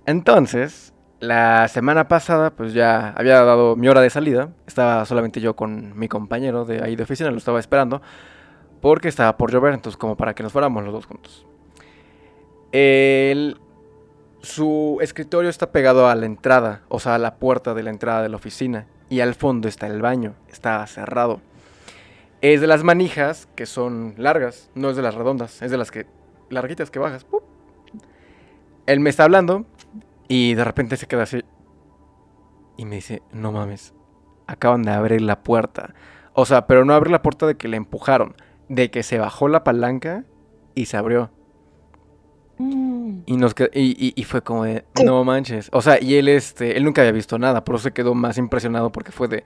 Entonces, 0.06 0.92
la 1.20 1.68
semana 1.68 2.08
pasada 2.08 2.50
pues 2.50 2.74
ya 2.74 3.10
había 3.16 3.42
dado 3.42 3.76
mi 3.76 3.88
hora 3.88 4.00
de 4.00 4.10
salida, 4.10 4.50
estaba 4.66 5.04
solamente 5.06 5.40
yo 5.40 5.56
con 5.56 5.98
mi 5.98 6.08
compañero 6.08 6.64
de 6.64 6.82
ahí 6.82 6.96
de 6.96 7.04
oficina, 7.04 7.30
lo 7.30 7.38
estaba 7.38 7.60
esperando 7.60 8.02
porque 8.80 9.08
estaba 9.08 9.38
por 9.38 9.50
llover, 9.50 9.72
entonces 9.72 9.96
como 9.96 10.16
para 10.16 10.34
que 10.34 10.42
nos 10.42 10.52
fuéramos 10.52 10.84
los 10.84 10.92
dos 10.92 11.06
juntos. 11.06 11.46
El 12.70 13.56
su 14.44 14.98
escritorio 15.00 15.50
está 15.50 15.72
pegado 15.72 16.08
a 16.08 16.14
la 16.14 16.26
entrada, 16.26 16.82
o 16.88 17.00
sea, 17.00 17.16
a 17.16 17.18
la 17.18 17.36
puerta 17.36 17.74
de 17.74 17.82
la 17.82 17.90
entrada 17.90 18.22
de 18.22 18.28
la 18.28 18.36
oficina. 18.36 18.86
Y 19.08 19.20
al 19.20 19.34
fondo 19.34 19.68
está 19.68 19.86
el 19.86 20.00
baño, 20.00 20.34
está 20.50 20.86
cerrado. 20.86 21.40
Es 22.40 22.60
de 22.60 22.66
las 22.66 22.84
manijas 22.84 23.48
que 23.54 23.66
son 23.66 24.14
largas, 24.16 24.70
no 24.74 24.90
es 24.90 24.96
de 24.96 25.02
las 25.02 25.14
redondas, 25.14 25.62
es 25.62 25.70
de 25.70 25.78
las 25.78 25.90
que 25.90 26.06
larguitas 26.50 26.90
que 26.90 26.98
bajas. 26.98 27.26
Él 28.86 29.00
me 29.00 29.10
está 29.10 29.24
hablando 29.24 29.64
y 30.28 30.54
de 30.54 30.64
repente 30.64 30.96
se 30.96 31.06
queda 31.06 31.22
así. 31.22 31.42
Y 32.76 32.84
me 32.84 32.96
dice, 32.96 33.22
no 33.32 33.52
mames, 33.52 33.94
acaban 34.46 34.82
de 34.82 34.90
abrir 34.90 35.22
la 35.22 35.42
puerta. 35.42 35.94
O 36.32 36.44
sea, 36.44 36.66
pero 36.66 36.84
no 36.84 36.92
abrir 36.92 37.12
la 37.12 37.22
puerta 37.22 37.46
de 37.46 37.56
que 37.56 37.68
le 37.68 37.76
empujaron, 37.76 38.34
de 38.68 38.90
que 38.90 39.02
se 39.02 39.18
bajó 39.18 39.48
la 39.48 39.64
palanca 39.64 40.24
y 40.74 40.86
se 40.86 40.96
abrió. 40.96 41.30
Mm. 42.58 43.20
Y, 43.26 43.36
nos 43.36 43.54
y, 43.72 44.12
y, 44.14 44.24
fue 44.24 44.42
como 44.42 44.64
de, 44.64 44.84
no 45.04 45.24
manches. 45.24 45.68
O 45.72 45.82
sea, 45.82 46.00
y 46.00 46.14
él, 46.16 46.28
este, 46.28 46.76
él 46.76 46.84
nunca 46.84 47.02
había 47.02 47.12
visto 47.12 47.38
nada, 47.38 47.64
pero 47.64 47.78
se 47.78 47.92
quedó 47.92 48.14
más 48.14 48.38
impresionado 48.38 48.92
porque 48.92 49.12
fue 49.12 49.28
de, 49.28 49.44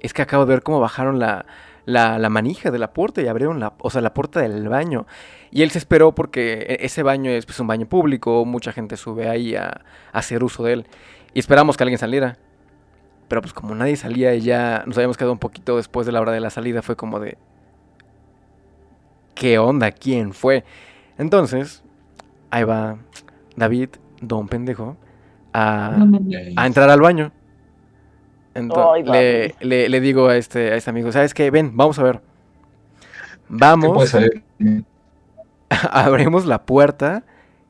es 0.00 0.14
que 0.14 0.22
acabo 0.22 0.46
de 0.46 0.54
ver 0.54 0.62
cómo 0.62 0.80
bajaron 0.80 1.18
la, 1.18 1.46
la, 1.86 2.28
manija 2.28 2.70
de 2.70 2.78
la 2.78 2.92
puerta 2.92 3.22
y 3.22 3.28
abrieron 3.28 3.60
la, 3.60 3.74
o 3.78 3.90
sea, 3.90 4.00
la 4.00 4.12
puerta 4.14 4.40
del 4.40 4.68
baño. 4.68 5.06
Y 5.50 5.62
él 5.62 5.70
se 5.70 5.78
esperó 5.78 6.14
porque 6.14 6.66
e, 6.68 6.86
ese 6.86 7.02
baño 7.02 7.30
es 7.30 7.46
pues, 7.46 7.58
un 7.60 7.66
baño 7.66 7.86
público, 7.86 8.44
mucha 8.44 8.72
gente 8.72 8.96
sube 8.96 9.28
ahí 9.28 9.54
a, 9.54 9.82
hacer 10.12 10.44
uso 10.44 10.64
de 10.64 10.74
él. 10.74 10.86
Y 11.34 11.38
esperamos 11.38 11.76
que 11.76 11.84
alguien 11.84 11.98
saliera. 11.98 12.38
Pero 13.28 13.40
pues 13.40 13.52
como 13.52 13.74
nadie 13.74 13.96
salía 13.96 14.34
y 14.34 14.40
ya 14.40 14.84
nos 14.86 14.96
habíamos 14.96 15.16
quedado 15.16 15.32
un 15.32 15.40
poquito 15.40 15.76
después 15.76 16.06
de 16.06 16.12
la 16.12 16.20
hora 16.20 16.30
de 16.30 16.40
la 16.40 16.50
salida, 16.50 16.82
fue 16.82 16.94
como 16.94 17.18
de... 17.18 17.36
¿Qué 19.34 19.58
onda? 19.58 19.90
¿Quién 19.90 20.32
fue? 20.32 20.64
Entonces, 21.18 21.82
ahí 22.56 22.64
va 22.64 22.96
David, 23.54 23.90
don 24.20 24.48
pendejo, 24.48 24.96
a, 25.52 25.96
entrar 26.64 26.88
al 26.88 27.00
baño. 27.00 27.32
Entonces, 28.54 29.54
le, 29.60 30.00
digo 30.00 30.28
a 30.28 30.36
este, 30.36 30.72
a 30.72 30.76
este 30.76 30.90
amigo, 30.90 31.12
¿sabes 31.12 31.34
qué? 31.34 31.50
Ven, 31.50 31.76
vamos 31.76 31.98
a 31.98 32.02
ver. 32.02 32.20
Vamos. 33.48 34.16
Abrimos 35.68 36.46
la 36.46 36.64
puerta 36.64 37.24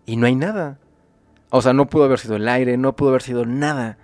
y 0.04 0.16
no 0.16 0.26
hay 0.26 0.36
nada. 0.36 0.78
O 1.50 1.62
sea, 1.62 1.72
no 1.72 1.86
pudo 1.86 2.04
haber 2.04 2.18
sido 2.18 2.36
el 2.36 2.48
aire, 2.48 2.76
no 2.76 2.94
pudo 2.94 3.10
haber 3.10 3.22
sido 3.22 3.44
nada. 3.44 3.98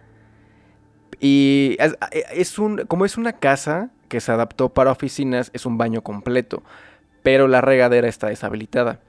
Y 1.20 1.76
es, 1.78 1.96
es, 2.32 2.58
un, 2.58 2.86
como 2.86 3.04
es 3.04 3.16
una 3.16 3.34
casa 3.34 3.90
que 4.08 4.20
se 4.20 4.32
adaptó 4.32 4.70
para 4.70 4.90
oficinas, 4.90 5.50
es 5.54 5.66
un 5.66 5.78
baño 5.78 6.02
completo, 6.02 6.64
pero 7.22 7.46
la 7.46 7.60
regadera 7.60 8.08
está 8.08 8.28
deshabilitada. 8.28 9.00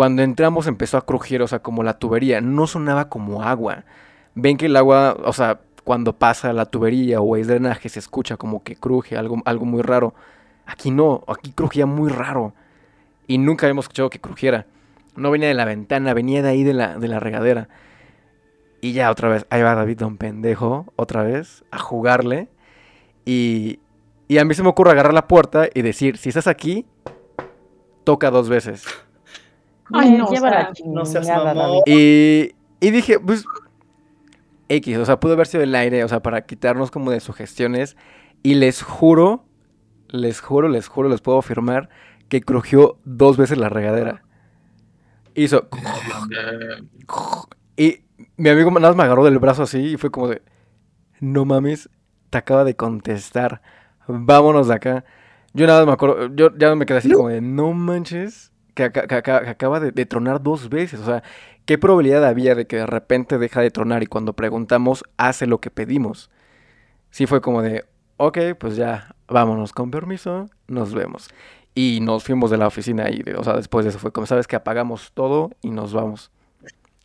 Cuando 0.00 0.22
entramos 0.22 0.66
empezó 0.66 0.96
a 0.96 1.04
crujir, 1.04 1.42
o 1.42 1.46
sea, 1.46 1.58
como 1.58 1.82
la 1.82 1.98
tubería. 1.98 2.40
No 2.40 2.66
sonaba 2.66 3.10
como 3.10 3.42
agua. 3.42 3.84
Ven 4.34 4.56
que 4.56 4.64
el 4.64 4.76
agua, 4.76 5.14
o 5.26 5.34
sea, 5.34 5.60
cuando 5.84 6.14
pasa 6.14 6.54
la 6.54 6.64
tubería 6.64 7.20
o 7.20 7.36
es 7.36 7.48
drenaje 7.48 7.90
se 7.90 7.98
escucha 7.98 8.38
como 8.38 8.62
que 8.62 8.76
cruje, 8.76 9.18
algo, 9.18 9.42
algo 9.44 9.66
muy 9.66 9.82
raro. 9.82 10.14
Aquí 10.64 10.90
no, 10.90 11.22
aquí 11.28 11.52
crujía 11.52 11.84
muy 11.84 12.08
raro. 12.08 12.54
Y 13.26 13.36
nunca 13.36 13.66
habíamos 13.66 13.84
escuchado 13.84 14.08
que 14.08 14.22
crujiera. 14.22 14.64
No 15.16 15.30
venía 15.30 15.48
de 15.48 15.54
la 15.54 15.66
ventana, 15.66 16.14
venía 16.14 16.40
de 16.40 16.48
ahí 16.48 16.64
de 16.64 16.72
la, 16.72 16.98
de 16.98 17.06
la 17.06 17.20
regadera. 17.20 17.68
Y 18.80 18.94
ya 18.94 19.10
otra 19.10 19.28
vez, 19.28 19.44
ahí 19.50 19.60
va 19.60 19.74
David 19.74 19.98
Don 19.98 20.16
Pendejo, 20.16 20.90
otra 20.96 21.24
vez, 21.24 21.62
a 21.70 21.78
jugarle. 21.78 22.48
Y, 23.26 23.80
y 24.28 24.38
a 24.38 24.46
mí 24.46 24.54
se 24.54 24.62
me 24.62 24.70
ocurre 24.70 24.92
agarrar 24.92 25.12
la 25.12 25.28
puerta 25.28 25.68
y 25.74 25.82
decir, 25.82 26.16
si 26.16 26.30
estás 26.30 26.46
aquí, 26.46 26.86
toca 28.04 28.30
dos 28.30 28.48
veces. 28.48 28.86
Ay, 29.92 30.12
no, 30.12 30.30
lleva 30.30 30.48
o 30.48 30.52
sea, 30.52 30.60
la 30.60 30.72
no 30.86 31.04
seas 31.04 31.26
mamón. 31.28 31.82
Y, 31.86 32.52
y 32.80 32.90
dije, 32.90 33.18
pues, 33.18 33.44
X, 34.68 34.98
o 34.98 35.04
sea, 35.04 35.18
pudo 35.20 35.32
haber 35.34 35.46
sido 35.46 35.62
el 35.62 35.74
aire, 35.74 36.04
o 36.04 36.08
sea, 36.08 36.20
para 36.20 36.46
quitarnos 36.46 36.90
como 36.90 37.10
de 37.10 37.20
sugestiones. 37.20 37.96
Y 38.42 38.54
les 38.54 38.82
juro, 38.82 39.44
les 40.08 40.40
juro, 40.40 40.68
les 40.68 40.88
juro, 40.88 41.08
les 41.08 41.20
puedo 41.20 41.38
afirmar 41.38 41.88
que 42.28 42.40
crujió 42.40 42.98
dos 43.04 43.36
veces 43.36 43.58
la 43.58 43.68
regadera. 43.68 44.22
Hizo... 45.34 45.68
Y 47.76 48.04
mi 48.36 48.48
amigo 48.50 48.70
nada 48.70 48.88
más 48.88 48.96
me 48.96 49.02
agarró 49.02 49.24
del 49.24 49.38
brazo 49.38 49.62
así 49.64 49.78
y 49.78 49.96
fue 49.96 50.10
como 50.10 50.28
de, 50.28 50.42
no 51.20 51.44
mames, 51.44 51.90
te 52.30 52.38
acaba 52.38 52.64
de 52.64 52.76
contestar, 52.76 53.62
vámonos 54.06 54.68
de 54.68 54.74
acá. 54.74 55.04
Yo 55.52 55.66
nada 55.66 55.80
más 55.80 55.86
me 55.86 55.92
acuerdo, 55.94 56.34
yo 56.34 56.56
ya 56.56 56.74
me 56.74 56.86
quedé 56.86 56.98
así 56.98 57.10
como 57.10 57.28
de, 57.28 57.40
no 57.40 57.72
manches, 57.72 58.49
que, 58.80 58.84
aca- 59.00 59.06
que 59.06 59.14
aca- 59.16 59.42
que 59.44 59.50
acaba 59.50 59.80
de, 59.80 59.92
de 59.92 60.06
tronar 60.06 60.42
dos 60.42 60.68
veces. 60.70 61.00
O 61.00 61.04
sea, 61.04 61.22
¿qué 61.66 61.78
probabilidad 61.78 62.24
había 62.24 62.54
de 62.54 62.66
que 62.66 62.76
de 62.76 62.86
repente 62.86 63.38
deja 63.38 63.60
de 63.60 63.70
tronar 63.70 64.02
y 64.02 64.06
cuando 64.06 64.32
preguntamos 64.34 65.04
hace 65.16 65.46
lo 65.46 65.60
que 65.60 65.70
pedimos? 65.70 66.30
Sí 67.10 67.26
fue 67.26 67.40
como 67.40 67.62
de, 67.62 67.84
ok, 68.16 68.38
pues 68.58 68.76
ya, 68.76 69.14
vámonos, 69.28 69.72
con 69.72 69.90
permiso, 69.90 70.48
nos 70.68 70.94
vemos. 70.94 71.28
Y 71.74 72.00
nos 72.02 72.24
fuimos 72.24 72.50
de 72.50 72.58
la 72.58 72.66
oficina 72.66 73.10
y, 73.10 73.22
o 73.36 73.44
sea, 73.44 73.54
después 73.54 73.84
de 73.84 73.90
eso 73.90 73.98
fue 73.98 74.12
como, 74.12 74.26
¿sabes 74.26 74.46
que 74.46 74.56
Apagamos 74.56 75.12
todo 75.14 75.50
y 75.62 75.70
nos 75.70 75.92
vamos. 75.92 76.30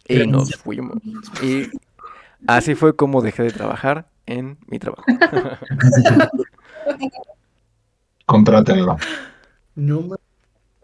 Y 0.08 0.18
Pero- 0.20 0.32
nos 0.32 0.56
fuimos. 0.56 0.98
Y 1.44 1.68
así 2.48 2.76
fue 2.76 2.96
como 2.96 3.22
dejé 3.22 3.44
de 3.44 3.52
trabajar 3.52 4.08
en 4.26 4.58
mi 4.68 4.80
trabajo. 4.80 5.04
Contrátenlo. 8.26 8.98
No, 9.76 10.02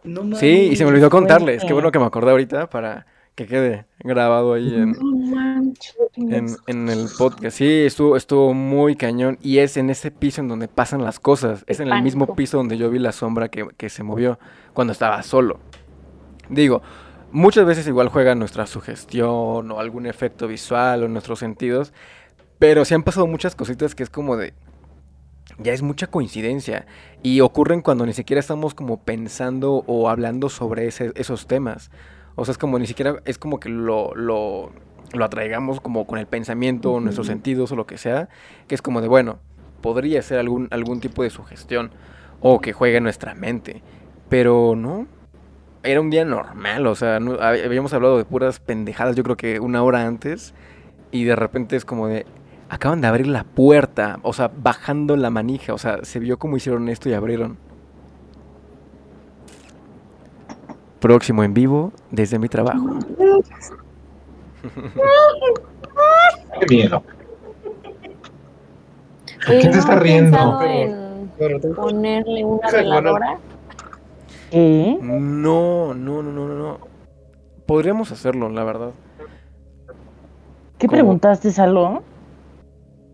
no 0.04 0.24
mames. 0.24 0.40
Sí, 0.40 0.70
y 0.72 0.76
se 0.76 0.84
me 0.84 0.92
olvidó 0.92 1.10
contarles. 1.10 1.56
Qué 1.56 1.60
fuerte. 1.60 1.74
bueno 1.74 1.92
que 1.92 2.00
me 2.00 2.06
acordé 2.06 2.32
ahorita 2.32 2.70
para 2.70 3.06
que 3.36 3.48
quede 3.48 3.86
grabado 4.00 4.54
ahí 4.54 4.74
en, 4.76 4.92
No 4.92 5.04
manches. 5.36 5.96
en, 6.16 6.48
en 6.68 6.90
el 6.90 7.08
podcast. 7.18 7.58
Sí, 7.58 7.84
estuvo, 7.86 8.18
estuvo 8.18 8.54
muy 8.54 8.96
cañón. 8.96 9.38
Y 9.42 9.60
es 9.60 9.78
en 9.78 9.90
ese 9.90 10.12
piso 10.12 10.42
en 10.42 10.48
donde 10.48 10.68
pasan 10.68 11.04
las 11.04 11.20
cosas. 11.20 11.64
Es 11.68 11.80
en 11.80 11.92
el 11.92 12.02
mismo 12.04 12.36
piso 12.36 12.58
donde 12.58 12.78
yo 12.78 12.90
vi 12.90 13.00
la 13.00 13.12
sombra 13.12 13.50
que, 13.50 13.68
que 13.78 13.90
se 13.90 14.04
movió 14.04 14.38
cuando 14.74 14.92
estaba 14.94 15.24
solo. 15.24 15.60
Digo, 16.50 16.82
muchas 17.32 17.66
veces 17.66 17.88
igual 17.88 18.10
juega 18.10 18.36
nuestra 18.36 18.66
sugestión 18.68 19.72
o 19.72 19.80
algún 19.80 20.06
efecto 20.06 20.48
visual 20.48 21.04
o 21.04 21.08
nuestros 21.08 21.40
sentidos. 21.40 21.94
Pero 22.60 22.86
sí 22.86 22.94
han 22.94 23.04
pasado 23.04 23.28
muchas 23.28 23.56
cositas 23.56 23.96
que 23.96 24.04
es 24.04 24.10
como 24.10 24.38
de... 24.38 24.54
Ya 25.58 25.74
es 25.74 25.82
mucha 25.82 26.08
coincidencia. 26.08 26.86
Y 27.24 27.42
ocurren 27.42 27.82
cuando 27.82 28.06
ni 28.06 28.14
siquiera 28.14 28.40
estamos 28.40 28.74
como 28.74 28.98
pensando 28.98 29.84
o 29.88 30.10
hablando 30.10 30.50
sobre 30.50 30.88
ese- 30.88 31.12
esos 31.16 31.48
temas. 31.48 31.92
O 32.36 32.46
sea, 32.46 32.54
es 32.54 32.58
como 32.58 32.80
ni 32.80 32.88
siquiera, 32.88 33.18
es 33.26 33.38
como 33.38 33.60
que 33.60 33.70
lo, 33.70 34.16
lo, 34.16 34.72
lo 35.14 35.26
atraigamos 35.26 35.82
como 35.82 36.08
con 36.08 36.18
el 36.20 36.26
pensamiento, 36.28 36.94
o 36.94 37.00
nuestros 37.00 37.28
sentidos 37.28 37.72
o 37.72 37.76
lo 37.76 37.86
que 37.86 37.98
sea, 37.98 38.30
que 38.68 38.76
es 38.76 38.82
como 38.82 39.02
de, 39.02 39.08
bueno, 39.08 39.40
podría 39.82 40.22
ser 40.22 40.40
algún, 40.40 40.68
algún 40.72 41.00
tipo 41.02 41.24
de 41.24 41.30
sugestión 41.30 41.92
o 42.40 42.60
que 42.62 42.74
juegue 42.74 42.98
en 42.98 43.04
nuestra 43.04 43.36
mente, 43.36 43.82
pero 44.30 44.76
no. 44.76 45.08
Era 45.84 46.00
un 46.00 46.12
día 46.12 46.24
normal, 46.26 46.86
o 46.86 46.94
sea, 46.96 47.20
no- 47.20 47.42
habíamos 47.42 47.92
hablado 47.94 48.18
de 48.18 48.24
puras 48.26 48.60
pendejadas, 48.60 49.16
yo 49.16 49.24
creo 49.24 49.36
que 49.36 49.60
una 49.60 49.82
hora 49.84 50.06
antes, 50.06 50.54
y 51.12 51.24
de 51.24 51.36
repente 51.36 51.76
es 51.76 51.86
como 51.86 52.08
de, 52.08 52.26
acaban 52.72 53.02
de 53.02 53.08
abrir 53.08 53.28
la 53.28 53.44
puerta, 53.44 54.20
o 54.24 54.32
sea, 54.32 54.50
bajando 54.56 55.18
la 55.18 55.30
manija, 55.30 55.74
o 55.74 55.78
sea, 55.78 56.06
se 56.06 56.20
vio 56.20 56.40
como 56.40 56.56
hicieron 56.56 56.88
esto 56.88 57.10
y 57.10 57.14
abrieron. 57.14 57.58
Próximo 61.02 61.44
en 61.44 61.54
vivo 61.54 61.92
desde 62.12 62.40
mi 62.40 62.48
trabajo. 62.48 62.98
Qué 66.62 66.66
miedo. 66.70 67.04
Oye, 69.50 69.60
¿Quién 69.60 69.62
se 69.64 69.70
¿no 69.72 69.80
está 69.80 69.96
riendo? 70.00 70.62
en 70.62 71.30
ponerle 71.76 72.46
una 72.46 72.72
veladora? 72.72 73.38
No, 74.54 75.94
no, 75.94 75.94
no, 75.94 76.24
no, 76.24 76.48
no. 76.48 76.78
Podríamos 77.66 78.14
hacerlo, 78.14 78.48
la 78.48 78.64
verdad. 78.64 78.92
¿Qué 80.78 80.88
¿Cómo? 80.88 80.96
preguntaste, 80.96 81.52
Salón? 81.52 82.02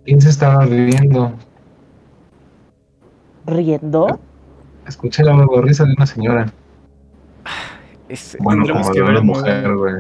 ¿Quién 0.08 0.22
se 0.22 0.30
estaba 0.30 0.64
riendo? 0.64 1.34
¿Riendo? 3.46 4.08
Escuché 4.88 5.22
la 5.22 5.34
risa 5.62 5.84
de 5.84 5.92
una 5.98 6.06
señora. 6.06 6.46
Es- 8.08 8.38
Bueno, 8.40 8.64
como 8.72 8.90
que 8.90 9.02
de 9.02 9.06
una 9.06 9.20
mujer, 9.20 9.76
güey. 9.76 9.96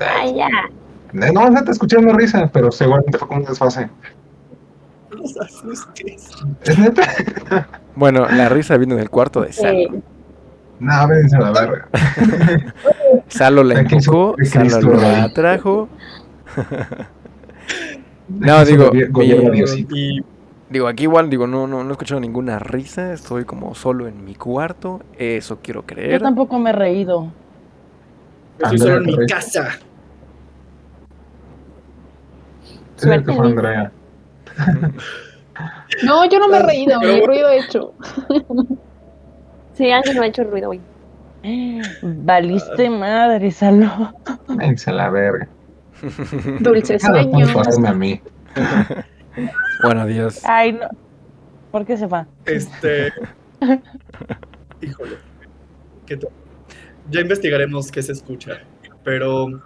Ay, 0.00 0.34
ya. 0.34 0.48
Eh, 1.12 1.32
No, 1.32 1.48
no 1.48 1.62
te 1.62 1.70
escuché 1.70 1.96
una 1.96 2.12
risa, 2.12 2.50
pero 2.52 2.72
seguramente 2.72 3.16
fue 3.16 3.28
como 3.28 3.40
un 3.42 3.46
desfase. 3.46 3.88
No 5.16 5.22
asustes. 5.42 6.30
¿Es 6.64 6.76
neta? 6.76 7.68
Bueno, 7.94 8.26
la 8.28 8.48
risa 8.48 8.76
vino 8.76 8.96
del 8.96 9.10
cuarto 9.10 9.42
de. 9.42 9.50
Eh, 9.50 9.88
No, 10.80 11.08
vénse 11.08 11.36
a 11.36 11.40
la 11.40 11.52
verga. 11.52 11.88
Salo 13.28 13.62
la 13.62 13.80
empujó, 13.80 14.34
Salo 14.44 14.94
la 14.94 15.24
atrajo. 15.24 15.88
No, 18.28 18.64
digo. 18.64 18.90
Y 18.94 20.24
Digo, 20.70 20.86
aquí 20.86 21.02
igual, 21.02 21.28
digo, 21.28 21.48
no, 21.48 21.66
no, 21.66 21.82
no 21.82 21.88
he 21.88 21.92
escuchado 21.92 22.20
ninguna 22.20 22.60
risa. 22.60 23.12
Estoy 23.12 23.44
como 23.44 23.74
solo 23.74 24.06
en 24.06 24.24
mi 24.24 24.36
cuarto. 24.36 25.00
Eso 25.18 25.58
quiero 25.60 25.80
yo 25.80 25.86
creer. 25.86 26.22
tampoco 26.22 26.58
me 26.60 26.70
he 26.70 26.72
reído. 26.72 27.32
yo 28.58 28.64
estoy 28.64 28.78
solo 28.78 28.96
en 28.98 29.06
mi 29.06 29.26
casa. 29.26 29.78
Fue 32.96 33.14
Andrea. 33.14 33.92
No, 36.04 36.24
yo 36.24 36.38
no 36.38 36.48
me 36.48 36.56
he 36.58 36.62
reído, 36.62 36.98
ni 37.00 37.06
bueno. 37.06 37.26
ruido 37.26 37.50
he 37.50 37.58
hecho. 37.58 37.92
Sí, 39.80 39.90
Ángel 39.90 40.16
no 40.16 40.22
ha 40.22 40.26
hecho 40.26 40.44
ruido 40.44 40.68
hoy. 40.68 40.80
Valiste 42.02 42.90
madre. 42.90 43.50
Vénse 44.48 44.90
a 44.90 44.92
la 44.92 45.08
verga. 45.08 45.48
Dulce 46.60 46.98
sueño. 46.98 47.46
a 47.86 47.94
mí. 47.94 48.20
Bueno, 49.82 50.02
adiós. 50.02 50.42
Ay, 50.44 50.72
no. 50.72 50.88
¿Por 51.70 51.86
qué 51.86 51.96
se 51.96 52.06
va? 52.06 52.26
Este. 52.44 53.10
Híjole. 54.82 55.16
¿Qué 56.04 56.18
tal? 56.18 56.28
Ya 57.08 57.20
investigaremos 57.20 57.90
qué 57.90 58.02
se 58.02 58.12
escucha. 58.12 58.58
Pero. 59.02 59.62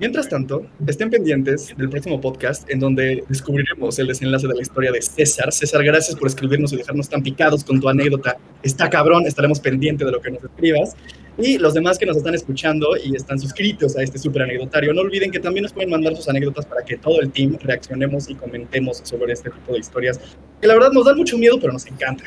Mientras 0.00 0.30
tanto, 0.30 0.66
estén 0.86 1.10
pendientes 1.10 1.74
del 1.76 1.90
próximo 1.90 2.18
podcast 2.22 2.66
en 2.70 2.80
donde 2.80 3.22
descubriremos 3.28 3.98
el 3.98 4.06
desenlace 4.06 4.48
de 4.48 4.54
la 4.54 4.62
historia 4.62 4.90
de 4.90 5.02
César. 5.02 5.52
César, 5.52 5.84
gracias 5.84 6.16
por 6.16 6.26
escribirnos 6.26 6.72
y 6.72 6.76
dejarnos 6.76 7.06
tan 7.10 7.22
picados 7.22 7.62
con 7.62 7.78
tu 7.82 7.86
anécdota. 7.86 8.38
Está 8.62 8.88
cabrón, 8.88 9.26
estaremos 9.26 9.60
pendientes 9.60 10.06
de 10.06 10.12
lo 10.12 10.22
que 10.22 10.30
nos 10.30 10.42
escribas. 10.42 10.96
Y 11.36 11.58
los 11.58 11.74
demás 11.74 11.98
que 11.98 12.06
nos 12.06 12.16
están 12.16 12.34
escuchando 12.34 12.96
y 12.96 13.14
están 13.14 13.38
suscritos 13.38 13.94
a 13.98 14.02
este 14.02 14.18
súper 14.18 14.44
anecdotario, 14.44 14.94
no 14.94 15.02
olviden 15.02 15.30
que 15.30 15.38
también 15.38 15.64
nos 15.64 15.74
pueden 15.74 15.90
mandar 15.90 16.16
sus 16.16 16.26
anécdotas 16.30 16.64
para 16.64 16.82
que 16.82 16.96
todo 16.96 17.20
el 17.20 17.30
team 17.30 17.58
reaccionemos 17.60 18.30
y 18.30 18.36
comentemos 18.36 19.02
sobre 19.04 19.34
este 19.34 19.50
tipo 19.50 19.74
de 19.74 19.80
historias 19.80 20.18
que 20.62 20.66
la 20.66 20.72
verdad 20.72 20.92
nos 20.92 21.04
dan 21.04 21.18
mucho 21.18 21.36
miedo, 21.36 21.60
pero 21.60 21.74
nos 21.74 21.84
encanta. 21.86 22.24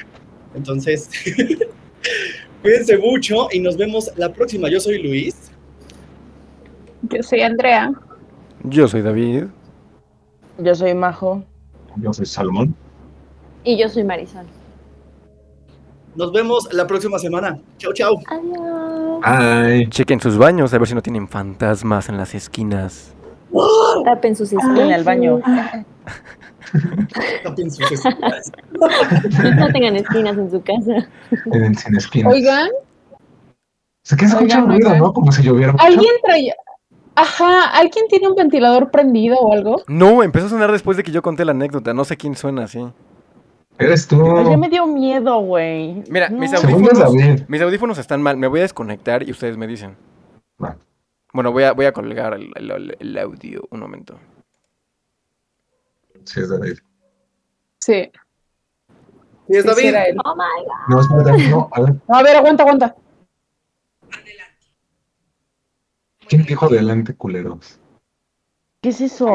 Entonces, 0.54 1.10
cuídense 2.62 3.00
mucho 3.00 3.48
y 3.52 3.58
nos 3.62 3.78
vemos 3.78 4.12
la 4.16 4.32
próxima. 4.32 4.70
Yo 4.70 4.80
soy 4.80 5.02
Luis. 5.02 5.53
Yo 7.10 7.24
soy 7.24 7.42
Andrea. 7.42 7.92
Yo 8.64 8.88
soy 8.88 9.02
David. 9.02 9.46
Yo 10.58 10.76
soy 10.76 10.94
Majo. 10.94 11.44
Yo 11.98 12.14
soy 12.14 12.26
Salomón. 12.26 12.76
Y 13.64 13.78
yo 13.78 13.90
soy 13.90 14.04
Marisol. 14.04 14.46
Nos 16.16 16.32
vemos 16.32 16.72
la 16.72 16.86
próxima 16.86 17.18
semana. 17.20 17.60
Chao, 17.78 17.94
chao. 17.94 18.14
Adiós. 18.28 19.20
Ay. 19.24 19.88
Chequen 19.90 20.20
sus 20.20 20.38
baños 20.38 20.74
a 20.74 20.78
ver 20.78 20.88
si 20.88 20.96
no 20.96 21.02
tienen 21.02 21.28
fantasmas 21.28 22.10
en 22.10 22.18
las 22.18 22.36
esquinas. 22.36 23.14
Tapen 24.06 24.36
sus 24.36 24.54
esquinas. 24.54 24.98
el 24.98 25.04
baño. 25.04 25.40
Tapen 27.44 27.72
sus 27.72 27.92
esquinas. 27.92 28.52
No 29.58 29.68
tengan 29.72 29.96
esquinas 29.96 30.38
en 30.38 30.52
su 30.52 30.62
casa. 30.62 31.08
En 31.52 31.64
el 31.64 31.78
sin 31.78 31.96
esquina. 31.96 32.30
Oigan, 32.30 32.70
Se 34.04 34.16
que 34.16 34.26
escucha 34.26 34.44
oigan, 34.44 34.64
un 34.64 34.70
ruido. 34.72 34.96
¿no? 34.98 35.14
Como 35.14 35.32
si 35.32 35.44
lloviera 35.44 35.72
mucho. 35.72 35.84
¿alguien 35.84 36.12
traía... 36.24 36.54
Ajá, 37.16 37.70
¿alguien 37.78 38.06
tiene 38.10 38.28
un 38.28 38.36
ventilador 38.36 38.90
prendido 38.90 39.38
o 39.38 39.54
algo? 39.54 39.84
No, 39.88 40.24
empezó 40.24 40.48
a 40.48 40.50
sonar 40.50 40.72
después 40.72 40.98
de 40.98 41.04
que 41.04 41.12
yo 41.12 41.22
conté 41.22 41.46
la 41.46 41.52
anécdota. 41.52 41.94
No 41.94 42.06
sé 42.06 42.18
quién 42.18 42.36
suena 42.36 42.64
así. 42.64 42.80
Eres 43.78 44.08
tú. 44.08 44.38
Ay, 44.38 44.46
ya 44.50 44.58
me 44.58 44.70
dio 44.70 44.86
miedo, 44.88 45.40
güey. 45.42 46.04
Mira, 46.10 46.30
No. 46.30 46.38
mis 46.40 46.54
es 46.54 46.64
audífonos, 46.64 47.14
mis 47.48 47.62
audífonos 47.62 47.98
están 47.98 48.22
mal. 48.22 48.38
Me 48.38 48.48
voy 48.48 48.60
a 48.60 48.64
desconectar 48.64 49.24
y 49.28 49.32
ustedes 49.32 49.58
me 49.58 49.68
dicen. 49.68 49.96
Bueno, 51.34 51.52
voy 51.52 51.64
a, 51.64 51.74
voy 51.74 51.86
a 51.86 51.92
colgar 51.94 52.34
el, 52.36 52.52
el- 52.56 52.96
el 53.00 53.18
audio 53.18 53.62
un 53.72 53.80
momento. 53.80 54.16
Sí, 56.26 56.40
es 56.40 56.50
David. 56.50 56.78
Sí. 57.80 58.12
Es 59.50 59.64
sí, 59.64 59.70
sí 59.76 59.92
David. 59.92 60.10
él. 60.12 60.18
Oh 60.24 60.36
my 60.36 60.44
god. 60.66 60.74
No, 60.90 61.02
espérate, 61.02 61.50
no, 61.50 61.70
a 61.72 61.82
ver, 61.82 61.96
No, 62.08 62.16
a 62.16 62.24
ver, 62.24 62.36
aguanta, 62.38 62.64
aguanta. 62.64 62.96
¿Quién 66.34 66.48
dijo 66.48 66.66
adelante, 66.66 67.14
culeros? 67.16 67.80
¿Qué 68.82 68.90
es 68.90 69.02
eso? 69.02 69.28